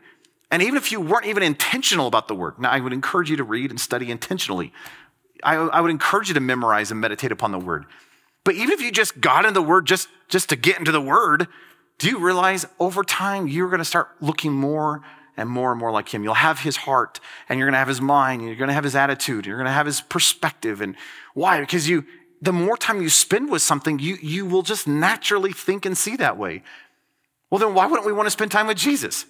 and 0.51 0.61
even 0.61 0.75
if 0.75 0.91
you 0.91 0.99
weren't 0.99 1.25
even 1.25 1.41
intentional 1.41 2.07
about 2.07 2.27
the 2.27 2.35
word, 2.35 2.59
now 2.59 2.69
I 2.69 2.81
would 2.81 2.91
encourage 2.91 3.29
you 3.29 3.37
to 3.37 3.45
read 3.45 3.69
and 3.69 3.79
study 3.79 4.11
intentionally. 4.11 4.73
I, 5.41 5.55
I 5.55 5.79
would 5.79 5.91
encourage 5.91 6.27
you 6.27 6.33
to 6.33 6.41
memorize 6.41 6.91
and 6.91 6.99
meditate 6.99 7.31
upon 7.31 7.51
the 7.51 7.59
word. 7.59 7.85
But 8.43 8.55
even 8.55 8.71
if 8.71 8.81
you 8.81 8.91
just 8.91 9.21
got 9.21 9.45
in 9.45 9.53
the 9.53 9.61
word 9.61 9.87
just, 9.87 10.09
just 10.27 10.49
to 10.49 10.57
get 10.57 10.79
into 10.79 10.91
the 10.91 11.01
word, 11.01 11.47
do 11.97 12.09
you 12.09 12.19
realize 12.19 12.65
over 12.77 13.03
time 13.03 13.47
you're 13.47 13.69
going 13.69 13.79
to 13.79 13.85
start 13.85 14.09
looking 14.19 14.51
more 14.51 15.01
and 15.37 15.49
more 15.49 15.71
and 15.71 15.79
more 15.79 15.91
like 15.91 16.13
him. 16.13 16.23
You'll 16.23 16.33
have 16.33 16.59
his 16.59 16.75
heart 16.75 17.19
and 17.47 17.57
you're 17.57 17.67
going 17.67 17.73
to 17.73 17.79
have 17.79 17.87
his 17.87 18.01
mind 18.01 18.41
and 18.41 18.49
you're 18.49 18.57
going 18.57 18.69
to 18.69 18.73
have 18.73 18.83
his 18.83 18.95
attitude. 18.95 19.37
and 19.37 19.45
You're 19.45 19.57
going 19.57 19.67
to 19.67 19.71
have 19.71 19.85
his 19.85 20.01
perspective. 20.01 20.81
And 20.81 20.95
why? 21.35 21.59
Because 21.59 21.87
you, 21.87 22.05
the 22.41 22.51
more 22.51 22.75
time 22.75 23.01
you 23.01 23.09
spend 23.09 23.51
with 23.51 23.61
something, 23.61 23.99
you, 23.99 24.17
you 24.21 24.45
will 24.45 24.63
just 24.63 24.87
naturally 24.87 25.53
think 25.53 25.85
and 25.85 25.97
see 25.97 26.15
that 26.17 26.37
way. 26.37 26.63
Well, 27.49 27.59
then 27.59 27.73
why 27.73 27.85
wouldn't 27.85 28.05
we 28.05 28.11
want 28.11 28.25
to 28.25 28.31
spend 28.31 28.51
time 28.51 28.67
with 28.67 28.77
Jesus? 28.77 29.25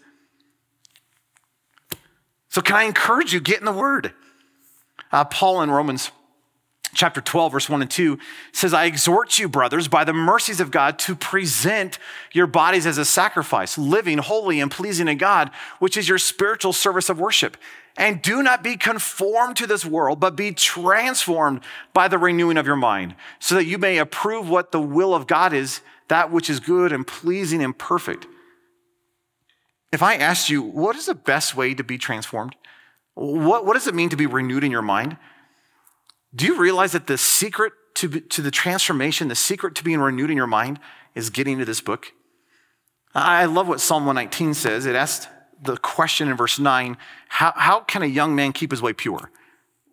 So, 2.50 2.62
can 2.62 2.76
I 2.76 2.84
encourage 2.84 3.34
you, 3.34 3.40
get 3.40 3.60
in 3.60 3.66
the 3.66 3.74
Word? 3.74 4.14
Uh, 5.12 5.26
Paul 5.26 5.62
in 5.62 5.70
Romans 5.70 6.12
chapter 6.98 7.22
12, 7.22 7.52
verse 7.52 7.70
1 7.70 7.82
and 7.82 7.92
2 7.92 8.18
says, 8.52 8.74
I 8.74 8.86
exhort 8.86 9.40
you, 9.40 9.48
brothers, 9.48 9.88
by 9.88 10.04
the 10.04 10.14
mercies 10.14 10.60
of 10.60 10.72
God, 10.72 11.00
to 11.00 11.16
present 11.16 12.00
your 12.34 12.48
bodies 12.48 12.86
as 12.86 12.98
a 12.98 13.06
sacrifice, 13.06 13.78
living, 13.78 14.18
holy, 14.18 14.60
and 14.60 14.72
pleasing 14.72 15.06
to 15.06 15.16
God, 15.16 15.52
which 15.80 15.96
is 15.96 16.10
your 16.10 16.18
spiritual 16.18 16.74
service 16.74 17.08
of 17.08 17.20
worship. 17.20 17.56
And 17.96 18.22
do 18.22 18.44
not 18.44 18.64
be 18.64 18.78
conformed 18.78 19.56
to 19.58 19.68
this 19.68 19.86
world, 19.86 20.20
but 20.20 20.36
be 20.36 20.52
transformed 20.52 21.62
by 21.94 22.08
the 22.08 22.18
renewing 22.18 22.58
of 22.58 22.66
your 22.66 22.76
mind, 22.76 23.16
so 23.40 23.56
that 23.56 23.66
you 23.66 23.78
may 23.78 23.98
approve 23.98 24.50
what 24.50 24.72
the 24.72 24.82
will 24.82 25.14
of 25.14 25.28
God 25.28 25.54
is, 25.54 25.82
that 26.08 26.32
which 26.32 26.50
is 26.50 26.60
good 26.60 26.92
and 26.92 27.06
pleasing 27.06 27.64
and 27.64 27.78
perfect. 27.78 28.28
If 29.92 30.04
I 30.04 30.16
asked 30.16 30.50
you, 30.50 30.62
what 30.62 30.96
is 30.96 31.06
the 31.06 31.16
best 31.16 31.56
way 31.56 31.74
to 31.74 31.84
be 31.84 31.98
transformed? 31.98 32.56
What, 33.14 33.66
what 33.66 33.74
does 33.74 33.88
it 33.88 33.96
mean 33.96 34.10
to 34.10 34.18
be 34.18 34.26
renewed 34.26 34.64
in 34.64 34.72
your 34.72 34.82
mind? 34.82 35.18
Do 36.36 36.46
you 36.46 36.58
realize 36.58 36.92
that 36.92 37.08
the 37.08 37.18
secret 37.18 37.74
to, 37.96 38.20
to 38.20 38.42
the 38.42 38.52
transformation, 38.52 39.28
the 39.28 39.36
secret 39.36 39.76
to 39.76 39.84
being 39.84 40.00
renewed 40.00 40.30
in 40.30 40.38
your 40.38 40.48
mind 40.48 40.80
is 41.16 41.30
getting 41.30 41.58
to 41.58 41.66
this 41.66 41.82
book? 41.82 42.14
I 43.16 43.46
love 43.46 43.68
what 43.68 43.82
Psalm 43.82 44.06
119 44.06 44.54
says. 44.54 44.86
It 44.86 44.96
asks 44.96 45.28
the 45.62 45.78
question 45.78 46.30
in 46.30 46.38
verse 46.38 46.60
9 46.60 46.98
how, 47.30 47.54
how 47.56 47.80
can 47.82 48.04
a 48.04 48.08
young 48.08 48.36
man 48.36 48.54
keep 48.54 48.72
his 48.72 48.82
way 48.82 48.94
pure? 48.94 49.32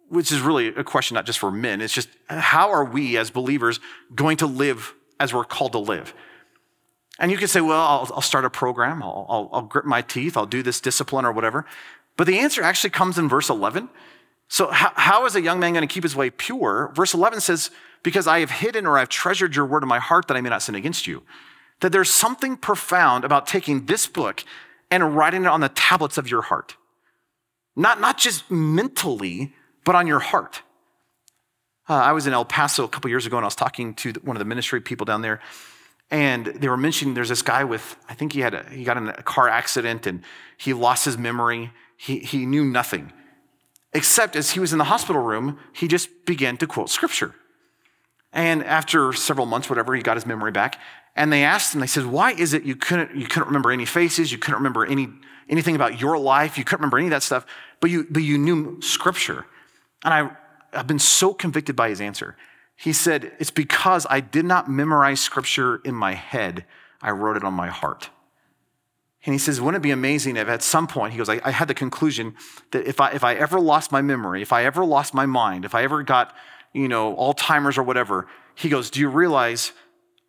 Which 0.09 0.31
is 0.31 0.41
really 0.41 0.69
a 0.69 0.85
question 0.85 1.15
not 1.15 1.27
just 1.27 1.39
for 1.39 1.51
men, 1.51 1.81
it's 1.81 1.95
just 1.95 2.09
how 2.29 2.71
are 2.71 2.85
we 2.85 3.17
as 3.17 3.31
believers 3.31 3.81
going 4.15 4.37
to 4.39 4.47
live 4.47 4.95
as 5.19 5.33
we're 5.33 5.45
called 5.45 5.73
to 5.73 5.79
live? 5.79 6.15
And 7.19 7.31
you 7.31 7.39
can 7.39 7.49
say, 7.49 7.61
well, 7.61 7.81
I'll, 7.81 8.11
I'll 8.15 8.21
start 8.21 8.45
a 8.45 8.51
program, 8.51 9.03
I'll, 9.03 9.27
I'll, 9.29 9.51
I'll 9.53 9.63
grit 9.63 9.87
my 9.87 10.03
teeth, 10.03 10.37
I'll 10.37 10.47
do 10.47 10.63
this 10.63 10.81
discipline 10.81 11.25
or 11.25 11.33
whatever. 11.33 11.65
But 12.17 12.27
the 12.27 12.39
answer 12.39 12.63
actually 12.63 12.91
comes 12.91 13.19
in 13.19 13.29
verse 13.29 13.49
11. 13.49 13.89
So, 14.49 14.71
how, 14.71 14.93
how 14.95 15.27
is 15.27 15.35
a 15.37 15.41
young 15.41 15.59
man 15.59 15.73
going 15.73 15.87
to 15.87 15.93
keep 15.93 16.03
his 16.03 16.15
way 16.15 16.31
pure? 16.31 16.93
Verse 16.95 17.15
11 17.15 17.41
says, 17.41 17.71
Because 18.03 18.27
I 18.27 18.41
have 18.41 18.51
hidden 18.51 18.87
or 18.87 18.99
I've 18.99 19.09
treasured 19.09 19.57
your 19.57 19.67
word 19.67 19.83
in 19.83 19.89
my 19.89 19.99
heart 19.99 20.29
that 20.29 20.37
I 20.37 20.41
may 20.41 20.51
not 20.51 20.63
sin 20.63 20.75
against 20.75 21.07
you. 21.07 21.23
That 21.81 21.93
there's 21.93 22.11
something 22.11 22.57
profound 22.57 23.25
about 23.25 23.47
taking 23.47 23.87
this 23.87 24.07
book 24.07 24.45
and 24.91 25.17
writing 25.17 25.43
it 25.43 25.49
on 25.49 25.61
the 25.61 25.71
tablets 25.71 26.19
of 26.19 26.31
your 26.31 26.43
heart. 26.43 26.77
Not, 27.77 28.01
not 28.01 28.19
just 28.19 28.51
mentally, 28.51 29.53
but 29.85 29.95
on 29.95 30.07
your 30.07 30.21
heart. 30.21 30.63
Uh, 31.89 31.95
I 31.95 32.13
was 32.13 32.27
in 32.27 32.33
El 32.33 32.45
Paso 32.45 32.85
a 32.85 32.89
couple 32.89 33.11
years 33.11 33.27
ago 33.27 33.37
and 33.37 33.45
I 33.45 33.49
was 33.49 33.57
talking 33.57 33.95
to 33.95 34.13
one 34.23 34.37
of 34.37 34.39
the 34.39 34.45
ministry 34.45 34.81
people 34.81 35.05
down 35.05 35.23
there. 35.23 35.41
And 36.11 36.47
they 36.47 36.69
were 36.69 36.77
mentioning 36.77 37.15
there's 37.15 37.29
this 37.29 37.43
guy 37.43 37.65
with, 37.65 37.97
I 38.09 38.15
think 38.15 38.33
he 38.33 38.41
had 38.41 38.55
a, 38.55 38.65
he 38.71 38.85
got 38.85 38.97
in 38.97 39.09
a 39.09 39.23
car 39.23 39.49
accident 39.49 40.07
and 40.07 40.23
he 40.57 40.73
lost 40.73 41.05
his 41.05 41.19
memory. 41.19 41.73
He, 41.97 42.21
he 42.21 42.47
knew 42.47 42.65
nothing. 42.65 43.13
Except 43.95 44.35
as 44.35 44.51
he 44.51 44.61
was 44.61 44.73
in 44.73 44.79
the 44.79 44.85
hospital 44.85 45.23
room, 45.23 45.59
he 45.73 45.87
just 45.87 46.27
began 46.27 46.57
to 46.59 46.67
quote 46.67 46.91
scripture. 46.91 47.35
And 48.33 48.65
after 48.65 49.13
several 49.13 49.47
months, 49.47 49.71
whatever, 49.71 49.95
he 49.95 50.03
got 50.03 50.17
his 50.17 50.27
memory 50.27 50.51
back. 50.51 50.81
And 51.15 51.33
they 51.33 51.45
asked 51.45 51.73
him, 51.73 51.81
they 51.81 51.87
said, 51.87 52.07
why 52.07 52.33
is 52.33 52.53
it 52.53 52.65
you 52.65 52.75
couldn't, 52.75 53.15
you 53.15 53.27
couldn't 53.27 53.47
remember 53.47 53.71
any 53.71 53.85
faces? 53.85 54.33
You 54.33 54.39
couldn't 54.39 54.57
remember 54.57 54.85
any, 54.85 55.09
anything 55.49 55.77
about 55.77 56.01
your 56.01 56.19
life. 56.19 56.59
You 56.59 56.65
couldn't 56.65 56.81
remember 56.81 56.99
any 56.99 57.07
of 57.07 57.13
that 57.13 57.23
stuff, 57.23 57.47
but 57.81 57.91
you, 57.91 58.05
but 58.11 58.25
you 58.25 58.37
knew 58.37 58.81
scripture. 58.83 59.47
And 60.05 60.13
I, 60.13 60.31
I've 60.73 60.89
been 60.89 60.99
so 60.99 61.33
convicted 61.33 61.77
by 61.77 61.89
his 61.89 62.01
answer. 62.01 62.37
He 62.75 62.93
said, 62.93 63.31
it's 63.39 63.53
because 63.53 64.09
I 64.11 64.19
did 64.19 64.45
not 64.45 64.69
memorize 64.69 65.21
scripture 65.21 65.77
in 65.85 65.95
my 65.95 66.15
head. 66.15 66.65
I 67.01 67.13
wrote 67.13 67.37
it 67.37 67.45
on 67.45 67.55
my 67.55 67.69
heart. 67.69 68.11
And 69.25 69.33
he 69.35 69.39
says, 69.39 69.61
wouldn't 69.61 69.83
it 69.83 69.83
be 69.83 69.91
amazing 69.91 70.37
if 70.37 70.49
at 70.49 70.63
some 70.63 70.87
point, 70.87 71.13
he 71.13 71.19
goes, 71.19 71.29
I, 71.31 71.41
I, 71.45 71.51
had 71.51 71.67
the 71.67 71.75
conclusion 71.75 72.35
that 72.73 72.87
if 72.87 73.01
I, 73.01 73.11
if 73.13 73.25
I 73.25 73.35
ever 73.35 73.59
lost 73.59 73.91
my 73.91 74.03
memory, 74.03 74.43
if 74.43 74.53
I 74.53 74.65
ever 74.65 74.85
lost 74.85 75.15
my 75.15 75.25
mind, 75.25 75.65
if 75.65 75.75
I 75.75 75.83
ever 75.83 76.03
got, 76.03 76.35
you 76.75 76.89
know, 76.89 77.15
Alzheimer's 77.17 77.79
or 77.79 77.83
whatever, 77.83 78.27
he 78.55 78.69
goes, 78.69 78.91
do 78.91 79.01
you 79.01 79.09
realize 79.09 79.73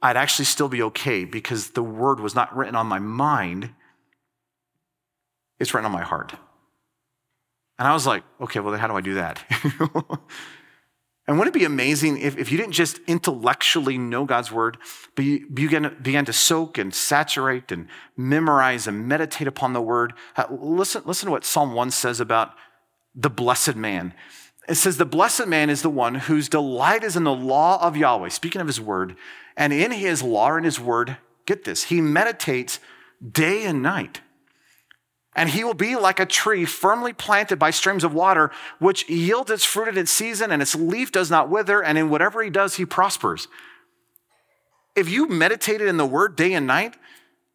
I'd 0.01 0.17
actually 0.17 0.45
still 0.45 0.69
be 0.69 0.81
okay 0.83 1.25
because 1.25 1.71
the 1.71 1.83
word 1.83 2.19
was 2.19 2.35
not 2.35 2.55
written 2.55 2.75
on 2.75 2.87
my 2.87 2.99
mind, 2.99 3.71
it's 5.59 5.73
written 5.73 5.85
on 5.85 5.91
my 5.91 6.03
heart. 6.03 6.33
And 7.77 7.87
I 7.87 7.93
was 7.93 8.07
like, 8.07 8.23
okay, 8.39 8.59
well, 8.61 8.71
then 8.71 8.79
how 8.79 8.87
do 8.87 8.95
I 8.95 9.01
do 9.01 9.15
that? 9.15 9.43
And 11.27 11.39
wouldn't 11.39 11.55
it 11.55 11.59
be 11.59 11.65
amazing 11.65 12.19
if, 12.19 12.37
if 12.37 12.51
you 12.51 12.57
didn't 12.57 12.73
just 12.73 12.99
intellectually 13.07 13.97
know 13.97 14.25
God's 14.25 14.51
word, 14.51 14.77
but 15.15 15.25
you 15.25 15.47
began, 15.49 15.97
began 16.01 16.23
to 16.25 16.33
soak 16.33 16.77
and 16.77 16.93
saturate 16.93 17.71
and 17.71 17.87
memorize 18.15 18.85
and 18.85 19.07
meditate 19.07 19.47
upon 19.47 19.73
the 19.73 19.81
word? 19.81 20.13
Uh, 20.37 20.45
listen, 20.51 21.01
listen 21.05 21.25
to 21.25 21.31
what 21.31 21.43
Psalm 21.43 21.73
1 21.73 21.89
says 21.91 22.19
about 22.19 22.53
the 23.15 23.29
blessed 23.29 23.75
man. 23.75 24.13
It 24.69 24.75
says, 24.75 24.97
The 24.97 25.05
blessed 25.05 25.47
man 25.47 25.71
is 25.71 25.81
the 25.81 25.89
one 25.89 26.15
whose 26.15 26.47
delight 26.47 27.03
is 27.03 27.15
in 27.15 27.23
the 27.23 27.33
law 27.33 27.81
of 27.81 27.97
Yahweh, 27.97 28.29
speaking 28.29 28.61
of 28.61 28.67
his 28.67 28.81
word, 28.81 29.15
and 29.57 29.73
in 29.73 29.91
his 29.91 30.21
law 30.21 30.53
and 30.53 30.65
his 30.65 30.79
word, 30.79 31.17
get 31.47 31.63
this, 31.63 31.85
he 31.85 32.01
meditates 32.01 32.79
day 33.31 33.63
and 33.63 33.81
night. 33.81 34.21
And 35.35 35.49
he 35.49 35.63
will 35.63 35.73
be 35.73 35.95
like 35.95 36.19
a 36.19 36.25
tree 36.25 36.63
firmly 36.63 37.11
planted 37.11 37.59
by 37.59 37.71
streams 37.71 38.03
of 38.03 38.13
water, 38.13 38.51
which 38.79 39.09
yields 39.09 39.51
its 39.51 39.65
fruit 39.65 39.89
at 39.89 39.97
its 39.97 40.11
season, 40.11 40.51
and 40.51 40.61
its 40.61 40.75
leaf 40.75 41.11
does 41.11 41.29
not 41.29 41.49
wither, 41.49 41.83
and 41.83 41.97
in 41.97 42.09
whatever 42.09 42.41
he 42.41 42.49
does, 42.49 42.75
he 42.75 42.85
prospers. 42.85 43.49
If 44.95 45.09
you 45.09 45.27
meditated 45.27 45.89
in 45.89 45.97
the 45.97 46.05
word 46.05 46.37
day 46.37 46.53
and 46.53 46.65
night, 46.65 46.95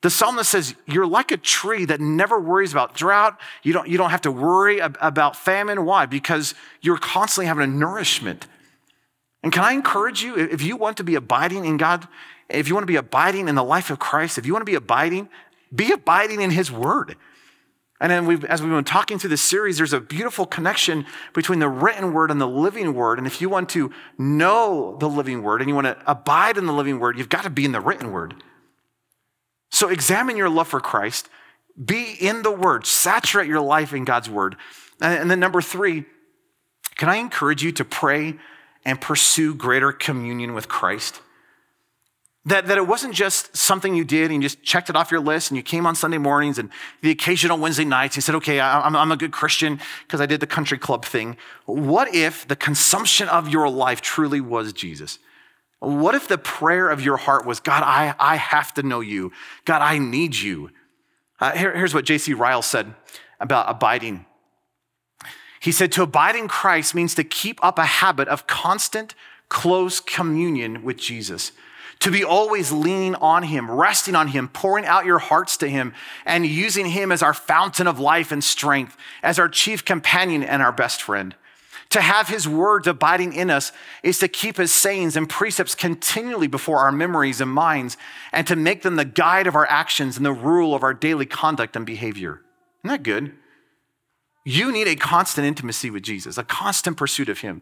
the 0.02 0.10
psalmist 0.10 0.50
says, 0.50 0.74
You're 0.86 1.06
like 1.06 1.30
a 1.30 1.36
tree 1.36 1.84
that 1.86 2.00
never 2.00 2.38
worries 2.38 2.72
about 2.72 2.94
drought. 2.94 3.38
You 3.62 3.72
don't, 3.72 3.88
you 3.88 3.98
don't 3.98 4.10
have 4.10 4.22
to 4.22 4.32
worry 4.32 4.78
about 4.78 5.36
famine. 5.36 5.84
Why? 5.84 6.06
Because 6.06 6.54
you're 6.80 6.98
constantly 6.98 7.46
having 7.46 7.64
a 7.64 7.66
nourishment. 7.66 8.46
And 9.42 9.52
can 9.52 9.64
I 9.64 9.72
encourage 9.72 10.22
you, 10.22 10.36
if 10.36 10.62
you 10.62 10.76
want 10.76 10.98
to 10.98 11.04
be 11.04 11.14
abiding 11.14 11.64
in 11.64 11.76
God, 11.78 12.06
if 12.48 12.68
you 12.68 12.74
want 12.74 12.82
to 12.82 12.92
be 12.92 12.96
abiding 12.96 13.48
in 13.48 13.54
the 13.54 13.64
life 13.64 13.90
of 13.90 13.98
Christ, 13.98 14.36
if 14.36 14.44
you 14.44 14.52
want 14.52 14.62
to 14.62 14.70
be 14.70 14.74
abiding, 14.74 15.28
be 15.74 15.92
abiding 15.92 16.40
in 16.42 16.50
His 16.50 16.70
Word. 16.70 17.16
And 18.00 18.10
then 18.10 18.24
we've, 18.24 18.44
as 18.46 18.62
we've 18.62 18.70
been 18.70 18.82
talking 18.82 19.18
through 19.18 19.30
this 19.30 19.42
series, 19.42 19.76
there's 19.76 19.92
a 19.92 20.00
beautiful 20.00 20.46
connection 20.46 21.04
between 21.34 21.58
the 21.58 21.68
written 21.68 22.14
word 22.14 22.30
and 22.30 22.40
the 22.40 22.48
living 22.48 22.94
word. 22.94 23.18
And 23.18 23.26
if 23.26 23.42
you 23.42 23.50
want 23.50 23.68
to 23.70 23.92
know 24.16 24.96
the 24.98 25.08
living 25.08 25.42
word 25.42 25.60
and 25.60 25.68
you 25.68 25.74
want 25.74 25.86
to 25.86 25.98
abide 26.10 26.56
in 26.56 26.64
the 26.64 26.72
living 26.72 26.98
word, 26.98 27.18
you've 27.18 27.28
got 27.28 27.44
to 27.44 27.50
be 27.50 27.66
in 27.66 27.72
the 27.72 27.80
written 27.80 28.10
word. 28.10 28.42
So 29.70 29.88
examine 29.88 30.36
your 30.36 30.48
love 30.48 30.68
for 30.68 30.80
Christ, 30.80 31.28
be 31.82 32.16
in 32.18 32.42
the 32.42 32.50
word, 32.50 32.86
saturate 32.86 33.46
your 33.46 33.60
life 33.60 33.92
in 33.92 34.04
God's 34.04 34.30
word. 34.30 34.56
And 35.00 35.30
then 35.30 35.38
number 35.38 35.60
three, 35.60 36.04
can 36.96 37.08
I 37.08 37.16
encourage 37.16 37.62
you 37.62 37.72
to 37.72 37.84
pray 37.84 38.38
and 38.84 39.00
pursue 39.00 39.54
greater 39.54 39.92
communion 39.92 40.54
with 40.54 40.68
Christ? 40.68 41.20
That, 42.46 42.68
that 42.68 42.78
it 42.78 42.86
wasn't 42.86 43.14
just 43.14 43.54
something 43.54 43.94
you 43.94 44.04
did 44.04 44.30
and 44.30 44.42
you 44.42 44.48
just 44.48 44.62
checked 44.62 44.88
it 44.88 44.96
off 44.96 45.10
your 45.10 45.20
list 45.20 45.50
and 45.50 45.58
you 45.58 45.62
came 45.62 45.86
on 45.86 45.94
Sunday 45.94 46.16
mornings 46.16 46.58
and 46.58 46.70
the 47.02 47.10
occasional 47.10 47.58
Wednesday 47.58 47.84
nights. 47.84 48.16
You 48.16 48.22
said, 48.22 48.34
okay, 48.36 48.58
I'm, 48.58 48.96
I'm 48.96 49.12
a 49.12 49.16
good 49.16 49.30
Christian 49.30 49.78
because 50.06 50.22
I 50.22 50.26
did 50.26 50.40
the 50.40 50.46
country 50.46 50.78
club 50.78 51.04
thing. 51.04 51.36
What 51.66 52.14
if 52.14 52.48
the 52.48 52.56
consumption 52.56 53.28
of 53.28 53.50
your 53.50 53.68
life 53.68 54.00
truly 54.00 54.40
was 54.40 54.72
Jesus? 54.72 55.18
What 55.80 56.14
if 56.14 56.28
the 56.28 56.38
prayer 56.38 56.88
of 56.88 57.02
your 57.02 57.18
heart 57.18 57.44
was, 57.44 57.60
God, 57.60 57.82
I, 57.84 58.14
I 58.18 58.36
have 58.36 58.72
to 58.74 58.82
know 58.82 59.00
you. 59.00 59.32
God, 59.66 59.82
I 59.82 59.98
need 59.98 60.34
you. 60.34 60.70
Uh, 61.40 61.52
here, 61.52 61.76
here's 61.76 61.92
what 61.92 62.06
J.C. 62.06 62.32
Ryle 62.32 62.62
said 62.62 62.94
about 63.38 63.68
abiding. 63.68 64.24
He 65.60 65.72
said, 65.72 65.92
to 65.92 66.02
abide 66.02 66.36
in 66.36 66.48
Christ 66.48 66.94
means 66.94 67.14
to 67.16 67.24
keep 67.24 67.62
up 67.62 67.78
a 67.78 67.84
habit 67.84 68.28
of 68.28 68.46
constant, 68.46 69.14
close 69.50 70.00
communion 70.00 70.82
with 70.82 70.96
Jesus 70.96 71.52
to 72.00 72.10
be 72.10 72.24
always 72.24 72.72
leaning 72.72 73.14
on 73.16 73.42
Him, 73.44 73.70
resting 73.70 74.14
on 74.14 74.28
Him, 74.28 74.48
pouring 74.48 74.86
out 74.86 75.04
your 75.04 75.18
hearts 75.18 75.56
to 75.58 75.68
Him, 75.68 75.92
and 76.24 76.46
using 76.46 76.86
Him 76.86 77.12
as 77.12 77.22
our 77.22 77.34
fountain 77.34 77.86
of 77.86 78.00
life 78.00 78.32
and 78.32 78.42
strength, 78.42 78.96
as 79.22 79.38
our 79.38 79.48
chief 79.48 79.84
companion 79.84 80.42
and 80.42 80.62
our 80.62 80.72
best 80.72 81.02
friend. 81.02 81.34
To 81.90 82.00
have 82.00 82.28
His 82.28 82.48
words 82.48 82.86
abiding 82.86 83.34
in 83.34 83.50
us 83.50 83.72
is 84.02 84.18
to 84.20 84.28
keep 84.28 84.56
His 84.56 84.72
sayings 84.72 85.14
and 85.14 85.28
precepts 85.28 85.74
continually 85.74 86.46
before 86.46 86.78
our 86.78 86.92
memories 86.92 87.40
and 87.40 87.50
minds, 87.50 87.98
and 88.32 88.46
to 88.46 88.56
make 88.56 88.82
them 88.82 88.96
the 88.96 89.04
guide 89.04 89.46
of 89.46 89.54
our 89.54 89.66
actions 89.68 90.16
and 90.16 90.24
the 90.24 90.32
rule 90.32 90.74
of 90.74 90.82
our 90.82 90.94
daily 90.94 91.26
conduct 91.26 91.76
and 91.76 91.84
behavior. 91.84 92.40
Isn't 92.82 92.96
that 92.96 93.02
good? 93.02 93.34
You 94.44 94.72
need 94.72 94.88
a 94.88 94.96
constant 94.96 95.46
intimacy 95.46 95.90
with 95.90 96.02
Jesus, 96.02 96.38
a 96.38 96.44
constant 96.44 96.96
pursuit 96.96 97.28
of 97.28 97.40
Him. 97.40 97.60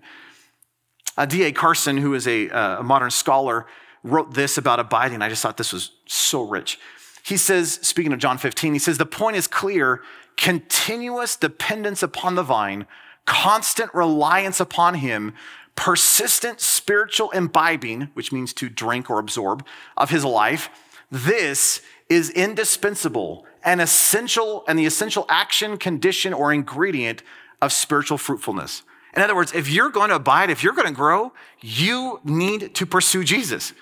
Uh, 1.16 1.26
D.A. 1.26 1.50
Carson, 1.50 1.96
who 1.96 2.14
is 2.14 2.28
a, 2.28 2.48
uh, 2.50 2.78
a 2.78 2.82
modern 2.84 3.10
scholar, 3.10 3.66
wrote 4.10 4.34
this 4.34 4.58
about 4.58 4.80
abiding. 4.80 5.22
I 5.22 5.28
just 5.28 5.42
thought 5.42 5.56
this 5.56 5.72
was 5.72 5.92
so 6.06 6.42
rich. 6.42 6.78
He 7.22 7.36
says, 7.36 7.78
speaking 7.82 8.12
of 8.12 8.18
John 8.18 8.38
15, 8.38 8.72
he 8.72 8.78
says, 8.78 8.98
the 8.98 9.06
point 9.06 9.36
is 9.36 9.46
clear 9.46 10.02
continuous 10.36 11.36
dependence 11.36 12.02
upon 12.02 12.36
the 12.36 12.42
vine, 12.42 12.86
constant 13.26 13.92
reliance 13.92 14.60
upon 14.60 14.94
him, 14.94 15.34
persistent 15.74 16.60
spiritual 16.60 17.30
imbibing, 17.30 18.08
which 18.14 18.32
means 18.32 18.52
to 18.54 18.68
drink 18.68 19.10
or 19.10 19.18
absorb, 19.18 19.64
of 19.96 20.10
his 20.10 20.24
life. 20.24 20.70
This 21.10 21.82
is 22.08 22.30
indispensable 22.30 23.46
and 23.62 23.80
essential 23.80 24.64
and 24.66 24.78
the 24.78 24.86
essential 24.86 25.26
action, 25.28 25.76
condition, 25.76 26.32
or 26.32 26.52
ingredient 26.52 27.22
of 27.60 27.72
spiritual 27.72 28.18
fruitfulness. 28.18 28.82
In 29.14 29.22
other 29.22 29.34
words, 29.34 29.52
if 29.52 29.68
you're 29.68 29.90
going 29.90 30.10
to 30.10 30.16
abide, 30.16 30.50
if 30.50 30.62
you're 30.62 30.72
going 30.72 30.88
to 30.88 30.94
grow, 30.94 31.32
you 31.60 32.20
need 32.24 32.74
to 32.74 32.86
pursue 32.86 33.24
Jesus. 33.24 33.72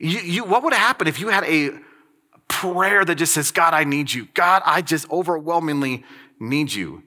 You, 0.00 0.18
you, 0.18 0.44
what 0.44 0.64
would 0.64 0.72
happen 0.72 1.06
if 1.06 1.20
you 1.20 1.28
had 1.28 1.44
a 1.44 1.72
prayer 2.48 3.04
that 3.04 3.14
just 3.16 3.34
says, 3.34 3.52
God, 3.52 3.74
I 3.74 3.84
need 3.84 4.12
you. 4.12 4.26
God, 4.32 4.62
I 4.64 4.80
just 4.80 5.08
overwhelmingly 5.10 6.04
need 6.40 6.72
you. 6.72 7.02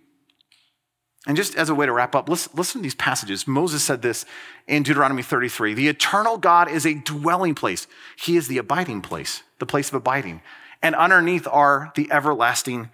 And 1.26 1.36
just 1.36 1.56
as 1.56 1.70
a 1.70 1.76
way 1.76 1.86
to 1.86 1.92
wrap 1.92 2.16
up, 2.16 2.30
listen, 2.30 2.52
listen 2.56 2.80
to 2.80 2.84
these 2.84 2.96
passages. 2.96 3.48
Moses 3.48 3.84
said 3.84 4.02
this 4.02 4.26
in 4.68 4.84
Deuteronomy 4.84 5.24
33 5.24 5.74
The 5.74 5.88
eternal 5.88 6.38
God 6.38 6.70
is 6.70 6.86
a 6.86 6.94
dwelling 6.94 7.56
place, 7.56 7.88
He 8.18 8.38
is 8.38 8.48
the 8.48 8.60
abiding 8.60 9.02
place, 9.02 9.42
the 9.60 9.66
place 9.66 9.88
of 9.90 9.96
abiding. 9.96 10.42
And 10.82 10.96
underneath 10.96 11.48
are 11.48 11.94
the 11.96 12.12
everlasting 12.12 12.90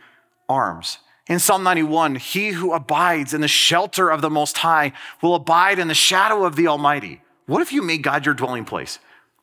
arms. 0.47 0.99
In 1.27 1.39
Psalm 1.39 1.63
91, 1.63 2.15
he 2.15 2.49
who 2.49 2.73
abides 2.73 3.33
in 3.33 3.41
the 3.41 3.47
shelter 3.47 4.09
of 4.09 4.21
the 4.21 4.29
Most 4.29 4.59
High 4.59 4.93
will 5.21 5.35
abide 5.35 5.77
in 5.77 5.87
the 5.87 5.93
shadow 5.93 6.45
of 6.45 6.55
the 6.55 6.67
Almighty. 6.67 7.21
What 7.45 7.61
if 7.61 7.73
you 7.73 7.81
made 7.81 8.03
God 8.03 8.25
your 8.25 8.35
dwelling 8.35 8.65
place? 8.65 8.99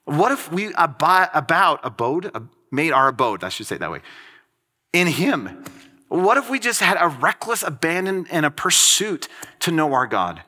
What 0.06 0.30
if 0.30 0.50
we 0.52 0.72
about, 0.74 1.80
abode, 1.82 2.30
made 2.70 2.92
our 2.92 3.08
abode, 3.08 3.42
I 3.44 3.48
should 3.48 3.66
say 3.66 3.74
it 3.74 3.80
that 3.80 3.90
way, 3.90 4.00
in 4.92 5.08
Him? 5.08 5.64
What 6.08 6.38
if 6.38 6.48
we 6.48 6.60
just 6.60 6.80
had 6.80 6.96
a 7.00 7.08
reckless 7.08 7.64
abandon 7.64 8.26
and 8.30 8.46
a 8.46 8.50
pursuit 8.50 9.28
to 9.60 9.72
know 9.72 9.92
our 9.92 10.06
God? 10.06 10.42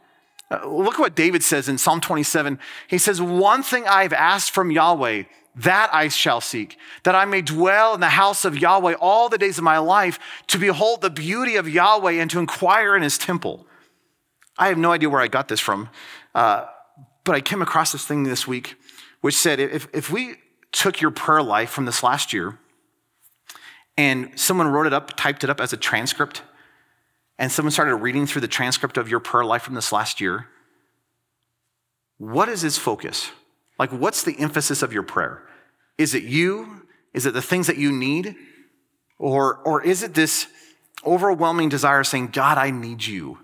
Uh, 0.48 0.64
look 0.66 0.94
at 0.94 1.00
what 1.00 1.16
David 1.16 1.42
says 1.42 1.68
in 1.68 1.76
Psalm 1.76 2.00
27. 2.00 2.58
He 2.86 2.98
says, 2.98 3.20
One 3.20 3.64
thing 3.64 3.86
I've 3.88 4.12
asked 4.12 4.52
from 4.52 4.70
Yahweh, 4.70 5.24
that 5.56 5.90
I 5.92 6.06
shall 6.06 6.40
seek, 6.40 6.78
that 7.02 7.16
I 7.16 7.24
may 7.24 7.42
dwell 7.42 7.94
in 7.94 8.00
the 8.00 8.10
house 8.10 8.44
of 8.44 8.56
Yahweh 8.56 8.94
all 9.00 9.28
the 9.28 9.38
days 9.38 9.58
of 9.58 9.64
my 9.64 9.78
life, 9.78 10.20
to 10.46 10.58
behold 10.58 11.00
the 11.00 11.10
beauty 11.10 11.56
of 11.56 11.68
Yahweh 11.68 12.12
and 12.12 12.30
to 12.30 12.38
inquire 12.38 12.94
in 12.94 13.02
his 13.02 13.18
temple. 13.18 13.66
I 14.56 14.68
have 14.68 14.78
no 14.78 14.92
idea 14.92 15.10
where 15.10 15.20
I 15.20 15.26
got 15.26 15.48
this 15.48 15.58
from, 15.58 15.88
uh, 16.32 16.66
but 17.24 17.34
I 17.34 17.40
came 17.40 17.60
across 17.60 17.90
this 17.90 18.06
thing 18.06 18.22
this 18.22 18.46
week 18.46 18.76
which 19.20 19.34
said 19.34 19.60
if, 19.60 19.88
if 19.92 20.10
we 20.10 20.36
took 20.72 21.00
your 21.00 21.10
prayer 21.10 21.42
life 21.42 21.70
from 21.70 21.84
this 21.84 22.02
last 22.02 22.32
year 22.32 22.58
and 23.96 24.38
someone 24.38 24.68
wrote 24.68 24.86
it 24.86 24.92
up, 24.92 25.16
typed 25.16 25.42
it 25.42 25.50
up 25.50 25.60
as 25.60 25.72
a 25.72 25.76
transcript, 25.76 26.42
and 27.38 27.50
someone 27.50 27.70
started 27.72 27.96
reading 27.96 28.26
through 28.26 28.40
the 28.40 28.48
transcript 28.48 28.96
of 28.96 29.08
your 29.08 29.20
prayer 29.20 29.44
life 29.44 29.62
from 29.62 29.74
this 29.74 29.92
last 29.92 30.20
year, 30.20 30.46
what 32.18 32.48
is 32.48 32.64
its 32.64 32.78
focus? 32.78 33.30
Like, 33.78 33.92
what's 33.92 34.24
the 34.24 34.38
emphasis 34.38 34.82
of 34.82 34.92
your 34.92 35.04
prayer? 35.04 35.42
Is 35.96 36.14
it 36.14 36.24
you? 36.24 36.86
Is 37.14 37.26
it 37.26 37.34
the 37.34 37.42
things 37.42 37.68
that 37.68 37.76
you 37.76 37.92
need? 37.92 38.34
Or, 39.18 39.56
or 39.58 39.82
is 39.82 40.02
it 40.02 40.14
this 40.14 40.48
overwhelming 41.06 41.68
desire 41.68 42.04
saying, 42.04 42.28
God, 42.28 42.58
I 42.58 42.70
need 42.70 43.06
you? 43.06 43.38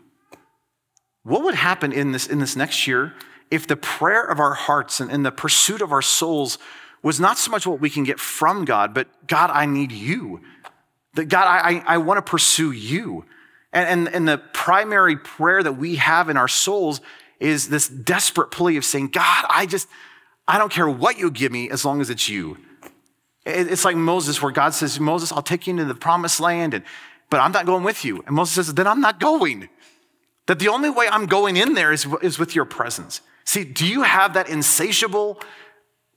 What 1.22 1.45
would 1.45 1.55
happen 1.55 1.93
in 1.93 2.12
this, 2.12 2.27
in 2.27 2.39
this 2.39 2.57
next 2.57 2.87
year 2.87 3.14
if 3.51 3.67
the 3.67 3.77
prayer 3.77 4.25
of 4.25 4.41
our 4.41 4.55
hearts 4.55 5.01
and, 5.01 5.11
and 5.11 5.25
the 5.25 5.33
pursuit 5.33 5.81
of 5.81 5.93
our 5.93 6.03
souls 6.03 6.59
was 7.03 7.21
not 7.21 7.39
so 7.39 7.51
much 7.51 7.67
what 7.67 7.81
we 7.81 7.91
can 7.91 8.03
get 8.03 8.19
from 8.19 8.65
God, 8.65 8.95
but 8.95 9.09
God, 9.27 9.51
I 9.51 9.67
need 9.67 9.93
you. 9.93 10.41
That 11.15 11.27
God, 11.27 11.47
I, 11.47 11.71
I, 11.71 11.83
I 11.95 11.99
want 11.99 12.19
to 12.19 12.31
pursue 12.31 12.73
you. 12.73 13.25
And, 13.73 14.07
and, 14.07 14.15
and 14.15 14.29
the 14.29 14.39
primary 14.39 15.17
prayer 15.17 15.63
that 15.63 15.75
we 15.75 15.97
have 15.97 16.29
in 16.29 16.37
our 16.37 16.49
souls 16.49 17.01
is 17.41 17.69
this 17.69 17.89
desperate 17.89 18.51
plea 18.51 18.77
of 18.77 18.85
saying, 18.85 19.09
God, 19.09 19.45
I 19.49 19.67
just, 19.67 19.87
I 20.49 20.59
don't 20.59 20.73
care 20.73 20.89
what 20.89 21.19
you 21.19 21.31
give 21.31 21.53
me 21.53 21.71
as 21.71 21.85
long 21.85 22.01
as 22.01 22.09
it's 22.09 22.29
you. 22.29 22.57
It's 23.45 23.85
like 23.85 23.97
Moses, 23.97 24.41
where 24.41 24.53
God 24.53 24.73
says, 24.73 24.99
Moses, 24.99 25.31
I'll 25.31 25.43
take 25.43 25.67
you 25.67 25.73
into 25.73 25.85
the 25.85 25.95
promised 25.95 26.41
land, 26.41 26.73
and, 26.73 26.85
but 27.29 27.41
I'm 27.41 27.53
not 27.53 27.67
going 27.67 27.85
with 27.85 28.05
you. 28.05 28.23
And 28.27 28.35
Moses 28.35 28.55
says, 28.55 28.75
then 28.75 28.87
I'm 28.87 29.03
not 29.03 29.21
going. 29.21 29.69
That 30.47 30.59
the 30.59 30.69
only 30.69 30.89
way 30.89 31.07
I'm 31.11 31.27
going 31.27 31.57
in 31.57 31.75
there 31.75 31.93
is, 31.93 32.07
is 32.23 32.39
with 32.39 32.55
your 32.55 32.65
presence. 32.65 33.21
See, 33.45 33.65
do 33.65 33.87
you 33.87 34.03
have 34.03 34.35
that 34.35 34.49
insatiable 34.49 35.41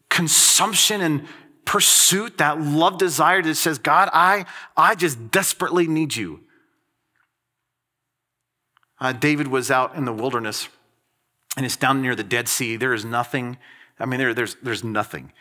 consumption 0.09 1.01
and 1.01 1.27
pursuit, 1.65 2.37
that 2.37 2.61
love 2.61 2.97
desire 2.97 3.41
that 3.41 3.55
says, 3.55 3.77
God, 3.77 4.09
I, 4.13 4.45
I 4.75 4.95
just 4.95 5.31
desperately 5.31 5.87
need 5.87 6.15
you? 6.15 6.41
Uh, 8.99 9.11
David 9.11 9.47
was 9.47 9.69
out 9.69 9.95
in 9.95 10.05
the 10.05 10.13
wilderness 10.13 10.69
and 11.55 11.65
it's 11.65 11.75
down 11.75 12.01
near 12.01 12.15
the 12.15 12.23
Dead 12.23 12.47
Sea. 12.47 12.77
There 12.77 12.93
is 12.93 13.03
nothing, 13.03 13.57
I 13.99 14.05
mean, 14.05 14.19
there, 14.19 14.33
there's, 14.33 14.55
there's 14.63 14.83
nothing 14.83 15.33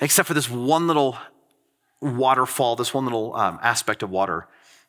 except 0.00 0.28
for 0.28 0.34
this 0.34 0.50
one 0.50 0.86
little 0.86 1.16
waterfall, 2.00 2.76
this 2.76 2.92
one 2.92 3.04
little 3.04 3.34
um, 3.34 3.58
aspect 3.62 4.02
of 4.02 4.10
water. 4.10 4.46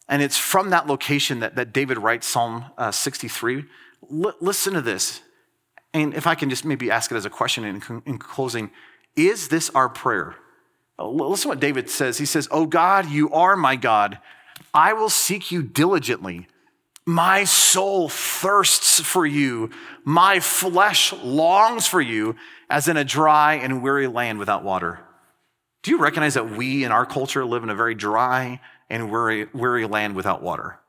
And 0.09 0.21
it's 0.21 0.37
from 0.37 0.69
that 0.69 0.87
location 0.87 1.39
that, 1.39 1.55
that 1.55 1.73
David 1.73 1.97
writes 1.97 2.27
Psalm 2.27 2.65
uh, 2.77 2.91
63. 2.91 3.65
L- 4.11 4.33
listen 4.39 4.73
to 4.73 4.81
this. 4.81 5.21
And 5.97 6.13
if 6.13 6.27
I 6.27 6.35
can 6.35 6.49
just 6.49 6.63
maybe 6.63 6.91
ask 6.91 7.11
it 7.11 7.15
as 7.15 7.25
a 7.25 7.29
question 7.29 7.63
in, 7.63 8.03
in 8.05 8.19
closing, 8.19 8.69
is 9.15 9.47
this 9.47 9.71
our 9.71 9.89
prayer? 9.89 10.35
Uh, 10.99 11.07
listen 11.09 11.43
to 11.43 11.47
what 11.49 11.59
David 11.59 11.89
says. 11.89 12.19
He 12.19 12.25
says, 12.25 12.47
Oh 12.51 12.67
God, 12.67 13.09
you 13.09 13.31
are 13.31 13.55
my 13.55 13.75
God. 13.75 14.19
I 14.73 14.93
will 14.93 15.09
seek 15.09 15.51
you 15.51 15.63
diligently. 15.63 16.47
My 17.03 17.45
soul 17.45 18.09
thirsts 18.09 18.99
for 18.99 19.25
you. 19.25 19.71
My 20.03 20.39
flesh 20.39 21.13
longs 21.13 21.87
for 21.87 22.01
you 22.01 22.35
as 22.69 22.87
in 22.87 22.95
a 22.97 23.03
dry 23.03 23.55
and 23.55 23.81
weary 23.81 24.07
land 24.07 24.37
without 24.37 24.63
water. 24.63 24.99
Do 25.81 25.89
you 25.89 25.97
recognize 25.97 26.35
that 26.35 26.51
we 26.51 26.83
in 26.83 26.91
our 26.91 27.05
culture 27.07 27.43
live 27.43 27.63
in 27.63 27.69
a 27.69 27.75
very 27.75 27.95
dry 27.95 28.59
and 28.89 29.09
weary, 29.09 29.47
weary 29.51 29.87
land 29.87 30.15
without 30.15 30.43
water? 30.43 30.79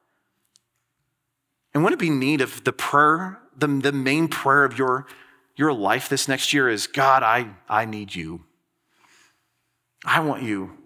And 1.73 1.83
wouldn't 1.83 2.03
it 2.03 2.05
be 2.05 2.11
neat 2.11 2.43
if 2.43 2.63
the 2.63 2.73
prayer 2.73 3.41
the, 3.59 3.67
the 3.67 3.93
main 3.93 4.29
prayer 4.29 4.65
of 4.65 4.79
your, 4.79 5.07
your 5.57 5.73
life 5.73 6.09
this 6.09 6.29
next 6.29 6.53
year 6.53 6.69
is 6.69 6.87
God, 6.87 7.23
I, 7.23 7.51
I 7.69 7.85
need 7.85 8.15
you. 8.15 8.45
I 10.05 10.21
want 10.21 10.43
you. 10.43 10.79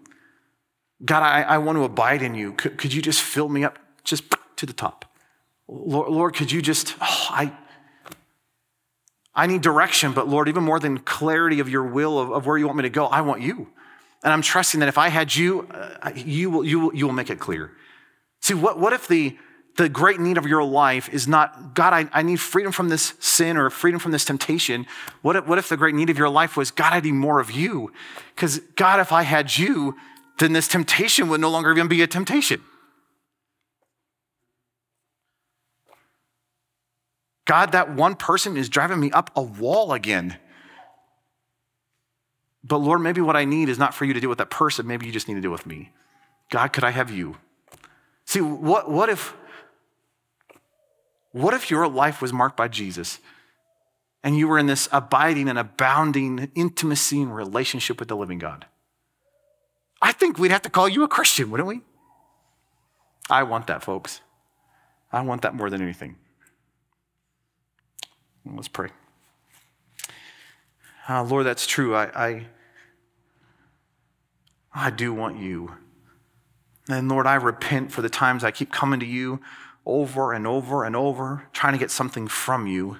God, 1.05 1.23
I, 1.23 1.43
I 1.43 1.57
want 1.57 1.77
to 1.77 1.83
abide 1.83 2.21
in 2.21 2.35
you. 2.35 2.53
Could, 2.53 2.77
could 2.77 2.93
you 2.93 3.01
just 3.01 3.21
fill 3.21 3.49
me 3.49 3.63
up 3.63 3.77
just 4.03 4.23
to 4.57 4.65
the 4.65 4.73
top? 4.73 5.05
Lord, 5.67 6.09
Lord 6.09 6.35
could 6.35 6.51
you 6.51 6.61
just, 6.61 6.95
oh, 7.01 7.27
I, 7.29 7.53
I 9.35 9.47
need 9.47 9.61
direction, 9.61 10.13
but 10.13 10.27
Lord, 10.27 10.47
even 10.47 10.63
more 10.63 10.79
than 10.79 10.99
clarity 10.99 11.59
of 11.59 11.69
your 11.69 11.83
will 11.83 12.19
of, 12.19 12.31
of 12.31 12.45
where 12.45 12.57
you 12.57 12.65
want 12.65 12.77
me 12.77 12.83
to 12.83 12.89
go, 12.89 13.05
I 13.05 13.21
want 13.21 13.41
you. 13.41 13.69
And 14.23 14.31
I'm 14.31 14.41
trusting 14.41 14.79
that 14.79 14.89
if 14.89 14.97
I 14.97 15.09
had 15.09 15.35
you, 15.35 15.67
uh, 15.71 16.11
you, 16.15 16.49
will, 16.49 16.63
you, 16.63 16.79
will, 16.79 16.95
you 16.95 17.05
will 17.05 17.13
make 17.13 17.29
it 17.29 17.39
clear. 17.39 17.71
See, 18.41 18.53
what, 18.53 18.79
what 18.79 18.93
if 18.93 19.07
the, 19.07 19.37
the 19.75 19.89
great 19.89 20.19
need 20.19 20.37
of 20.37 20.45
your 20.45 20.63
life 20.63 21.09
is 21.09 21.27
not, 21.27 21.73
God, 21.73 21.93
I, 21.93 22.09
I 22.13 22.21
need 22.21 22.39
freedom 22.39 22.71
from 22.71 22.89
this 22.89 23.13
sin 23.19 23.57
or 23.57 23.69
freedom 23.69 23.99
from 23.99 24.11
this 24.11 24.23
temptation? 24.23 24.85
What 25.21 25.35
if, 25.35 25.47
what 25.47 25.57
if 25.57 25.69
the 25.69 25.77
great 25.77 25.95
need 25.95 26.09
of 26.09 26.17
your 26.17 26.29
life 26.29 26.55
was, 26.55 26.69
God, 26.69 26.93
I 26.93 26.99
need 26.99 27.13
more 27.13 27.39
of 27.39 27.51
you? 27.51 27.91
Because, 28.35 28.59
God, 28.75 28.99
if 28.99 29.11
I 29.11 29.23
had 29.23 29.57
you, 29.57 29.95
then 30.37 30.53
this 30.53 30.67
temptation 30.67 31.27
would 31.29 31.41
no 31.41 31.49
longer 31.49 31.71
even 31.71 31.87
be 31.87 32.01
a 32.01 32.07
temptation. 32.07 32.61
God, 37.45 37.71
that 37.71 37.93
one 37.93 38.15
person 38.15 38.55
is 38.55 38.69
driving 38.69 38.99
me 38.99 39.11
up 39.11 39.31
a 39.35 39.41
wall 39.41 39.91
again. 39.91 40.37
But 42.63 42.77
Lord, 42.77 43.01
maybe 43.01 43.21
what 43.21 43.35
I 43.35 43.43
need 43.43 43.69
is 43.69 43.77
not 43.77 43.93
for 43.93 44.05
you 44.05 44.13
to 44.13 44.19
deal 44.19 44.29
with 44.29 44.37
that 44.37 44.49
person. 44.49 44.87
Maybe 44.87 45.05
you 45.05 45.11
just 45.11 45.27
need 45.27 45.33
to 45.33 45.41
deal 45.41 45.51
with 45.51 45.65
me. 45.65 45.91
God, 46.49 46.71
could 46.71 46.83
I 46.83 46.91
have 46.91 47.11
you? 47.11 47.37
See, 48.25 48.39
what, 48.39 48.89
what 48.89 49.09
if 49.09 49.33
what 51.33 51.53
if 51.53 51.69
your 51.69 51.87
life 51.87 52.21
was 52.21 52.31
marked 52.31 52.55
by 52.55 52.69
Jesus 52.69 53.19
and 54.23 54.37
you 54.37 54.47
were 54.47 54.57
in 54.57 54.67
this 54.67 54.87
abiding 54.91 55.49
and 55.49 55.59
abounding 55.59 56.51
intimacy 56.55 57.21
and 57.21 57.35
relationship 57.35 57.99
with 57.99 58.07
the 58.07 58.15
living 58.15 58.39
God? 58.39 58.67
I 60.01 60.11
think 60.11 60.37
we'd 60.37 60.51
have 60.51 60.61
to 60.61 60.69
call 60.69 60.87
you 60.87 61.03
a 61.03 61.07
Christian, 61.07 61.49
wouldn't 61.49 61.67
we? 61.67 61.81
I 63.29 63.43
want 63.43 63.67
that, 63.67 63.83
folks. 63.83 64.21
I 65.11 65.21
want 65.21 65.41
that 65.41 65.55
more 65.55 65.69
than 65.69 65.81
anything. 65.81 66.17
Let's 68.45 68.67
pray. 68.67 68.89
Uh, 71.09 71.23
Lord, 71.23 71.45
that's 71.45 71.65
true. 71.65 71.95
I, 71.95 72.27
I, 72.27 72.45
I 74.73 74.89
do 74.89 75.13
want 75.13 75.39
you. 75.39 75.71
And 76.89 77.09
Lord, 77.09 77.25
I 77.25 77.35
repent 77.35 77.91
for 77.91 78.01
the 78.01 78.09
times 78.09 78.43
I 78.43 78.51
keep 78.51 78.71
coming 78.71 78.99
to 78.99 79.05
you 79.05 79.39
over 79.85 80.33
and 80.33 80.47
over 80.47 80.83
and 80.83 80.95
over, 80.95 81.47
trying 81.51 81.73
to 81.73 81.79
get 81.79 81.91
something 81.91 82.27
from 82.27 82.67
you. 82.67 82.97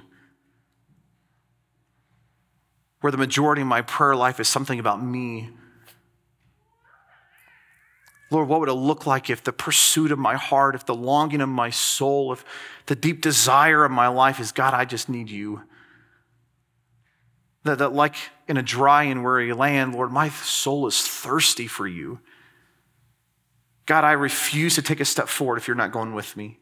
Where 3.01 3.11
the 3.11 3.17
majority 3.17 3.61
of 3.61 3.67
my 3.67 3.81
prayer 3.81 4.15
life 4.15 4.39
is 4.39 4.47
something 4.47 4.79
about 4.79 5.03
me. 5.03 5.49
Lord, 8.31 8.47
what 8.47 8.61
would 8.61 8.69
it 8.69 8.73
look 8.73 9.05
like 9.05 9.29
if 9.29 9.43
the 9.43 9.53
pursuit 9.53 10.11
of 10.11 10.17
my 10.17 10.35
heart, 10.35 10.73
if 10.73 10.85
the 10.85 10.95
longing 10.95 11.41
of 11.41 11.49
my 11.49 11.69
soul, 11.69 12.33
if 12.33 12.43
the 12.87 12.95
deep 12.95 13.21
desire 13.21 13.85
of 13.85 13.91
my 13.91 14.07
life 14.07 14.39
is, 14.39 14.51
God, 14.51 14.73
I 14.73 14.85
just 14.85 15.07
need 15.07 15.29
you? 15.29 15.61
That, 17.63 17.77
that 17.77 17.93
like 17.93 18.15
in 18.47 18.57
a 18.57 18.63
dry 18.63 19.03
and 19.03 19.23
weary 19.23 19.53
land, 19.53 19.93
Lord, 19.93 20.11
my 20.11 20.29
soul 20.29 20.87
is 20.87 21.01
thirsty 21.01 21.67
for 21.67 21.87
you. 21.87 22.19
God, 23.85 24.03
I 24.03 24.13
refuse 24.13 24.75
to 24.75 24.81
take 24.81 24.99
a 24.99 25.05
step 25.05 25.27
forward 25.27 25.57
if 25.57 25.67
you're 25.67 25.75
not 25.75 25.91
going 25.91 26.13
with 26.13 26.35
me. 26.35 26.59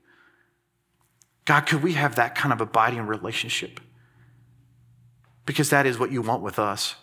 God, 1.46 1.62
could 1.62 1.84
we 1.84 1.94
have 1.94 2.16
that 2.16 2.36
kind 2.36 2.54
of 2.54 2.62
abiding 2.62 3.08
relationship? 3.08 3.80
Because 5.46 5.70
that 5.70 5.86
is 5.86 5.98
what 5.98 6.12
you 6.12 6.22
want 6.22 6.44
with 6.44 6.60
us. 6.60 6.96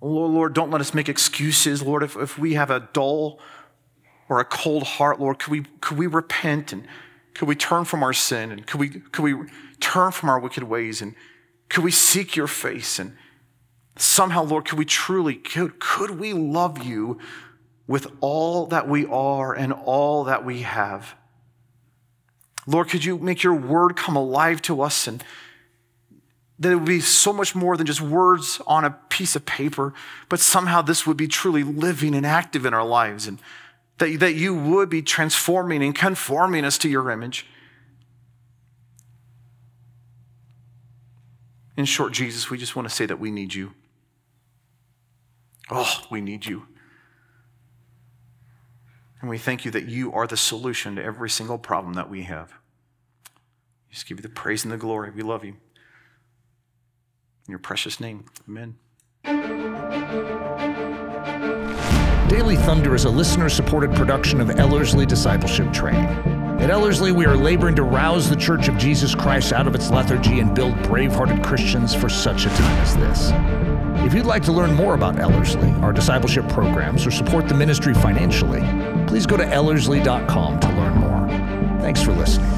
Lord, 0.00 0.32
Lord, 0.32 0.54
don't 0.54 0.70
let 0.70 0.80
us 0.80 0.94
make 0.94 1.08
excuses. 1.08 1.82
Lord, 1.82 2.02
if, 2.02 2.16
if 2.16 2.38
we 2.38 2.54
have 2.54 2.70
a 2.70 2.88
dull 2.92 3.40
or 4.28 4.40
a 4.40 4.44
cold 4.44 4.82
heart, 4.84 5.20
Lord, 5.20 5.38
could 5.38 5.50
we, 5.50 5.64
could 5.80 5.98
we 5.98 6.06
repent 6.06 6.72
and 6.72 6.86
could 7.34 7.48
we 7.48 7.54
turn 7.54 7.84
from 7.84 8.02
our 8.02 8.12
sin 8.12 8.50
and 8.50 8.66
could 8.66 8.80
we, 8.80 8.88
could 8.88 9.22
we 9.22 9.34
turn 9.80 10.12
from 10.12 10.28
our 10.28 10.38
wicked 10.38 10.62
ways 10.62 11.02
and 11.02 11.14
could 11.68 11.84
we 11.84 11.90
seek 11.90 12.36
your 12.36 12.46
face 12.46 12.98
and 12.98 13.16
somehow, 13.96 14.42
Lord, 14.42 14.66
could 14.66 14.78
we 14.78 14.84
truly, 14.84 15.34
could, 15.34 15.78
could 15.78 16.12
we 16.12 16.32
love 16.32 16.82
you 16.84 17.18
with 17.86 18.08
all 18.20 18.66
that 18.66 18.88
we 18.88 19.06
are 19.06 19.54
and 19.54 19.72
all 19.72 20.24
that 20.24 20.44
we 20.44 20.62
have? 20.62 21.14
Lord, 22.66 22.88
could 22.88 23.04
you 23.04 23.18
make 23.18 23.42
your 23.42 23.54
word 23.54 23.96
come 23.96 24.16
alive 24.16 24.60
to 24.62 24.82
us 24.82 25.06
and 25.06 25.22
that 26.58 26.72
it 26.72 26.76
would 26.76 26.84
be 26.86 27.00
so 27.00 27.32
much 27.32 27.54
more 27.54 27.76
than 27.76 27.86
just 27.86 28.00
words 28.00 28.60
on 28.66 28.84
a 28.84 28.90
piece 28.90 29.36
of 29.36 29.44
paper, 29.44 29.92
but 30.28 30.40
somehow 30.40 30.80
this 30.82 31.06
would 31.06 31.16
be 31.16 31.28
truly 31.28 31.62
living 31.62 32.14
and 32.14 32.24
active 32.24 32.64
in 32.64 32.72
our 32.72 32.84
lives, 32.84 33.26
and 33.26 33.38
that, 33.98 34.18
that 34.20 34.34
you 34.34 34.54
would 34.54 34.88
be 34.88 35.02
transforming 35.02 35.82
and 35.82 35.94
conforming 35.94 36.64
us 36.64 36.78
to 36.78 36.88
your 36.88 37.10
image. 37.10 37.46
In 41.76 41.84
short, 41.84 42.14
Jesus, 42.14 42.48
we 42.48 42.56
just 42.56 42.74
want 42.74 42.88
to 42.88 42.94
say 42.94 43.04
that 43.04 43.20
we 43.20 43.30
need 43.30 43.52
you. 43.52 43.74
Oh, 45.70 46.04
we 46.10 46.22
need 46.22 46.46
you. 46.46 46.66
And 49.20 49.30
we 49.30 49.38
thank 49.38 49.64
you 49.64 49.70
that 49.70 49.86
you 49.86 50.12
are 50.12 50.26
the 50.26 50.36
solution 50.36 50.96
to 50.96 51.02
every 51.02 51.30
single 51.30 51.58
problem 51.58 51.94
that 51.94 52.10
we 52.10 52.24
have. 52.24 52.52
Just 53.90 54.06
give 54.06 54.18
you 54.18 54.22
the 54.22 54.28
praise 54.28 54.64
and 54.64 54.72
the 54.72 54.76
glory. 54.76 55.10
We 55.10 55.22
love 55.22 55.44
you. 55.44 55.56
In 57.46 57.52
your 57.52 57.58
precious 57.58 58.00
name, 58.00 58.26
amen. 58.48 58.76
Daily 62.28 62.56
Thunder 62.56 62.94
is 62.94 63.04
a 63.04 63.10
listener 63.10 63.48
supported 63.48 63.94
production 63.94 64.40
of 64.40 64.50
Ellerslie 64.50 65.06
Discipleship 65.06 65.72
Training. 65.72 66.08
At 66.60 66.70
Ellerslie, 66.70 67.12
we 67.12 67.24
are 67.24 67.36
laboring 67.36 67.76
to 67.76 67.84
rouse 67.84 68.28
the 68.28 68.36
Church 68.36 68.68
of 68.68 68.76
Jesus 68.76 69.14
Christ 69.14 69.52
out 69.52 69.66
of 69.66 69.74
its 69.74 69.90
lethargy 69.90 70.40
and 70.40 70.54
build 70.54 70.80
brave 70.82 71.12
hearted 71.12 71.42
Christians 71.44 71.94
for 71.94 72.08
such 72.08 72.46
a 72.46 72.48
time 72.48 72.80
as 72.80 72.96
this. 72.96 73.65
If 74.04 74.14
you'd 74.14 74.26
like 74.26 74.42
to 74.44 74.52
learn 74.52 74.74
more 74.74 74.94
about 74.94 75.18
Ellerslie, 75.18 75.72
our 75.82 75.92
discipleship 75.92 76.48
programs, 76.48 77.06
or 77.06 77.10
support 77.10 77.48
the 77.48 77.54
ministry 77.54 77.94
financially, 77.94 78.60
please 79.06 79.26
go 79.26 79.36
to 79.36 79.44
ellerslie.com 79.44 80.60
to 80.60 80.68
learn 80.68 80.94
more. 80.94 81.28
Thanks 81.80 82.02
for 82.02 82.12
listening. 82.12 82.50